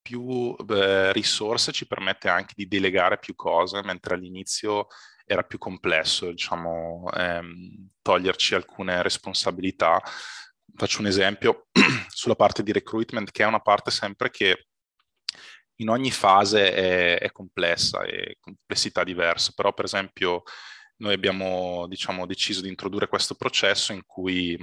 più 0.00 0.54
beh, 0.56 1.12
risorse, 1.12 1.72
ci 1.72 1.86
permette 1.86 2.28
anche 2.28 2.54
di 2.56 2.66
delegare 2.66 3.18
più 3.18 3.34
cose, 3.34 3.82
mentre 3.82 4.14
all'inizio 4.14 4.86
era 5.26 5.42
più 5.42 5.58
complesso, 5.58 6.30
diciamo, 6.30 7.10
ehm, 7.12 7.88
toglierci 8.02 8.54
alcune 8.54 9.02
responsabilità. 9.02 10.00
Faccio 10.74 11.00
un 11.00 11.06
esempio 11.06 11.68
sulla 12.08 12.34
parte 12.34 12.62
di 12.62 12.72
recruitment, 12.72 13.30
che 13.30 13.42
è 13.42 13.46
una 13.46 13.60
parte 13.60 13.90
sempre 13.90 14.30
che 14.30 14.66
in 15.76 15.88
ogni 15.88 16.10
fase 16.10 16.72
è, 16.72 17.18
è 17.18 17.32
complessa, 17.32 18.02
è 18.04 18.36
complessità 18.40 19.04
diversa, 19.04 19.52
però 19.54 19.72
per 19.72 19.86
esempio 19.86 20.42
noi 20.96 21.14
abbiamo 21.14 21.86
diciamo, 21.88 22.26
deciso 22.26 22.62
di 22.62 22.68
introdurre 22.68 23.08
questo 23.08 23.34
processo 23.34 23.92
in 23.92 24.02
cui 24.06 24.56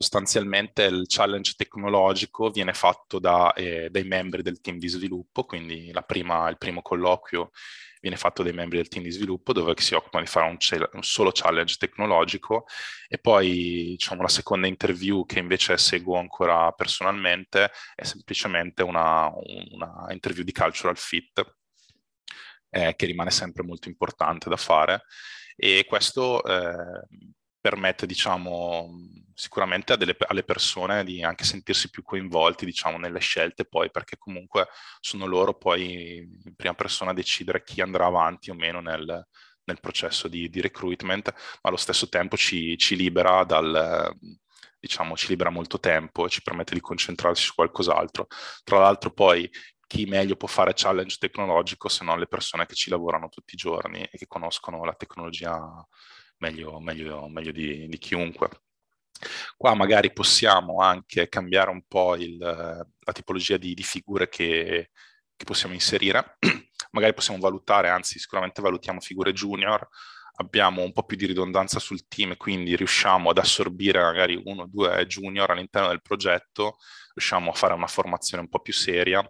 sostanzialmente 0.00 0.84
il 0.84 1.04
challenge 1.08 1.54
tecnologico 1.56 2.50
viene 2.50 2.72
fatto 2.72 3.18
da, 3.18 3.52
eh, 3.54 3.88
dai 3.90 4.04
membri 4.04 4.42
del 4.42 4.60
team 4.60 4.78
di 4.78 4.86
sviluppo, 4.88 5.44
quindi 5.44 5.92
prima, 6.06 6.48
il 6.48 6.56
primo 6.56 6.82
colloquio 6.82 7.50
viene 8.00 8.16
fatto 8.16 8.44
dai 8.44 8.52
membri 8.52 8.76
del 8.76 8.86
team 8.86 9.02
di 9.02 9.10
sviluppo 9.10 9.52
dove 9.52 9.74
si 9.78 9.94
occupano 9.94 10.22
di 10.22 10.30
fare 10.30 10.46
un, 10.46 10.56
un 10.92 11.02
solo 11.02 11.32
challenge 11.32 11.76
tecnologico. 11.78 12.66
E 13.08 13.18
poi 13.18 13.86
diciamo, 13.96 14.22
la 14.22 14.28
seconda 14.28 14.68
interview 14.68 15.26
che 15.26 15.40
invece 15.40 15.76
seguo 15.78 16.16
ancora 16.16 16.70
personalmente 16.72 17.70
è 17.96 18.04
semplicemente 18.04 18.84
una, 18.84 19.28
una 19.72 20.06
interview 20.10 20.44
di 20.44 20.52
cultural 20.52 20.96
fit 20.96 21.57
eh, 22.70 22.94
che 22.96 23.06
rimane 23.06 23.30
sempre 23.30 23.62
molto 23.62 23.88
importante 23.88 24.48
da 24.48 24.56
fare 24.56 25.04
e 25.56 25.84
questo 25.86 26.42
eh, 26.44 27.06
permette, 27.60 28.06
diciamo, 28.06 28.88
sicuramente 29.34 29.96
delle, 29.96 30.16
alle 30.28 30.44
persone 30.44 31.04
di 31.04 31.22
anche 31.22 31.44
sentirsi 31.44 31.90
più 31.90 32.02
coinvolti, 32.02 32.64
diciamo, 32.64 32.96
nelle 32.96 33.18
scelte 33.18 33.64
poi, 33.64 33.90
perché 33.90 34.16
comunque 34.16 34.68
sono 35.00 35.26
loro 35.26 35.54
poi 35.54 36.18
in 36.18 36.54
prima 36.54 36.74
persona 36.74 37.10
a 37.10 37.14
decidere 37.14 37.62
chi 37.64 37.80
andrà 37.80 38.06
avanti 38.06 38.50
o 38.50 38.54
meno 38.54 38.80
nel, 38.80 39.26
nel 39.64 39.80
processo 39.80 40.28
di, 40.28 40.48
di, 40.48 40.60
recruitment, 40.60 41.32
ma 41.34 41.68
allo 41.70 41.76
stesso 41.76 42.08
tempo 42.08 42.36
ci, 42.36 42.78
ci 42.78 42.96
libera 42.96 43.44
dal, 43.44 44.16
diciamo, 44.78 45.16
ci 45.16 45.28
libera 45.28 45.50
molto 45.50 45.80
tempo 45.80 46.26
e 46.26 46.30
ci 46.30 46.42
permette 46.42 46.74
di 46.74 46.80
concentrarsi 46.80 47.42
su 47.42 47.54
qualcos'altro. 47.54 48.28
Tra 48.64 48.78
l'altro 48.78 49.10
poi 49.12 49.50
chi 49.88 50.04
meglio 50.04 50.36
può 50.36 50.46
fare 50.46 50.74
challenge 50.74 51.16
tecnologico 51.18 51.88
se 51.88 52.04
non 52.04 52.18
le 52.18 52.28
persone 52.28 52.66
che 52.66 52.74
ci 52.74 52.90
lavorano 52.90 53.30
tutti 53.30 53.54
i 53.54 53.56
giorni 53.56 54.02
e 54.02 54.18
che 54.18 54.26
conoscono 54.26 54.84
la 54.84 54.92
tecnologia 54.92 55.58
meglio, 56.38 56.78
meglio, 56.78 57.26
meglio 57.28 57.52
di, 57.52 57.88
di, 57.88 57.98
chiunque. 57.98 58.50
Qua 59.56 59.74
magari 59.74 60.12
possiamo 60.12 60.80
anche 60.82 61.28
cambiare 61.28 61.70
un 61.70 61.82
po' 61.88 62.16
il, 62.16 62.36
la 62.36 63.12
tipologia 63.12 63.56
di, 63.56 63.74
di 63.74 63.82
figure 63.82 64.28
che, 64.28 64.90
che, 65.34 65.44
possiamo 65.44 65.74
inserire. 65.74 66.36
magari 66.92 67.14
possiamo 67.14 67.40
valutare, 67.40 67.88
anzi 67.88 68.18
sicuramente 68.18 68.60
valutiamo 68.60 69.00
figure 69.00 69.32
junior, 69.32 69.88
abbiamo 70.36 70.82
un 70.82 70.92
po' 70.92 71.04
più 71.04 71.16
di 71.16 71.26
ridondanza 71.26 71.80
sul 71.80 72.06
team, 72.06 72.36
quindi 72.36 72.76
riusciamo 72.76 73.30
ad 73.30 73.38
assorbire 73.38 74.00
magari 74.00 74.40
uno 74.44 74.62
o 74.62 74.68
due 74.68 75.06
junior 75.06 75.50
all'interno 75.50 75.88
del 75.88 76.02
progetto, 76.02 76.76
riusciamo 77.14 77.50
a 77.50 77.54
fare 77.54 77.72
una 77.72 77.86
formazione 77.86 78.42
un 78.42 78.48
po' 78.50 78.60
più 78.60 78.74
seria 78.74 79.26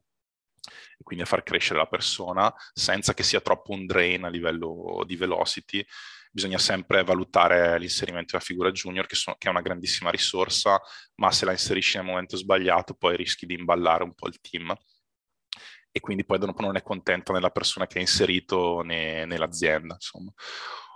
quindi 1.08 1.24
a 1.24 1.26
far 1.26 1.42
crescere 1.42 1.78
la 1.78 1.86
persona 1.86 2.52
senza 2.74 3.14
che 3.14 3.22
sia 3.22 3.40
troppo 3.40 3.72
un 3.72 3.86
drain 3.86 4.24
a 4.24 4.28
livello 4.28 5.02
di 5.06 5.16
velocity 5.16 5.82
bisogna 6.30 6.58
sempre 6.58 7.02
valutare 7.02 7.78
l'inserimento 7.78 8.32
della 8.32 8.44
figura 8.44 8.70
junior, 8.70 9.06
che, 9.06 9.14
sono, 9.14 9.34
che, 9.38 9.48
è 9.48 9.50
una 9.50 9.62
grandissima 9.62 10.10
risorsa, 10.10 10.78
ma 11.14 11.30
se 11.32 11.46
la 11.46 11.52
inserisci 11.52 11.96
nel 11.96 12.04
momento 12.04 12.36
sbagliato 12.36 12.92
poi 12.92 13.16
rischi 13.16 13.46
di 13.46 13.54
imballare 13.54 14.04
un 14.04 14.12
po' 14.14 14.28
il 14.28 14.38
team 14.38 14.76
e 15.90 16.00
quindi 16.00 16.26
poi 16.26 16.38
dopo 16.38 16.60
non 16.60 16.76
è 16.76 16.82
contento 16.82 17.32
nella 17.32 17.48
persona 17.48 17.86
che 17.86 17.96
ha 17.96 18.02
inserito 18.02 18.82
né, 18.82 19.24
nell'azienda, 19.24 19.94
insomma. 19.94 20.30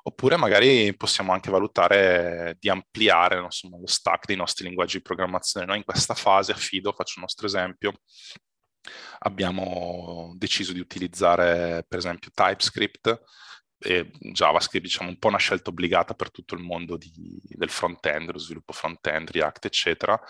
Oppure 0.04 0.36
magari 0.36 0.94
possiamo 0.94 1.32
anche 1.32 1.50
valutare 1.50 2.56
di 2.60 2.68
ampliare 2.68 3.40
insomma, 3.40 3.78
lo 3.78 3.86
stack 3.86 4.26
dei 4.26 4.36
nostri 4.36 4.66
linguaggi 4.66 4.98
di 4.98 5.02
programmazione. 5.02 5.64
Noi 5.64 5.78
in 5.78 5.84
questa 5.84 6.14
fase, 6.14 6.52
a 6.52 6.56
Fido, 6.56 6.92
faccio 6.92 7.14
un 7.16 7.22
nostro 7.22 7.46
esempio, 7.46 7.94
abbiamo 9.20 10.32
deciso 10.36 10.72
di 10.72 10.80
utilizzare 10.80 11.84
per 11.86 11.98
esempio 11.98 12.30
TypeScript 12.34 13.22
e 13.78 14.10
JavaScript, 14.18 14.84
diciamo, 14.84 15.10
un 15.10 15.18
po' 15.18 15.28
una 15.28 15.38
scelta 15.38 15.70
obbligata 15.70 16.14
per 16.14 16.30
tutto 16.30 16.54
il 16.54 16.62
mondo 16.62 16.96
di, 16.96 17.40
del 17.42 17.70
front-end, 17.70 18.30
lo 18.30 18.38
sviluppo 18.38 18.72
front-end, 18.72 19.30
React, 19.30 19.64
eccetera. 19.66 20.20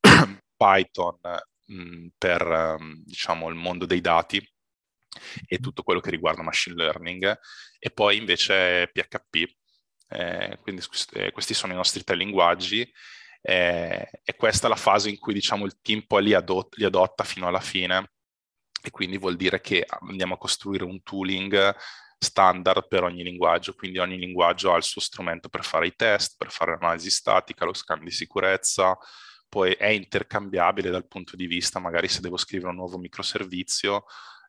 Python 0.56 1.18
mh, 1.66 1.82
mm, 1.82 2.06
per, 2.16 2.42
um, 2.78 3.02
diciamo, 3.04 3.48
il 3.48 3.54
mondo 3.54 3.86
dei 3.86 4.00
dati 4.00 4.42
e 5.46 5.58
tutto 5.58 5.82
quello 5.82 6.00
che 6.00 6.10
riguarda 6.10 6.42
machine 6.42 6.76
learning, 6.76 7.38
e 7.78 7.90
poi 7.90 8.16
invece 8.16 8.90
PHP. 8.92 9.54
Eh, 10.08 10.58
quindi 10.62 10.82
eh, 11.12 11.32
questi 11.32 11.54
sono 11.54 11.72
i 11.72 11.76
nostri 11.76 12.04
tre 12.04 12.16
linguaggi 12.16 12.90
eh, 13.46 14.08
e 14.24 14.36
questa 14.36 14.66
è 14.66 14.70
la 14.70 14.76
fase 14.76 15.10
in 15.10 15.18
cui 15.18 15.34
diciamo, 15.34 15.66
il 15.66 15.78
team 15.82 16.04
poi 16.06 16.22
li, 16.22 16.32
adot- 16.32 16.74
li 16.76 16.84
adotta 16.84 17.24
fino 17.24 17.46
alla 17.46 17.60
fine. 17.60 18.12
E 18.82 18.90
quindi 18.90 19.18
vuol 19.18 19.36
dire 19.36 19.60
che 19.60 19.84
andiamo 19.86 20.34
a 20.34 20.38
costruire 20.38 20.84
un 20.84 21.02
tooling 21.02 21.74
standard 22.18 22.88
per 22.88 23.02
ogni 23.02 23.22
linguaggio, 23.22 23.74
quindi 23.74 23.98
ogni 23.98 24.18
linguaggio 24.18 24.72
ha 24.72 24.76
il 24.78 24.82
suo 24.82 25.00
strumento 25.00 25.48
per 25.50 25.62
fare 25.62 25.86
i 25.86 25.94
test, 25.94 26.36
per 26.38 26.50
fare 26.50 26.72
l'analisi 26.72 27.10
statica, 27.10 27.66
lo 27.66 27.74
scan 27.74 28.02
di 28.02 28.10
sicurezza, 28.10 28.96
poi 29.48 29.72
è 29.72 29.88
intercambiabile 29.88 30.90
dal 30.90 31.06
punto 31.06 31.36
di 31.36 31.46
vista, 31.46 31.78
magari 31.78 32.08
se 32.08 32.20
devo 32.20 32.38
scrivere 32.38 32.70
un 32.70 32.76
nuovo 32.76 32.96
microservizio, 32.98 34.04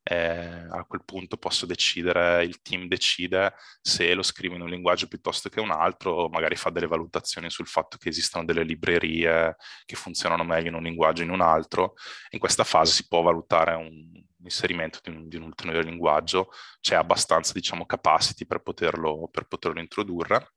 eh, 0.07 0.67
a 0.69 0.85
quel 0.85 1.03
punto 1.03 1.35
posso 1.37 1.65
decidere, 1.65 2.43
il 2.43 2.61
team 2.61 2.87
decide 2.87 3.55
se 3.81 4.13
lo 4.13 4.21
scrivo 4.21 4.53
in 4.53 4.61
un 4.61 4.69
linguaggio 4.69 5.07
piuttosto 5.07 5.49
che 5.49 5.59
un 5.59 5.71
altro, 5.71 6.29
magari 6.29 6.55
fa 6.55 6.69
delle 6.69 6.85
valutazioni 6.85 7.49
sul 7.49 7.65
fatto 7.67 7.97
che 7.97 8.09
esistono 8.09 8.45
delle 8.45 8.63
librerie 8.63 9.55
che 9.83 9.95
funzionano 9.95 10.43
meglio 10.43 10.67
in 10.67 10.75
un 10.75 10.83
linguaggio 10.83 11.23
o 11.23 11.25
in 11.25 11.31
un 11.31 11.41
altro. 11.41 11.95
In 12.29 12.39
questa 12.39 12.63
fase 12.63 12.93
si 12.93 13.07
può 13.07 13.23
valutare 13.23 13.73
un, 13.73 14.11
inserimento 14.43 14.99
di 15.01 15.09
un, 15.09 15.27
di 15.27 15.37
un, 15.37 15.43
ulteriore 15.43 15.83
linguaggio, 15.83 16.51
c'è 16.79 16.93
abbastanza, 16.95 17.51
diciamo, 17.53 17.87
capacity 17.87 18.45
per 18.45 18.59
poterlo, 18.59 19.27
per 19.31 19.47
poterlo 19.47 19.79
introdurre. 19.79 20.53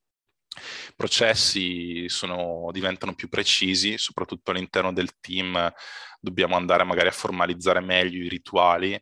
I 0.59 0.93
processi 0.95 2.07
sono, 2.09 2.69
diventano 2.71 3.15
più 3.15 3.29
precisi, 3.29 3.97
soprattutto 3.97 4.51
all'interno 4.51 4.93
del 4.93 5.19
team 5.21 5.73
dobbiamo 6.21 6.57
andare 6.57 6.85
magari 6.85 7.09
a 7.09 7.13
formalizzare 7.13 7.81
meglio 7.81 8.23
i 8.23 8.29
rituali, 8.29 9.01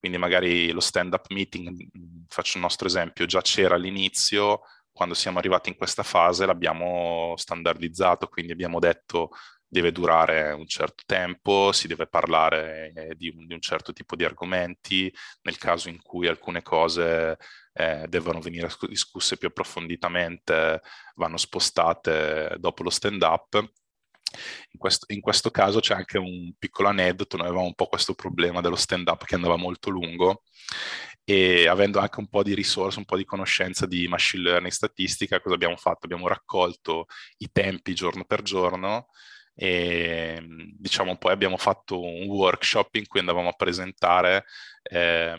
quindi 0.00 0.18
magari 0.18 0.72
lo 0.72 0.80
stand-up 0.80 1.26
meeting, 1.28 1.86
faccio 2.26 2.56
il 2.56 2.62
nostro 2.62 2.88
esempio, 2.88 3.26
già 3.26 3.42
c'era 3.42 3.74
all'inizio, 3.74 4.62
quando 4.90 5.14
siamo 5.14 5.38
arrivati 5.38 5.68
in 5.68 5.76
questa 5.76 6.02
fase 6.02 6.46
l'abbiamo 6.46 7.34
standardizzato, 7.36 8.26
quindi 8.26 8.52
abbiamo 8.52 8.78
detto 8.80 9.30
deve 9.70 9.92
durare 9.92 10.50
un 10.52 10.66
certo 10.66 11.04
tempo, 11.06 11.70
si 11.70 11.86
deve 11.86 12.08
parlare 12.08 12.92
eh, 12.94 13.14
di, 13.14 13.28
un, 13.28 13.46
di, 13.46 13.54
un, 13.54 13.60
certo 13.60 13.92
tipo 13.92 14.16
di 14.16 14.24
argomenti, 14.24 15.14
nel 15.42 15.58
caso 15.58 15.88
in 15.88 16.02
cui 16.02 16.26
alcune 16.26 16.60
cose 16.62 17.38
eh, 17.72 18.04
devono 18.08 18.40
venire 18.40 18.68
discusse 18.88 19.36
più 19.36 19.46
approfonditamente, 19.46 20.82
vanno 21.14 21.36
spostate 21.36 22.56
dopo 22.58 22.82
lo 22.82 22.90
stand-up. 22.90 23.72
In 24.72 24.78
questo, 24.78 25.06
in 25.12 25.20
questo, 25.20 25.50
caso 25.50 25.80
c'è 25.80 25.94
anche 25.94 26.18
un 26.18 26.52
piccolo 26.58 26.88
aneddoto, 26.88 27.36
noi 27.36 27.46
avevamo 27.46 27.66
un 27.66 27.74
po' 27.74 27.86
questo 27.86 28.14
problema 28.14 28.60
dello 28.60 28.76
stand-up 28.76 29.24
che 29.24 29.34
andava 29.34 29.56
molto 29.56 29.90
lungo 29.90 30.42
e 31.24 31.66
avendo 31.68 31.98
anche 31.98 32.20
un 32.20 32.28
po' 32.28 32.42
di 32.42 32.54
risorse, 32.54 32.98
un 32.98 33.04
po' 33.04 33.16
di 33.16 33.24
conoscenza 33.24 33.86
di 33.86 34.08
machine 34.08 34.42
learning 34.42 34.72
statistica, 34.72 35.40
cosa 35.40 35.54
abbiamo 35.54 35.76
fatto? 35.76 36.06
Abbiamo 36.06 36.28
raccolto 36.28 37.06
i 37.38 37.50
tempi 37.52 37.94
giorno 37.94 38.24
per 38.24 38.42
giorno 38.42 39.08
e 39.54 40.42
diciamo 40.78 41.16
poi 41.16 41.32
abbiamo 41.32 41.56
fatto 41.56 42.00
un 42.00 42.26
workshop 42.26 42.94
in 42.94 43.06
cui 43.06 43.20
andavamo 43.20 43.48
a 43.48 43.52
presentare 43.52 44.44
eh, 44.82 45.36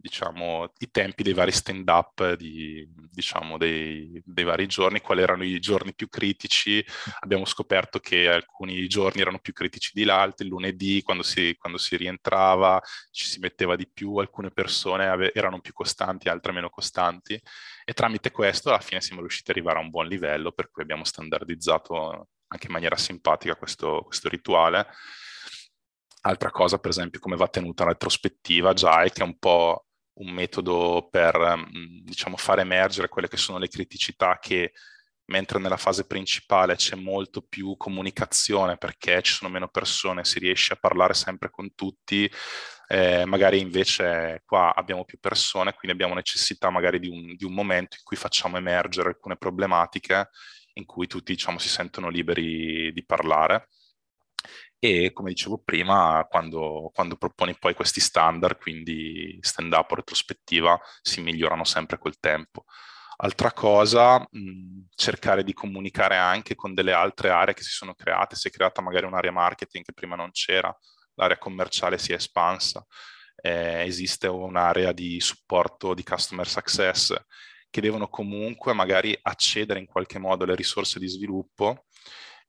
diciamo, 0.00 0.72
i 0.78 0.90
tempi 0.90 1.22
dei 1.22 1.32
vari 1.32 1.52
stand 1.52 1.88
up 1.88 2.34
di, 2.34 2.86
diciamo, 3.10 3.56
dei, 3.58 4.20
dei, 4.24 4.44
vari 4.44 4.66
giorni, 4.66 5.00
quali 5.00 5.22
erano 5.22 5.44
i 5.44 5.58
giorni 5.60 5.94
più 5.94 6.08
critici. 6.08 6.84
Abbiamo 7.20 7.44
scoperto 7.44 7.98
che 8.00 8.28
alcuni 8.28 8.86
giorni 8.88 9.20
erano 9.20 9.38
più 9.38 9.52
critici 9.52 9.92
di 9.94 10.08
altri, 10.08 10.48
lunedì 10.48 11.02
quando 11.02 11.22
si, 11.22 11.54
quando 11.58 11.78
si 11.78 11.96
rientrava 11.96 12.80
ci 13.10 13.26
si 13.26 13.38
metteva 13.40 13.76
di 13.76 13.88
più, 13.88 14.16
alcune 14.16 14.50
persone 14.50 15.06
ave- 15.06 15.32
erano 15.34 15.60
più 15.60 15.72
costanti, 15.72 16.28
altre 16.28 16.52
meno 16.52 16.70
costanti 16.70 17.40
e 17.84 17.92
tramite 17.92 18.30
questo 18.30 18.68
alla 18.70 18.80
fine 18.80 19.00
siamo 19.00 19.20
riusciti 19.20 19.50
ad 19.50 19.56
arrivare 19.56 19.78
a 19.78 19.82
un 19.82 19.90
buon 19.90 20.06
livello 20.06 20.52
per 20.52 20.70
cui 20.70 20.82
abbiamo 20.82 21.04
standardizzato 21.04 22.28
anche 22.52 22.66
in 22.66 22.72
maniera 22.72 22.96
simpatica 22.96 23.56
questo, 23.56 24.02
questo 24.04 24.28
rituale. 24.28 24.86
Altra 26.22 26.50
cosa, 26.50 26.78
per 26.78 26.90
esempio, 26.90 27.20
come 27.20 27.36
va 27.36 27.48
tenuta 27.48 27.84
la 27.84 27.92
retrospettiva, 27.92 28.72
già 28.72 29.02
è 29.02 29.10
che 29.10 29.22
è 29.22 29.24
un 29.24 29.38
po' 29.38 29.86
un 30.14 30.32
metodo 30.32 31.08
per 31.10 31.36
mm, 31.56 32.00
diciamo, 32.02 32.36
far 32.36 32.58
emergere 32.58 33.08
quelle 33.08 33.28
che 33.28 33.36
sono 33.36 33.58
le 33.58 33.68
criticità 33.68 34.38
che 34.38 34.72
mentre 35.30 35.60
nella 35.60 35.76
fase 35.76 36.06
principale 36.06 36.74
c'è 36.74 36.96
molto 36.96 37.40
più 37.40 37.76
comunicazione 37.76 38.76
perché 38.76 39.22
ci 39.22 39.32
sono 39.32 39.50
meno 39.50 39.68
persone, 39.68 40.24
si 40.24 40.40
riesce 40.40 40.72
a 40.72 40.76
parlare 40.76 41.14
sempre 41.14 41.50
con 41.50 41.72
tutti, 41.74 42.30
eh, 42.88 43.24
magari 43.24 43.60
invece 43.60 44.42
qua 44.44 44.74
abbiamo 44.74 45.04
più 45.04 45.18
persone, 45.20 45.72
quindi 45.72 45.92
abbiamo 45.96 46.14
necessità 46.14 46.68
magari 46.70 46.98
di 46.98 47.08
un, 47.08 47.36
di 47.36 47.44
un 47.44 47.54
momento 47.54 47.96
in 47.96 48.02
cui 48.02 48.16
facciamo 48.16 48.56
emergere 48.56 49.10
alcune 49.10 49.36
problematiche 49.36 50.30
in 50.74 50.84
cui 50.84 51.06
tutti 51.06 51.32
diciamo, 51.32 51.58
si 51.58 51.68
sentono 51.68 52.08
liberi 52.08 52.92
di 52.92 53.04
parlare. 53.04 53.68
E 54.78 55.12
come 55.12 55.30
dicevo 55.30 55.58
prima, 55.62 56.26
quando, 56.28 56.90
quando 56.94 57.16
proponi 57.16 57.56
poi 57.58 57.74
questi 57.74 58.00
standard, 58.00 58.58
quindi 58.58 59.38
stand 59.42 59.72
up 59.74 59.90
o 59.90 59.96
retrospettiva, 59.96 60.80
si 61.02 61.20
migliorano 61.20 61.64
sempre 61.64 61.98
col 61.98 62.18
tempo. 62.18 62.64
Altra 63.22 63.52
cosa, 63.52 64.18
mh, 64.18 64.86
cercare 64.94 65.44
di 65.44 65.52
comunicare 65.52 66.16
anche 66.16 66.54
con 66.54 66.72
delle 66.72 66.92
altre 66.92 67.28
aree 67.28 67.52
che 67.52 67.62
si 67.62 67.70
sono 67.70 67.94
create, 67.94 68.36
si 68.36 68.48
è 68.48 68.50
creata 68.50 68.80
magari 68.80 69.04
un'area 69.04 69.30
marketing 69.30 69.84
che 69.84 69.92
prima 69.92 70.16
non 70.16 70.30
c'era, 70.30 70.74
l'area 71.14 71.36
commerciale 71.36 71.98
si 71.98 72.12
è 72.12 72.14
espansa, 72.14 72.82
eh, 73.36 73.84
esiste 73.84 74.26
un'area 74.28 74.92
di 74.92 75.20
supporto 75.20 75.92
di 75.92 76.02
customer 76.02 76.48
success 76.48 77.14
che 77.70 77.80
devono 77.80 78.08
comunque 78.08 78.72
magari 78.72 79.16
accedere 79.22 79.78
in 79.78 79.86
qualche 79.86 80.18
modo 80.18 80.44
alle 80.44 80.56
risorse 80.56 80.98
di 80.98 81.08
sviluppo 81.08 81.84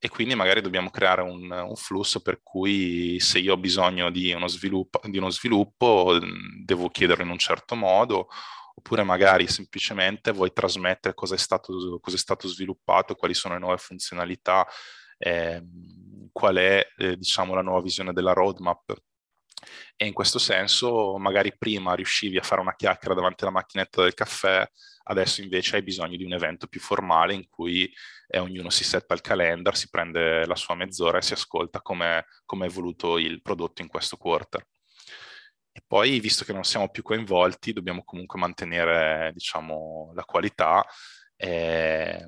e 0.03 0.09
quindi 0.09 0.33
magari 0.33 0.61
dobbiamo 0.61 0.89
creare 0.89 1.21
un, 1.21 1.51
un 1.51 1.75
flusso 1.75 2.21
per 2.21 2.41
cui 2.41 3.19
se 3.19 3.37
io 3.37 3.53
ho 3.53 3.57
bisogno 3.57 4.09
di 4.09 4.33
uno, 4.33 4.47
sviluppo, 4.47 4.99
di 5.03 5.19
uno 5.19 5.29
sviluppo 5.29 6.17
devo 6.65 6.89
chiederlo 6.89 7.23
in 7.23 7.29
un 7.29 7.37
certo 7.37 7.75
modo 7.75 8.27
oppure 8.73 9.03
magari 9.03 9.47
semplicemente 9.47 10.31
vuoi 10.31 10.51
trasmettere 10.53 11.13
cosa 11.13 11.35
è 11.35 11.37
stato, 11.37 11.99
cosa 11.99 12.15
è 12.15 12.19
stato 12.19 12.47
sviluppato, 12.47 13.13
quali 13.13 13.35
sono 13.35 13.53
le 13.53 13.59
nuove 13.59 13.77
funzionalità, 13.77 14.67
eh, 15.19 15.63
qual 16.31 16.55
è 16.55 16.83
eh, 16.97 17.15
diciamo 17.15 17.53
la 17.53 17.61
nuova 17.61 17.81
visione 17.81 18.11
della 18.11 18.33
roadmap. 18.33 18.95
E 19.95 20.07
in 20.07 20.13
questo 20.13 20.39
senso 20.39 21.17
magari 21.17 21.55
prima 21.55 21.93
riuscivi 21.93 22.37
a 22.37 22.41
fare 22.41 22.61
una 22.61 22.75
chiacchiera 22.75 23.13
davanti 23.13 23.43
alla 23.43 23.53
macchinetta 23.53 24.01
del 24.01 24.15
caffè, 24.15 24.67
adesso 25.03 25.41
invece 25.41 25.77
hai 25.77 25.83
bisogno 25.83 26.17
di 26.17 26.23
un 26.23 26.33
evento 26.33 26.67
più 26.67 26.79
formale 26.79 27.33
in 27.33 27.47
cui 27.49 27.91
eh, 28.27 28.39
ognuno 28.39 28.69
si 28.69 28.83
setta 28.83 29.13
il 29.13 29.21
calendar, 29.21 29.75
si 29.75 29.89
prende 29.89 30.45
la 30.45 30.55
sua 30.55 30.75
mezz'ora 30.75 31.17
e 31.17 31.21
si 31.21 31.33
ascolta 31.33 31.81
come 31.81 32.19
è 32.19 32.63
evoluto 32.63 33.17
il 33.17 33.41
prodotto 33.41 33.81
in 33.81 33.87
questo 33.87 34.17
quarter. 34.17 34.65
E 35.73 35.81
poi, 35.87 36.19
visto 36.19 36.43
che 36.43 36.51
non 36.53 36.63
siamo 36.63 36.89
più 36.89 37.01
coinvolti, 37.01 37.71
dobbiamo 37.71 38.03
comunque 38.03 38.37
mantenere, 38.37 39.31
diciamo, 39.33 40.11
la 40.13 40.25
qualità. 40.25 40.85
Eh, 41.37 42.25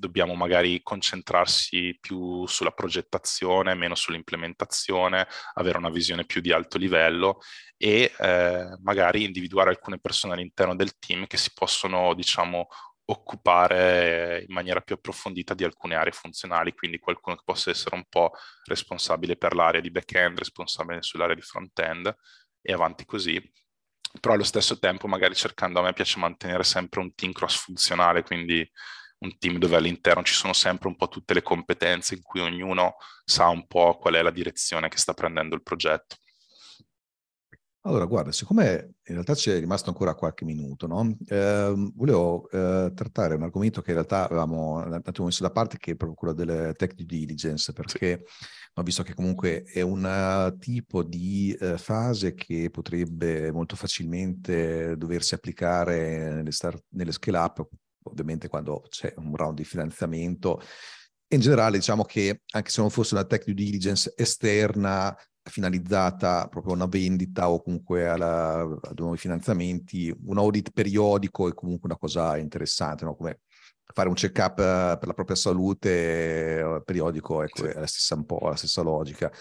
dobbiamo 0.00 0.34
magari 0.34 0.80
concentrarsi 0.82 1.96
più 2.00 2.46
sulla 2.46 2.72
progettazione, 2.72 3.74
meno 3.74 3.94
sull'implementazione, 3.94 5.28
avere 5.54 5.78
una 5.78 5.90
visione 5.90 6.24
più 6.24 6.40
di 6.40 6.50
alto 6.50 6.78
livello 6.78 7.38
e 7.76 8.12
eh, 8.18 8.76
magari 8.82 9.22
individuare 9.24 9.70
alcune 9.70 10.00
persone 10.00 10.34
all'interno 10.34 10.74
del 10.74 10.98
team 10.98 11.26
che 11.26 11.36
si 11.36 11.52
possono, 11.54 12.14
diciamo, 12.14 12.66
occupare 13.10 14.44
in 14.46 14.54
maniera 14.54 14.80
più 14.80 14.94
approfondita 14.94 15.54
di 15.54 15.64
alcune 15.64 15.96
aree 15.96 16.12
funzionali, 16.12 16.74
quindi 16.74 16.98
qualcuno 16.98 17.36
che 17.36 17.42
possa 17.44 17.70
essere 17.70 17.96
un 17.96 18.04
po' 18.08 18.32
responsabile 18.64 19.36
per 19.36 19.54
l'area 19.54 19.80
di 19.80 19.90
back-end, 19.90 20.38
responsabile 20.38 21.02
sull'area 21.02 21.34
di 21.34 21.42
front-end 21.42 22.14
e 22.62 22.72
avanti 22.72 23.04
così. 23.04 23.52
Però 24.20 24.34
allo 24.34 24.44
stesso 24.44 24.78
tempo 24.78 25.06
magari 25.06 25.34
cercando, 25.34 25.80
a 25.80 25.82
me 25.82 25.92
piace 25.92 26.18
mantenere 26.18 26.64
sempre 26.64 27.00
un 27.00 27.14
team 27.14 27.32
cross 27.32 27.56
funzionale, 27.56 28.22
quindi 28.22 28.68
un 29.20 29.36
team 29.38 29.58
dove 29.58 29.76
all'interno 29.76 30.22
ci 30.22 30.34
sono 30.34 30.52
sempre 30.52 30.88
un 30.88 30.96
po' 30.96 31.08
tutte 31.08 31.34
le 31.34 31.42
competenze 31.42 32.14
in 32.14 32.22
cui 32.22 32.40
ognuno 32.40 32.96
sa 33.24 33.48
un 33.48 33.66
po' 33.66 33.96
qual 33.98 34.14
è 34.14 34.22
la 34.22 34.30
direzione 34.30 34.88
che 34.88 34.98
sta 34.98 35.14
prendendo 35.14 35.54
il 35.54 35.62
progetto. 35.62 36.16
Allora, 37.84 38.04
guarda, 38.04 38.30
siccome 38.30 38.96
in 39.04 39.14
realtà 39.14 39.34
ci 39.34 39.48
è 39.48 39.58
rimasto 39.58 39.88
ancora 39.88 40.14
qualche 40.14 40.44
minuto, 40.44 40.86
no? 40.86 41.16
eh, 41.26 41.72
volevo 41.94 42.46
eh, 42.50 42.92
trattare 42.94 43.34
un 43.34 43.42
argomento 43.42 43.80
che 43.80 43.88
in 43.88 43.96
realtà 43.96 44.24
avevamo 44.26 44.84
un 44.84 45.00
attimo 45.02 45.26
messo 45.26 45.42
da 45.42 45.50
parte, 45.50 45.78
che 45.78 45.92
è 45.92 45.96
proprio 45.96 46.14
quello 46.14 46.34
delle 46.34 46.74
tech 46.74 46.92
due 46.92 47.06
diligence, 47.06 47.72
perché 47.72 48.24
sì. 48.26 48.44
ho 48.74 48.82
visto 48.82 49.02
che 49.02 49.14
comunque 49.14 49.62
è 49.62 49.80
un 49.80 50.56
tipo 50.58 51.02
di 51.02 51.56
eh, 51.58 51.78
fase 51.78 52.34
che 52.34 52.68
potrebbe 52.68 53.50
molto 53.50 53.76
facilmente 53.76 54.94
doversi 54.98 55.32
applicare 55.32 56.34
nelle, 56.34 56.52
start, 56.52 56.84
nelle 56.90 57.12
scale 57.12 57.38
up 57.38 57.66
ovviamente 58.04 58.48
quando 58.48 58.84
c'è 58.88 59.12
un 59.16 59.34
round 59.34 59.56
di 59.56 59.64
finanziamento. 59.64 60.60
In 61.32 61.40
generale 61.40 61.78
diciamo 61.78 62.04
che 62.04 62.42
anche 62.52 62.70
se 62.70 62.80
non 62.80 62.90
fosse 62.90 63.14
una 63.14 63.24
tech 63.24 63.44
due 63.44 63.54
diligence 63.54 64.12
esterna 64.16 65.16
finalizzata 65.42 66.48
proprio 66.48 66.72
a 66.72 66.76
una 66.76 66.86
vendita 66.86 67.50
o 67.50 67.62
comunque 67.62 68.08
alla, 68.08 68.60
a 68.60 68.92
nuovi 68.96 69.16
finanziamenti, 69.16 70.14
un 70.26 70.38
audit 70.38 70.70
periodico 70.72 71.48
è 71.48 71.54
comunque 71.54 71.88
una 71.88 71.98
cosa 71.98 72.36
interessante, 72.36 73.04
no? 73.04 73.14
come 73.14 73.40
fare 73.92 74.08
un 74.08 74.14
check-up 74.14 74.56
per 74.98 75.06
la 75.06 75.14
propria 75.14 75.36
salute 75.36 76.58
eh, 76.58 76.82
periodico, 76.84 77.42
ecco, 77.42 77.66
è 77.66 77.74
la 77.74 77.86
stessa, 77.86 78.14
un 78.14 78.24
po' 78.24 78.38
la 78.48 78.56
stessa 78.56 78.82
logica 78.82 79.32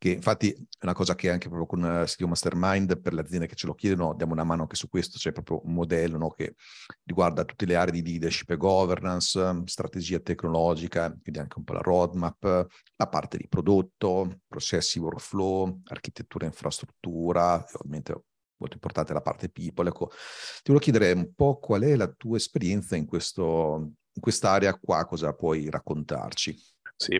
che 0.00 0.12
infatti 0.12 0.50
è 0.50 0.84
una 0.84 0.94
cosa 0.94 1.14
che 1.14 1.28
anche 1.28 1.50
proprio 1.50 1.66
con 1.66 1.82
uh, 1.82 2.06
Studio 2.06 2.28
Mastermind 2.28 2.98
per 3.02 3.12
le 3.12 3.20
aziende 3.20 3.46
che 3.46 3.54
ce 3.54 3.66
lo 3.66 3.74
chiedono 3.74 4.14
diamo 4.14 4.32
una 4.32 4.44
mano 4.44 4.62
anche 4.62 4.74
su 4.74 4.88
questo, 4.88 5.18
c'è 5.18 5.30
proprio 5.30 5.60
un 5.66 5.74
modello 5.74 6.16
no, 6.16 6.30
che 6.30 6.54
riguarda 7.04 7.44
tutte 7.44 7.66
le 7.66 7.76
aree 7.76 7.92
di 7.92 8.02
leadership 8.02 8.48
e 8.48 8.56
governance, 8.56 9.62
strategia 9.66 10.18
tecnologica, 10.18 11.10
quindi 11.20 11.38
anche 11.38 11.58
un 11.58 11.64
po' 11.64 11.74
la 11.74 11.82
roadmap, 11.82 12.66
la 12.96 13.08
parte 13.08 13.36
di 13.36 13.46
prodotto, 13.46 14.40
processi, 14.48 14.98
workflow, 14.98 15.82
architettura 15.88 16.46
e 16.46 16.48
infrastruttura, 16.48 17.62
e 17.62 17.72
ovviamente 17.74 18.24
molto 18.56 18.76
importante 18.76 19.12
la 19.12 19.20
parte 19.20 19.50
people. 19.50 19.86
Ecco, 19.86 20.08
ti 20.08 20.72
volevo 20.72 20.82
chiedere 20.82 21.12
un 21.12 21.34
po' 21.34 21.58
qual 21.58 21.82
è 21.82 21.94
la 21.94 22.08
tua 22.08 22.38
esperienza 22.38 22.96
in, 22.96 23.04
questo, 23.04 23.92
in 24.14 24.22
quest'area 24.22 24.78
qua, 24.78 25.04
cosa 25.04 25.34
puoi 25.34 25.68
raccontarci? 25.68 26.56
Sì, 27.02 27.14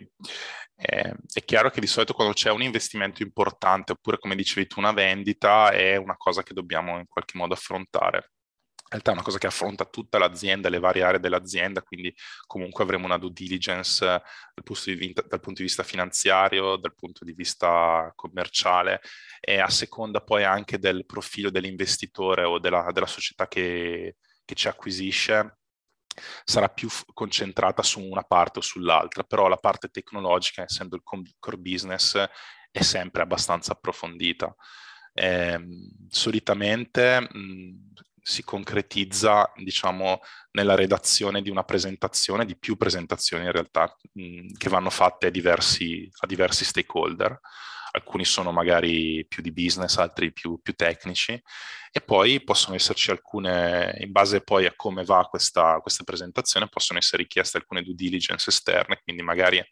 eh, 0.76 1.14
è 1.32 1.42
chiaro 1.44 1.70
che 1.70 1.80
di 1.80 1.86
solito 1.86 2.12
quando 2.12 2.34
c'è 2.34 2.50
un 2.50 2.60
investimento 2.60 3.22
importante 3.22 3.92
oppure 3.92 4.18
come 4.18 4.34
dicevi 4.36 4.66
tu 4.66 4.78
una 4.78 4.92
vendita 4.92 5.70
è 5.70 5.96
una 5.96 6.16
cosa 6.18 6.42
che 6.42 6.52
dobbiamo 6.52 6.98
in 6.98 7.06
qualche 7.06 7.38
modo 7.38 7.54
affrontare. 7.54 8.32
In 8.92 8.98
realtà 8.98 9.10
è 9.12 9.14
una 9.14 9.22
cosa 9.22 9.38
che 9.38 9.46
affronta 9.46 9.86
tutta 9.86 10.18
l'azienda, 10.18 10.68
le 10.68 10.80
varie 10.80 11.02
aree 11.02 11.20
dell'azienda, 11.20 11.80
quindi 11.82 12.14
comunque 12.46 12.84
avremo 12.84 13.06
una 13.06 13.16
due 13.18 13.30
diligence 13.32 14.04
dal 14.04 14.64
punto 14.64 14.90
di 14.90 15.12
dal 15.14 15.40
punto 15.40 15.54
di 15.60 15.62
vista 15.62 15.82
finanziario, 15.82 16.76
dal 16.76 16.94
punto 16.94 17.24
di 17.24 17.32
vista 17.32 18.12
commerciale 18.14 19.00
e 19.40 19.60
a 19.60 19.68
seconda 19.70 20.20
poi 20.20 20.44
anche 20.44 20.78
del 20.78 21.06
profilo 21.06 21.50
dell'investitore 21.50 22.44
o 22.44 22.58
della, 22.58 22.90
della 22.92 23.06
società 23.06 23.48
che, 23.48 24.16
che 24.44 24.54
ci 24.54 24.68
acquisisce, 24.68 25.59
sarà 26.44 26.68
più 26.68 26.88
f- 26.88 27.04
concentrata 27.12 27.82
su 27.82 28.00
una 28.00 28.22
parte 28.22 28.58
o 28.58 28.62
sull'altra, 28.62 29.22
però 29.24 29.48
la 29.48 29.56
parte 29.56 29.88
tecnologica, 29.88 30.62
essendo 30.62 30.96
il 30.96 31.02
core 31.04 31.56
business, 31.56 32.22
è 32.70 32.82
sempre 32.82 33.22
abbastanza 33.22 33.72
approfondita. 33.72 34.54
Eh, 35.12 35.61
solitamente 36.08 37.20
mh, 37.20 37.92
si 38.22 38.44
concretizza, 38.44 39.50
diciamo, 39.56 40.20
nella 40.52 40.74
redazione 40.74 41.42
di 41.42 41.50
una 41.50 41.64
presentazione, 41.64 42.44
di 42.44 42.56
più 42.56 42.76
presentazioni 42.76 43.44
in 43.44 43.52
realtà, 43.52 43.96
mh, 44.12 44.52
che 44.56 44.68
vanno 44.68 44.90
fatte 44.90 45.26
a 45.28 45.30
diversi, 45.30 46.08
a 46.20 46.26
diversi 46.26 46.64
stakeholder 46.64 47.40
alcuni 47.93 48.24
sono 48.24 48.53
magari 48.53 49.24
più 49.26 49.43
di 49.43 49.53
business, 49.53 49.97
altri 49.97 50.32
più, 50.32 50.61
più, 50.61 50.74
tecnici 50.74 51.41
e 51.93 52.01
poi 52.01 52.43
possono 52.43 52.76
esserci 52.76 53.11
alcune, 53.11 53.97
in 54.01 54.12
base 54.12 54.43
poi 54.43 54.66
a 54.66 54.74
come 54.76 55.05
va 55.05 55.26
questa, 55.28 55.78
questa 55.80 56.05
presentazione, 56.05 56.68
possono 56.68 56.99
essere 56.99 57.22
richieste 57.22 57.57
alcune 57.57 57.82
due 57.82 57.95
diligence 57.95 58.51
esterne, 58.51 59.01
quindi 59.03 59.22
magari 59.22 59.62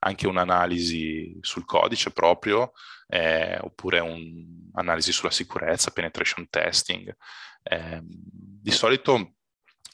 anche 0.00 0.26
un'analisi 0.26 1.38
sul 1.40 1.64
codice 1.64 2.10
proprio, 2.12 2.72
eh, 3.08 3.58
oppure 3.60 4.00
un'analisi 4.00 5.12
sulla 5.12 5.30
sicurezza, 5.30 5.90
penetration 5.90 6.48
testing. 6.48 7.14
Eh, 7.62 8.00
di 8.02 8.70
solito 8.70 9.34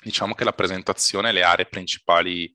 diciamo 0.03 0.35
che 0.35 0.45
la 0.45 0.53
presentazione, 0.53 1.33
le 1.33 1.43
aree 1.43 1.67
principali 1.67 2.53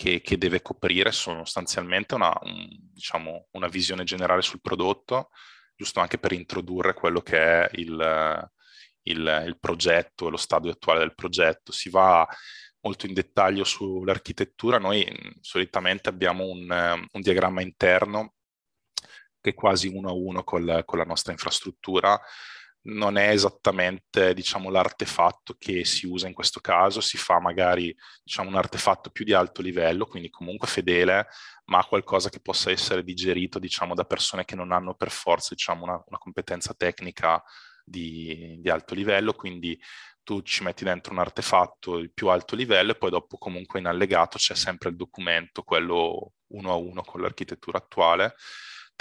che, 0.00 0.22
che 0.22 0.38
deve 0.38 0.62
coprire 0.62 1.12
sono 1.12 1.44
sostanzialmente 1.44 2.14
una, 2.14 2.32
un, 2.40 2.66
diciamo, 2.70 3.48
una 3.50 3.68
visione 3.68 4.02
generale 4.02 4.40
sul 4.40 4.62
prodotto, 4.62 5.28
giusto 5.76 6.00
anche 6.00 6.16
per 6.16 6.32
introdurre 6.32 6.94
quello 6.94 7.20
che 7.20 7.36
è 7.36 7.70
il, 7.74 8.50
il, 9.02 9.44
il 9.46 9.58
progetto 9.60 10.30
lo 10.30 10.38
stadio 10.38 10.70
attuale 10.70 11.00
del 11.00 11.14
progetto. 11.14 11.70
Si 11.70 11.90
va 11.90 12.26
molto 12.80 13.04
in 13.04 13.12
dettaglio 13.12 13.62
sull'architettura. 13.62 14.78
Noi 14.78 15.06
solitamente 15.42 16.08
abbiamo 16.08 16.44
un, 16.44 16.70
un 17.12 17.20
diagramma 17.20 17.60
interno 17.60 18.36
che 19.38 19.50
è 19.50 19.54
quasi 19.54 19.88
uno 19.88 20.08
a 20.08 20.14
uno 20.14 20.44
con, 20.44 20.82
con 20.86 20.98
la 20.98 21.04
nostra 21.04 21.32
infrastruttura, 21.32 22.18
non 22.82 23.16
è 23.18 23.28
esattamente 23.28 24.32
diciamo, 24.32 24.70
l'artefatto 24.70 25.54
che 25.58 25.84
si 25.84 26.06
usa 26.06 26.26
in 26.26 26.32
questo 26.32 26.60
caso, 26.60 27.00
si 27.00 27.18
fa 27.18 27.38
magari 27.38 27.94
diciamo, 28.22 28.48
un 28.48 28.56
artefatto 28.56 29.10
più 29.10 29.24
di 29.24 29.34
alto 29.34 29.60
livello, 29.60 30.06
quindi 30.06 30.30
comunque 30.30 30.66
fedele, 30.68 31.26
ma 31.66 31.84
qualcosa 31.84 32.30
che 32.30 32.40
possa 32.40 32.70
essere 32.70 33.04
digerito 33.04 33.58
diciamo, 33.58 33.94
da 33.94 34.04
persone 34.04 34.44
che 34.44 34.54
non 34.54 34.72
hanno 34.72 34.94
per 34.94 35.10
forza 35.10 35.54
diciamo, 35.54 35.84
una, 35.84 36.02
una, 36.06 36.18
competenza 36.18 36.72
tecnica 36.74 37.42
di, 37.84 38.56
di, 38.60 38.70
alto 38.70 38.94
livello, 38.94 39.34
quindi 39.34 39.78
tu 40.22 40.42
ci 40.42 40.62
metti 40.62 40.84
dentro 40.84 41.12
un 41.12 41.18
artefatto 41.18 41.98
di 41.98 42.10
più 42.10 42.28
alto 42.28 42.54
livello 42.54 42.92
e 42.92 42.96
poi 42.96 43.10
dopo 43.10 43.36
comunque 43.36 43.78
in 43.78 43.86
allegato 43.86 44.38
c'è 44.38 44.54
sempre 44.54 44.90
il 44.90 44.96
documento, 44.96 45.62
quello 45.62 46.32
uno 46.48 46.70
a 46.72 46.76
uno 46.76 47.02
con 47.02 47.20
l'architettura 47.20 47.78
attuale 47.78 48.34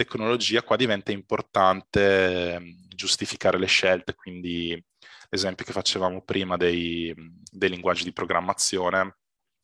tecnologia 0.04 0.64
qua 0.64 0.78
diventa 0.78 1.12
importante 1.12 2.54
ehm, 2.54 2.88
giustificare 2.88 3.60
le 3.60 3.66
scelte, 3.66 4.16
quindi 4.16 4.82
l'esempio 5.30 5.66
che 5.66 5.74
facevamo 5.74 6.24
prima 6.24 6.56
dei, 6.56 7.14
dei 7.52 7.70
linguaggi 7.70 8.06
di 8.06 8.14
programmazione 8.14 9.18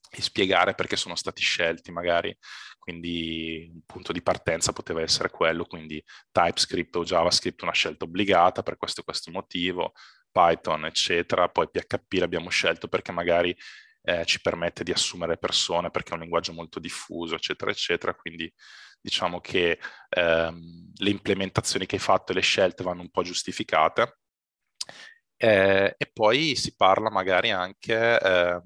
e 0.10 0.22
spiegare 0.22 0.76
perché 0.76 0.98
sono 0.98 1.16
stati 1.16 1.42
scelti 1.42 1.92
magari, 1.92 2.38
quindi 2.78 3.70
un 3.74 3.82
punto 3.86 4.12
di 4.12 4.22
partenza 4.22 4.74
poteva 4.74 5.02
essere 5.02 5.30
quello, 5.30 5.66
quindi 5.66 6.04
TypeScript 6.32 6.96
o 6.98 7.04
JavaScript 7.04 7.62
una 7.64 7.72
scelta 7.72 8.04
obbligata 8.04 8.62
per 8.62 8.78
questo 8.78 9.02
e 9.02 9.04
questo 9.06 9.32
motivo, 9.32 9.94
Python 10.32 10.86
eccetera, 10.86 11.50
poi 11.50 11.70
PHP 11.70 12.14
l'abbiamo 12.20 12.50
scelto 12.50 12.88
perché 12.90 13.12
magari 13.14 13.56
eh, 14.04 14.26
ci 14.26 14.42
permette 14.42 14.84
di 14.84 14.92
assumere 14.92 15.38
persone 15.38 15.90
perché 15.90 16.12
è 16.12 16.14
un 16.14 16.22
linguaggio 16.22 16.54
molto 16.54 16.80
diffuso 16.80 17.36
eccetera 17.36 17.72
eccetera, 17.72 18.14
quindi 18.14 18.52
diciamo 19.06 19.40
che 19.40 19.80
ehm, 20.10 20.92
le 20.96 21.10
implementazioni 21.12 21.86
che 21.86 21.96
hai 21.96 22.02
fatto 22.02 22.32
e 22.32 22.36
le 22.36 22.42
scelte 22.42 22.84
vanno 22.84 23.02
un 23.02 23.12
po' 23.12 23.22
giustificate. 23.22 24.18
Eh, 25.38 25.96
e 25.98 26.10
poi 26.12 26.56
si 26.56 26.76
parla 26.76 27.12
magari 27.12 27.52
anche 27.52 28.20
eh, 28.20 28.62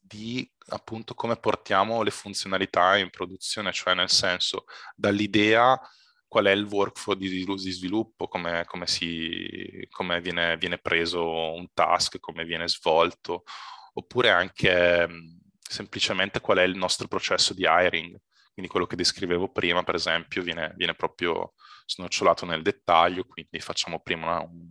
di 0.00 0.48
appunto 0.68 1.14
come 1.14 1.36
portiamo 1.36 2.02
le 2.02 2.10
funzionalità 2.10 2.96
in 2.96 3.10
produzione, 3.10 3.72
cioè 3.72 3.94
nel 3.94 4.08
senso 4.10 4.64
dall'idea 4.94 5.78
qual 6.26 6.46
è 6.46 6.52
il 6.52 6.64
workflow 6.64 7.14
di, 7.14 7.28
di 7.28 7.70
sviluppo, 7.70 8.26
come, 8.26 8.64
come, 8.66 8.86
si, 8.86 9.86
come 9.90 10.20
viene, 10.20 10.56
viene, 10.56 10.78
preso 10.78 11.52
un 11.52 11.66
task, 11.74 12.18
come 12.18 12.44
viene 12.44 12.68
svolto, 12.68 13.44
oppure 13.92 14.30
anche 14.30 15.06
mh, 15.06 15.38
semplicemente 15.60 16.40
qual 16.40 16.58
è 16.58 16.62
il 16.62 16.76
nostro 16.76 17.06
processo 17.06 17.54
di 17.54 17.66
hiring. 17.68 18.18
Quindi 18.54 18.70
quello 18.70 18.86
che 18.86 18.94
descrivevo 18.94 19.50
prima, 19.50 19.82
per 19.82 19.96
esempio, 19.96 20.40
viene, 20.40 20.72
viene 20.76 20.94
proprio 20.94 21.54
snocciolato 21.86 22.46
nel 22.46 22.62
dettaglio, 22.62 23.24
quindi 23.24 23.58
facciamo 23.58 24.00
prima 24.00 24.26
una, 24.26 24.40
un, 24.42 24.70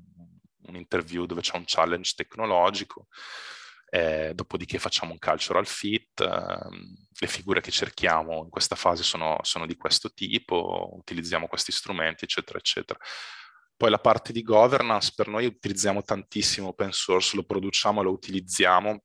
un, 0.67 0.75
interview 0.77 1.25
dove 1.25 1.41
c'è 1.41 1.57
un 1.57 1.65
challenge 1.65 2.13
tecnologico, 2.15 3.07
eh, 3.89 4.31
dopodiché 4.33 4.79
facciamo 4.79 5.11
un 5.11 5.19
cultural 5.19 5.67
fit, 5.67 6.21
eh, 6.21 6.69
le 7.19 7.27
figure 7.27 7.59
che 7.59 7.71
cerchiamo 7.71 8.43
in 8.43 8.49
questa 8.49 8.75
fase 8.75 9.03
sono, 9.03 9.37
sono 9.41 9.65
di 9.65 9.75
questo 9.75 10.13
tipo, 10.13 10.89
utilizziamo 10.93 11.47
questi 11.47 11.73
strumenti, 11.73 12.23
eccetera, 12.23 12.57
eccetera. 12.57 12.97
Poi 13.75 13.89
la 13.89 13.99
parte 13.99 14.31
di 14.31 14.43
governance, 14.43 15.11
per 15.13 15.27
noi 15.27 15.45
utilizziamo 15.45 16.03
tantissimo 16.03 16.69
open 16.69 16.93
source, 16.93 17.35
lo 17.35 17.43
produciamo, 17.43 18.01
lo 18.01 18.11
utilizziamo. 18.11 19.03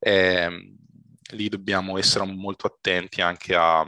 Eh, 0.00 0.48
lì 1.30 1.48
dobbiamo 1.48 1.98
essere 1.98 2.24
molto 2.24 2.66
attenti 2.66 3.20
anche 3.20 3.54
a, 3.54 3.84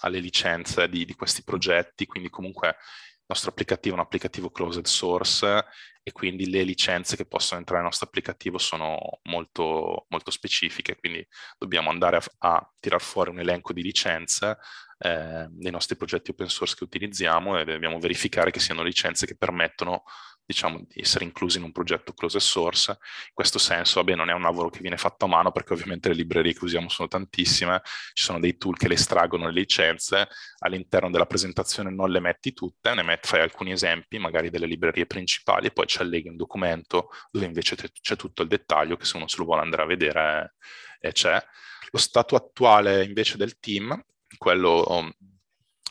alle 0.00 0.18
licenze 0.18 0.88
di, 0.88 1.04
di, 1.04 1.14
questi 1.14 1.42
progetti, 1.42 2.06
quindi 2.06 2.30
comunque 2.30 2.68
il 2.68 3.24
nostro 3.26 3.50
applicativo 3.50 3.94
è 3.94 3.98
un 3.98 4.04
applicativo 4.04 4.50
closed 4.50 4.84
source 4.86 5.64
e 6.02 6.12
quindi 6.12 6.50
le 6.50 6.62
licenze 6.62 7.16
che 7.16 7.24
possono 7.24 7.60
entrare 7.60 7.80
nel 7.80 7.88
nostro 7.88 8.06
applicativo 8.06 8.58
sono 8.58 9.20
molto, 9.22 10.04
molto 10.08 10.30
specifiche, 10.30 10.96
quindi 10.96 11.26
dobbiamo 11.56 11.88
andare 11.90 12.18
a, 12.18 12.22
a 12.38 12.72
tirar 12.78 13.00
fuori 13.00 13.30
un 13.30 13.40
elenco 13.40 13.72
di 13.72 13.82
licenze 13.82 14.58
eh, 14.98 15.48
nei 15.50 15.72
nostri 15.72 15.96
progetti 15.96 16.30
open 16.30 16.48
source 16.48 16.74
che 16.76 16.84
utilizziamo 16.84 17.58
e 17.58 17.64
dobbiamo 17.64 17.98
verificare 17.98 18.50
che 18.50 18.60
siano 18.60 18.82
licenze 18.82 19.26
che 19.26 19.36
permettono 19.36 20.02
diciamo, 20.44 20.84
di 20.86 21.00
essere 21.00 21.24
inclusi 21.24 21.58
in 21.58 21.64
un 21.64 21.72
progetto 21.72 22.12
closed 22.12 22.40
source. 22.40 22.90
In 22.90 23.34
questo 23.34 23.58
senso, 23.58 24.00
vabbè, 24.00 24.16
non 24.16 24.30
è 24.30 24.32
un 24.32 24.42
lavoro 24.42 24.68
che 24.70 24.80
viene 24.80 24.96
fatto 24.96 25.24
a 25.24 25.28
mano 25.28 25.52
perché 25.52 25.72
ovviamente 25.72 26.08
le 26.08 26.14
librerie 26.14 26.52
che 26.52 26.64
usiamo 26.64 26.88
sono 26.88 27.08
tantissime, 27.08 27.80
ci 28.12 28.24
sono 28.24 28.40
dei 28.40 28.56
tool 28.56 28.76
che 28.76 28.88
le 28.88 28.94
estraggono 28.94 29.46
le 29.46 29.52
licenze, 29.52 30.28
all'interno 30.58 31.10
della 31.10 31.26
presentazione 31.26 31.90
non 31.90 32.10
le 32.10 32.20
metti 32.20 32.52
tutte, 32.52 32.94
ne 32.94 33.02
metti, 33.02 33.28
fai 33.28 33.40
alcuni 33.40 33.72
esempi, 33.72 34.18
magari 34.18 34.50
delle 34.50 34.66
librerie 34.66 35.06
principali, 35.06 35.66
e 35.66 35.70
poi 35.70 35.86
ci 35.86 36.00
alleghi 36.00 36.28
un 36.28 36.36
documento 36.36 37.10
dove 37.30 37.46
invece 37.46 37.76
c'è 37.76 38.16
tutto 38.16 38.42
il 38.42 38.48
dettaglio 38.48 38.96
che 38.96 39.04
se 39.04 39.16
uno 39.16 39.28
se 39.28 39.36
lo 39.38 39.44
vuole 39.44 39.62
andare 39.62 39.82
a 39.82 39.86
vedere 39.86 40.54
eh, 41.00 41.12
c'è. 41.12 41.42
Lo 41.90 41.98
stato 41.98 42.34
attuale 42.34 43.04
invece 43.04 43.36
del 43.36 43.58
team, 43.58 44.02
quello, 44.36 45.12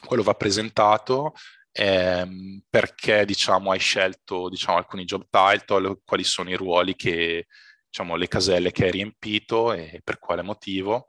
quello 0.05 0.23
va 0.23 0.33
presentato 0.33 1.33
ehm, 1.73 2.61
perché 2.69 3.25
diciamo, 3.25 3.71
hai 3.71 3.79
scelto 3.79 4.49
diciamo, 4.49 4.77
alcuni 4.77 5.05
job 5.05 5.27
title, 5.29 5.99
quali 6.05 6.23
sono 6.23 6.49
i 6.49 6.55
ruoli 6.55 6.95
che, 6.95 7.47
diciamo, 7.89 8.15
le 8.15 8.27
caselle 8.27 8.71
che 8.71 8.85
hai 8.85 8.91
riempito 8.91 9.73
e 9.73 10.01
per 10.03 10.19
quale 10.19 10.41
motivo. 10.41 11.07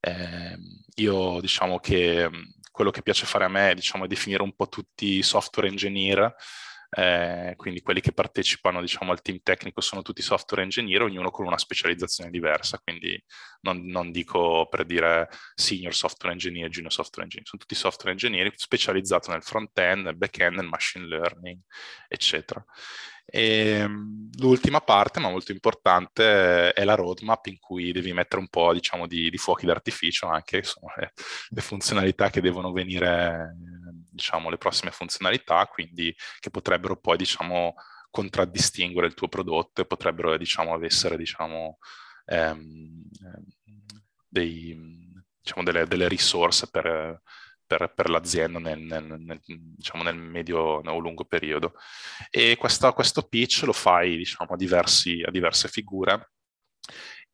Eh, 0.00 0.56
io 0.96 1.40
diciamo 1.40 1.78
che 1.78 2.28
quello 2.70 2.90
che 2.90 3.02
piace 3.02 3.26
fare 3.26 3.44
a 3.44 3.48
me 3.48 3.74
diciamo, 3.74 4.04
è 4.04 4.08
definire 4.08 4.42
un 4.42 4.54
po' 4.54 4.68
tutti 4.68 5.16
i 5.18 5.22
software 5.22 5.68
engineer 5.68 6.34
eh, 6.90 7.54
quindi 7.56 7.80
quelli 7.80 8.00
che 8.00 8.12
partecipano 8.12 8.80
diciamo, 8.80 9.12
al 9.12 9.22
team 9.22 9.40
tecnico 9.42 9.80
sono 9.80 10.02
tutti 10.02 10.22
software 10.22 10.62
engineer, 10.62 11.02
ognuno 11.02 11.30
con 11.30 11.46
una 11.46 11.58
specializzazione 11.58 12.30
diversa, 12.30 12.78
quindi 12.82 13.22
non, 13.62 13.84
non 13.86 14.10
dico 14.10 14.66
per 14.68 14.84
dire 14.84 15.28
senior 15.54 15.94
software 15.94 16.32
engineer, 16.32 16.68
junior 16.68 16.92
software 16.92 17.24
engineer, 17.24 17.48
sono 17.48 17.62
tutti 17.62 17.74
software 17.74 18.12
engineer 18.12 18.52
specializzati 18.54 19.30
nel 19.30 19.42
front-end, 19.42 20.04
nel 20.04 20.16
back-end, 20.16 20.56
nel 20.56 20.68
machine 20.68 21.06
learning, 21.06 21.60
eccetera. 22.08 22.64
E, 23.28 23.80
ehm, 23.80 24.30
l'ultima 24.38 24.80
parte, 24.80 25.18
ma 25.18 25.28
molto 25.28 25.50
importante, 25.50 26.72
è 26.72 26.84
la 26.84 26.94
roadmap 26.94 27.46
in 27.46 27.58
cui 27.58 27.90
devi 27.90 28.12
mettere 28.12 28.40
un 28.40 28.48
po' 28.48 28.72
diciamo, 28.72 29.06
di, 29.08 29.28
di 29.30 29.36
fuochi 29.36 29.66
d'artificio 29.66 30.28
anche, 30.28 30.62
sono 30.62 30.92
le, 30.96 31.12
le 31.48 31.60
funzionalità 31.60 32.30
che 32.30 32.40
devono 32.40 32.70
venire, 32.72 33.56
diciamo, 34.16 34.50
le 34.50 34.58
prossime 34.58 34.90
funzionalità, 34.90 35.66
quindi 35.66 36.14
che 36.40 36.50
potrebbero 36.50 36.96
poi, 36.96 37.16
diciamo, 37.16 37.74
contraddistinguere 38.10 39.06
il 39.06 39.14
tuo 39.14 39.28
prodotto 39.28 39.82
e 39.82 39.86
potrebbero, 39.86 40.36
diciamo, 40.36 40.82
essere, 40.84 41.16
diciamo, 41.16 41.78
ehm, 42.26 43.02
dei, 44.28 45.12
diciamo, 45.40 45.62
delle, 45.62 45.86
delle 45.86 46.08
risorse 46.08 46.68
per 46.70 47.20
per, 47.66 47.92
per 47.94 48.08
l'azienda 48.08 48.58
nel, 48.58 48.78
nel, 48.78 49.04
nel, 49.18 49.40
diciamo 49.44 50.04
nel 50.04 50.16
medio 50.16 50.58
o 50.58 50.98
lungo 50.98 51.24
periodo. 51.24 51.74
E 52.30 52.56
questa, 52.56 52.92
questo 52.92 53.22
pitch 53.22 53.62
lo 53.64 53.72
fai 53.72 54.16
diciamo, 54.16 54.52
a, 54.52 54.56
diversi, 54.56 55.22
a 55.26 55.30
diverse 55.30 55.68
figure 55.68 56.30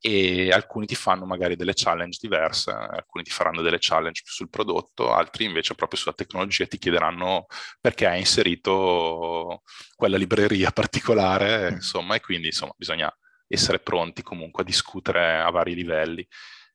e 0.05 0.51
alcuni 0.51 0.85
ti 0.85 0.97
fanno 0.97 1.25
magari 1.25 1.55
delle 1.55 1.75
challenge 1.77 2.19
diverse, 2.21 2.73
alcuni 2.73 3.23
ti 3.23 3.31
faranno 3.31 3.63
delle 3.63 3.77
challenge 3.79 4.23
più 4.25 4.33
sul 4.33 4.51
prodotto, 4.51 5.13
altri 5.13 5.45
invece 5.45 5.77
proprio 5.77 5.97
sulla 5.97 6.13
tecnologia 6.13 6.67
ti 6.67 6.77
chiederanno 6.77 7.47
perché 7.81 8.09
hai 8.09 8.19
inserito 8.19 9.63
quella 9.95 10.17
libreria 10.17 10.73
particolare, 10.75 11.71
mm. 11.71 11.75
insomma, 11.75 12.17
e 12.17 12.21
quindi 12.21 12.47
insomma 12.47 12.73
bisogna 12.77 13.17
essere 13.47 13.79
pronti 13.79 14.23
comunque 14.23 14.65
a 14.65 14.67
discutere 14.67 15.39
a 15.39 15.51
vari 15.51 15.77
livelli. 15.77 16.27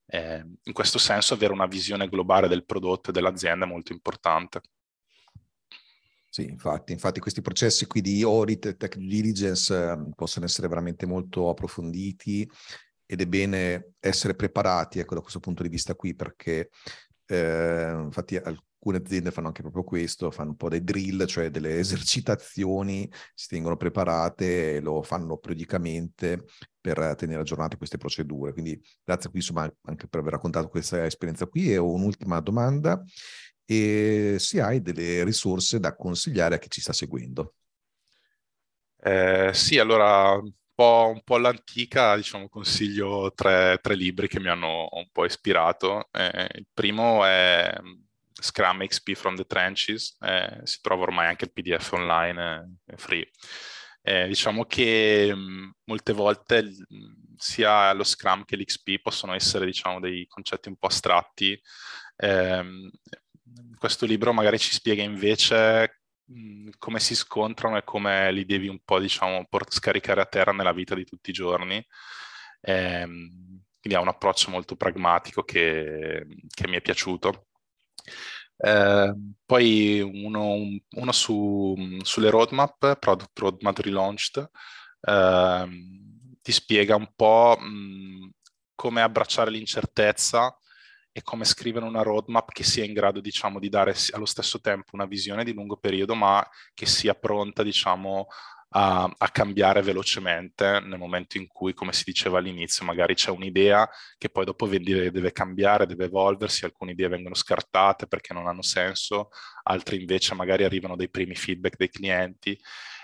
Eh, 0.05 0.41
in 0.63 0.71
questo 0.71 0.97
senso 0.97 1.34
avere 1.34 1.51
una 1.51 1.65
visione 1.65 2.07
globale 2.07 2.47
del 2.47 2.63
prodotto 2.63 3.09
e 3.09 3.13
dell'azienda 3.13 3.65
è 3.65 3.67
molto 3.67 3.91
importante. 3.91 4.61
Sì, 6.30 6.43
infatti, 6.45 6.93
infatti 6.93 7.19
questi 7.19 7.41
processi 7.41 7.88
qui 7.88 7.99
di 7.99 8.21
audit 8.21 8.67
e 8.67 8.78
tech 8.78 8.95
diligence 8.95 9.73
eh, 9.73 9.97
possono 10.15 10.45
essere 10.45 10.69
veramente 10.69 11.05
molto 11.05 11.49
approfonditi 11.49 12.49
ed 13.08 13.22
è 13.22 13.26
bene 13.26 13.93
essere 13.99 14.36
preparati 14.36 14.99
ecco, 14.99 15.16
da 15.16 15.22
questo 15.22 15.39
punto 15.39 15.64
di 15.64 15.70
vista 15.70 15.95
qui 15.95 16.16
perché 16.16 16.70
Eh, 17.30 17.91
infatti 18.05 18.38
alcune 18.38 18.97
aziende 18.99 19.32
fanno 19.32 19.47
anche 19.47 19.62
proprio 19.62 19.84
questo, 19.84 20.32
fanno 20.32 20.51
un 20.51 20.55
po' 20.55 20.70
dei 20.70 20.82
drill, 20.84 21.26
cioè 21.26 21.49
delle 21.49 21.78
esercitazioni, 21.80 23.10
si 23.36 23.47
tengono 23.49 23.76
preparate 23.76 24.76
e 24.76 24.80
lo 24.80 25.01
fanno 25.01 25.38
periodicamente 25.38 26.45
per 26.80 27.16
tenere 27.18 27.41
aggiornate 27.41 27.76
queste 27.78 27.97
procedure. 27.97 28.53
Quindi 28.53 28.82
grazie 29.03 29.30
qui 29.30 29.39
insomma 29.39 29.70
anche 29.84 30.08
per 30.08 30.22
aver 30.22 30.34
raccontato 30.34 30.70
questa 30.70 31.05
esperienza 31.05 31.47
qui 31.47 31.72
e 31.72 31.78
ho 31.78 31.91
un'ultima 31.91 32.39
domanda 32.39 33.03
e 33.66 34.38
se 34.39 34.62
hai 34.62 34.82
delle 34.82 35.24
risorse 35.26 35.80
da 35.80 35.95
consigliare 35.95 36.55
a 36.55 36.58
chi 36.60 36.70
ci 36.70 36.82
sta 36.82 36.93
seguendo. 36.93 37.55
Eh, 38.99 39.51
sì, 39.53 39.78
allora 39.80 40.39
po', 40.78 41.09
un 41.11 41.23
po' 41.23 41.36
all'antica, 41.36 42.15
diciamo, 42.15 42.49
consiglio 42.49 43.34
tre, 43.34 43.80
tre, 43.82 43.95
libri 43.95 44.28
che 44.28 44.39
mi 44.39 44.47
hanno 44.49 44.88
un 44.91 45.09
po' 45.11 45.25
ispirato. 45.25 46.07
Eh, 46.11 46.47
il 46.53 46.67
primo 46.71 47.25
è 47.25 47.75
Scrum 48.32 48.86
XP 48.86 49.13
from 49.13 49.36
the 49.36 49.45
Trenches, 49.45 50.17
eh, 50.21 50.59
si 50.63 50.80
trova 50.82 51.01
ormai 51.03 51.28
anche 51.28 51.45
il 51.45 51.51
PDF 51.51 51.93
online, 51.93 52.78
è 52.86 52.95
free. 52.95 53.28
Eh, 54.03 54.28
diciamo 54.28 54.65
che 54.65 55.34
mh, 55.34 55.78
molte 55.86 56.13
volte 56.13 56.61
mh, 56.63 57.36
sia 57.38 57.91
lo 57.93 58.03
Scrum 58.03 58.45
che 58.45 58.55
l'XP 58.55 59.01
possono 59.01 59.34
essere 59.34 59.65
diciamo, 59.65 59.99
dei 59.99 60.28
concetti 60.28 60.69
un 60.69 60.78
po' 60.78 60.88
astratti. 60.88 61.59
Eh, 62.17 62.63
questo 63.80 64.05
libro 64.05 64.32
magari 64.32 64.59
ci 64.59 64.71
spiega 64.71 65.01
invece 65.01 65.97
mh, 66.28 66.69
come 66.78 66.99
si 66.99 67.15
scontrano 67.15 67.78
e 67.78 67.84
come 67.84 68.32
li 68.32 68.45
devi 68.45 68.67
un 68.67 68.80
po' 68.84 68.99
diciamo, 68.99 69.45
port- 69.49 69.73
scaricare 69.73 70.21
a 70.21 70.25
terra 70.25 70.51
nella 70.51 70.73
vita 70.73 70.95
di 70.95 71.05
tutti 71.05 71.30
i 71.30 71.34
giorni. 71.34 71.86
Ehm, 72.61 73.61
quindi 73.80 73.97
ha 73.97 74.01
un 74.01 74.07
approccio 74.09 74.49
molto 74.51 74.75
pragmatico 74.75 75.43
che, 75.43 76.25
che 76.49 76.67
mi 76.67 76.75
è 76.78 76.82
piaciuto. 76.82 77.47
Eh, 78.57 79.13
poi 79.45 80.01
uno, 80.01 80.55
uno 80.95 81.11
su, 81.11 81.75
sulle 82.01 82.30
roadmap, 82.30 82.97
Product 82.99 83.38
Roadmap 83.39 83.78
Relaunched, 83.80 84.49
eh, 85.01 85.67
ti 86.41 86.51
spiega 86.51 86.95
un 86.95 87.11
po' 87.15 87.57
mh, 87.59 88.32
come 88.75 89.01
abbracciare 89.01 89.51
l'incertezza 89.51 90.55
e 91.18 91.24
come 91.24 91.45
scrivere 91.45 91.84
una 91.84 92.03
roadmap 92.03 92.51
che 92.51 92.63
sia 92.63 92.84
in 92.84 92.93
grado, 92.93 93.20
diciamo, 93.20 93.57
di 93.57 93.70
dare 93.70 93.95
allo 94.11 94.28
stesso 94.28 94.61
tempo 94.61 94.91
una 94.91 95.07
visione 95.07 95.43
di 95.43 95.51
lungo 95.51 95.76
periodo, 95.78 96.13
ma 96.13 96.47
che 96.76 96.86
sia 96.86 97.15
pronta, 97.15 97.63
diciamo, 97.63 98.28
a, 98.70 99.11
a, 99.18 99.30
cambiare 99.30 99.82
velocemente 99.82 100.80
nel 100.80 100.99
momento 100.99 101.39
in 101.39 101.47
cui, 101.47 101.74
come 101.74 101.91
si 101.91 102.03
diceva 102.05 102.38
all'inizio, 102.38 102.86
magari 102.86 103.15
c'è 103.15 103.32
un'idea 103.32 103.89
che 104.20 104.30
poi 104.30 104.45
dopo 104.45 104.68
deve, 104.68 105.09
deve 105.09 105.32
cambiare, 105.32 105.88
deve 105.88 106.05
evolversi, 106.05 106.65
alcune 106.65 106.91
idee 106.91 107.07
vengono 107.07 107.34
scartate 107.34 108.05
perché 108.05 108.34
non 108.34 108.45
hanno 108.45 108.61
senso, 108.61 109.30
altre 109.63 109.95
invece 109.95 110.36
magari 110.36 110.65
arrivano 110.65 110.95
dei 110.95 111.09
primi 111.09 111.34
feedback 111.34 111.78
dei 111.78 111.89
clienti 111.89 112.55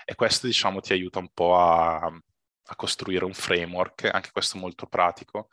e 0.04 0.14
questo 0.14 0.46
diciamo 0.46 0.80
ti 0.80 0.92
aiuta 0.92 1.18
un 1.18 1.30
po' 1.34 1.56
a, 1.58 1.96
a 1.96 2.76
costruire 2.76 3.24
un 3.24 3.34
framework, 3.34 4.08
anche 4.12 4.30
questo 4.30 4.56
molto 4.56 4.86
pratico. 4.86 5.48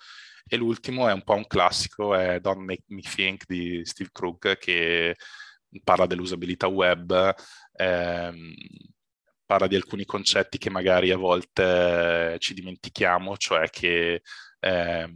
E 0.46 0.58
l'ultimo 0.58 1.08
è 1.08 1.14
un 1.14 1.24
po' 1.24 1.36
un 1.36 1.48
classico, 1.48 2.16
è 2.16 2.40
Don't 2.40 2.64
Make 2.64 2.84
Me 2.88 3.02
Think 3.02 3.46
di 3.48 3.82
Steve 3.86 4.10
Krug 4.12 4.58
che 4.58 5.16
parla 5.84 6.06
dell'usabilità 6.06 6.68
web. 6.68 7.34
Ehm, 7.74 8.54
parla 9.46 9.68
di 9.68 9.76
alcuni 9.76 10.06
concetti 10.06 10.58
che 10.58 10.70
magari 10.70 11.12
a 11.12 11.18
volte 11.18 12.38
ci 12.40 12.54
dimentichiamo, 12.54 13.36
cioè 13.38 13.70
che 13.70 14.22
eh, 14.60 15.14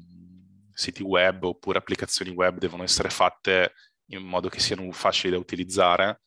siti 0.74 1.02
web 1.04 1.44
oppure 1.44 1.78
applicazioni 1.78 2.32
web 2.32 2.58
devono 2.58 2.84
essere 2.84 3.10
fatte 3.10 3.74
in 4.08 4.24
modo 4.24 4.50
che 4.50 4.60
siano 4.60 4.92
facili 4.92 5.32
da 5.32 5.40
utilizzare 5.40 6.22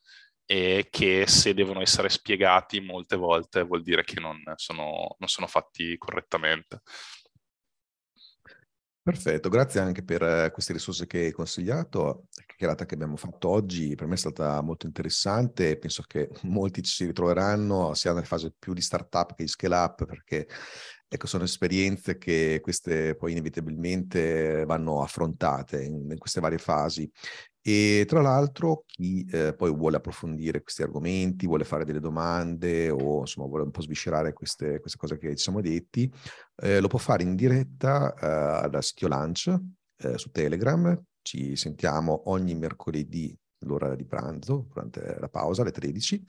e 0.46 0.88
che 0.90 1.26
se 1.26 1.52
devono 1.52 1.82
essere 1.82 2.08
spiegati 2.08 2.80
molte 2.80 3.16
volte 3.16 3.62
vuol 3.62 3.82
dire 3.82 4.02
che 4.02 4.18
non 4.18 4.42
sono, 4.56 5.14
non 5.18 5.28
sono 5.28 5.46
fatti 5.46 5.96
correttamente. 5.98 6.80
Perfetto, 9.08 9.48
grazie 9.48 9.80
anche 9.80 10.02
per 10.04 10.22
eh, 10.22 10.50
queste 10.52 10.74
risorse 10.74 11.06
che 11.06 11.20
hai 11.20 11.32
consigliato. 11.32 12.26
La 12.34 12.42
chiacchierata 12.44 12.84
che 12.84 12.92
abbiamo 12.92 13.16
fatto 13.16 13.48
oggi 13.48 13.94
per 13.94 14.06
me 14.06 14.12
è 14.16 14.18
stata 14.18 14.60
molto 14.60 14.84
interessante 14.84 15.78
penso 15.78 16.02
che 16.06 16.28
molti 16.44 16.82
ci 16.82 16.92
si 16.92 17.06
ritroveranno 17.06 17.94
sia 17.94 18.12
nella 18.12 18.26
fase 18.26 18.52
più 18.58 18.74
di 18.74 18.82
startup 18.82 19.34
che 19.34 19.44
di 19.44 19.48
scale 19.48 19.76
up 19.76 20.04
perché 20.04 20.46
ecco, 21.08 21.26
sono 21.26 21.44
esperienze 21.44 22.18
che 22.18 22.58
queste 22.62 23.14
poi 23.14 23.32
inevitabilmente 23.32 24.66
vanno 24.66 25.00
affrontate 25.00 25.82
in, 25.82 26.06
in 26.10 26.18
queste 26.18 26.40
varie 26.40 26.58
fasi 26.58 27.10
e 27.70 28.06
tra 28.06 28.22
l'altro 28.22 28.84
chi 28.86 29.26
eh, 29.30 29.52
poi 29.54 29.70
vuole 29.70 29.96
approfondire 29.96 30.62
questi 30.62 30.82
argomenti, 30.82 31.46
vuole 31.46 31.64
fare 31.64 31.84
delle 31.84 32.00
domande 32.00 32.88
o 32.88 33.20
insomma 33.20 33.46
vuole 33.46 33.64
un 33.64 33.70
po' 33.70 33.82
sviscerare 33.82 34.32
queste, 34.32 34.80
queste 34.80 34.96
cose 34.96 35.18
che 35.18 35.36
ci 35.36 35.42
siamo 35.42 35.60
detti, 35.60 36.10
eh, 36.62 36.80
lo 36.80 36.88
può 36.88 36.98
fare 36.98 37.24
in 37.24 37.36
diretta 37.36 38.64
eh, 38.64 38.70
da 38.70 38.80
Sitio 38.80 39.08
Lunch 39.08 39.54
eh, 39.98 40.16
su 40.16 40.30
Telegram. 40.30 40.98
Ci 41.20 41.56
sentiamo 41.56 42.30
ogni 42.30 42.54
mercoledì 42.54 43.36
l'ora 43.66 43.94
di 43.94 44.06
pranzo, 44.06 44.66
durante 44.70 45.18
la 45.20 45.28
pausa 45.28 45.60
alle 45.60 45.70
13 45.70 46.24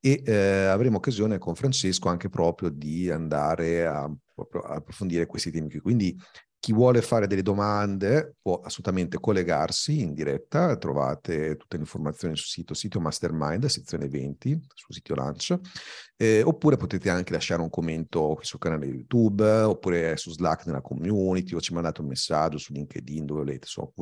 e 0.00 0.22
eh, 0.22 0.66
avremo 0.66 0.98
occasione 0.98 1.38
con 1.38 1.54
Francesco 1.54 2.10
anche 2.10 2.28
proprio 2.28 2.68
di 2.68 3.10
andare 3.10 3.86
a, 3.86 4.02
a 4.02 4.74
approfondire 4.74 5.24
questi 5.24 5.50
temi 5.50 5.70
qui. 5.70 5.80
Quindi 5.80 6.14
chi 6.64 6.72
vuole 6.72 7.02
fare 7.02 7.26
delle 7.26 7.42
domande 7.42 8.36
può 8.40 8.58
assolutamente 8.60 9.20
collegarsi 9.20 10.00
in 10.00 10.14
diretta, 10.14 10.78
trovate 10.78 11.56
tutte 11.56 11.76
le 11.76 11.82
informazioni 11.82 12.36
sul 12.36 12.46
sito, 12.46 12.72
sito 12.72 13.00
Mastermind, 13.00 13.66
sezione 13.66 14.08
20, 14.08 14.62
sul 14.72 14.94
sito 14.94 15.14
Lunch, 15.14 15.58
eh, 16.16 16.40
oppure 16.42 16.78
potete 16.78 17.10
anche 17.10 17.34
lasciare 17.34 17.60
un 17.60 17.68
commento 17.68 18.38
sul 18.40 18.58
canale 18.58 18.86
YouTube, 18.86 19.46
oppure 19.46 20.16
su 20.16 20.30
Slack 20.30 20.64
nella 20.64 20.80
community, 20.80 21.54
o 21.54 21.60
ci 21.60 21.74
mandate 21.74 22.00
un 22.00 22.06
messaggio 22.06 22.56
su 22.56 22.72
LinkedIn 22.72 23.26
dove 23.26 23.40
volete. 23.40 23.66
So, 23.66 23.92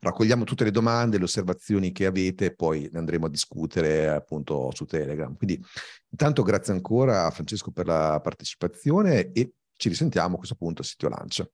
raccogliamo 0.00 0.44
tutte 0.44 0.64
le 0.64 0.70
domande, 0.70 1.16
le 1.16 1.24
osservazioni 1.24 1.92
che 1.92 2.04
avete 2.04 2.54
poi 2.54 2.90
ne 2.92 2.98
andremo 2.98 3.24
a 3.24 3.30
discutere 3.30 4.10
appunto 4.10 4.68
su 4.74 4.84
Telegram. 4.84 5.34
Quindi 5.34 5.58
intanto 6.10 6.42
grazie 6.42 6.74
ancora 6.74 7.24
a 7.24 7.30
Francesco 7.30 7.70
per 7.70 7.86
la 7.86 8.20
partecipazione 8.22 9.32
e 9.32 9.54
ci 9.74 9.88
risentiamo 9.88 10.34
a 10.34 10.36
questo 10.36 10.56
punto 10.56 10.82
a 10.82 10.84
sito 10.84 11.08
Lunch. 11.08 11.48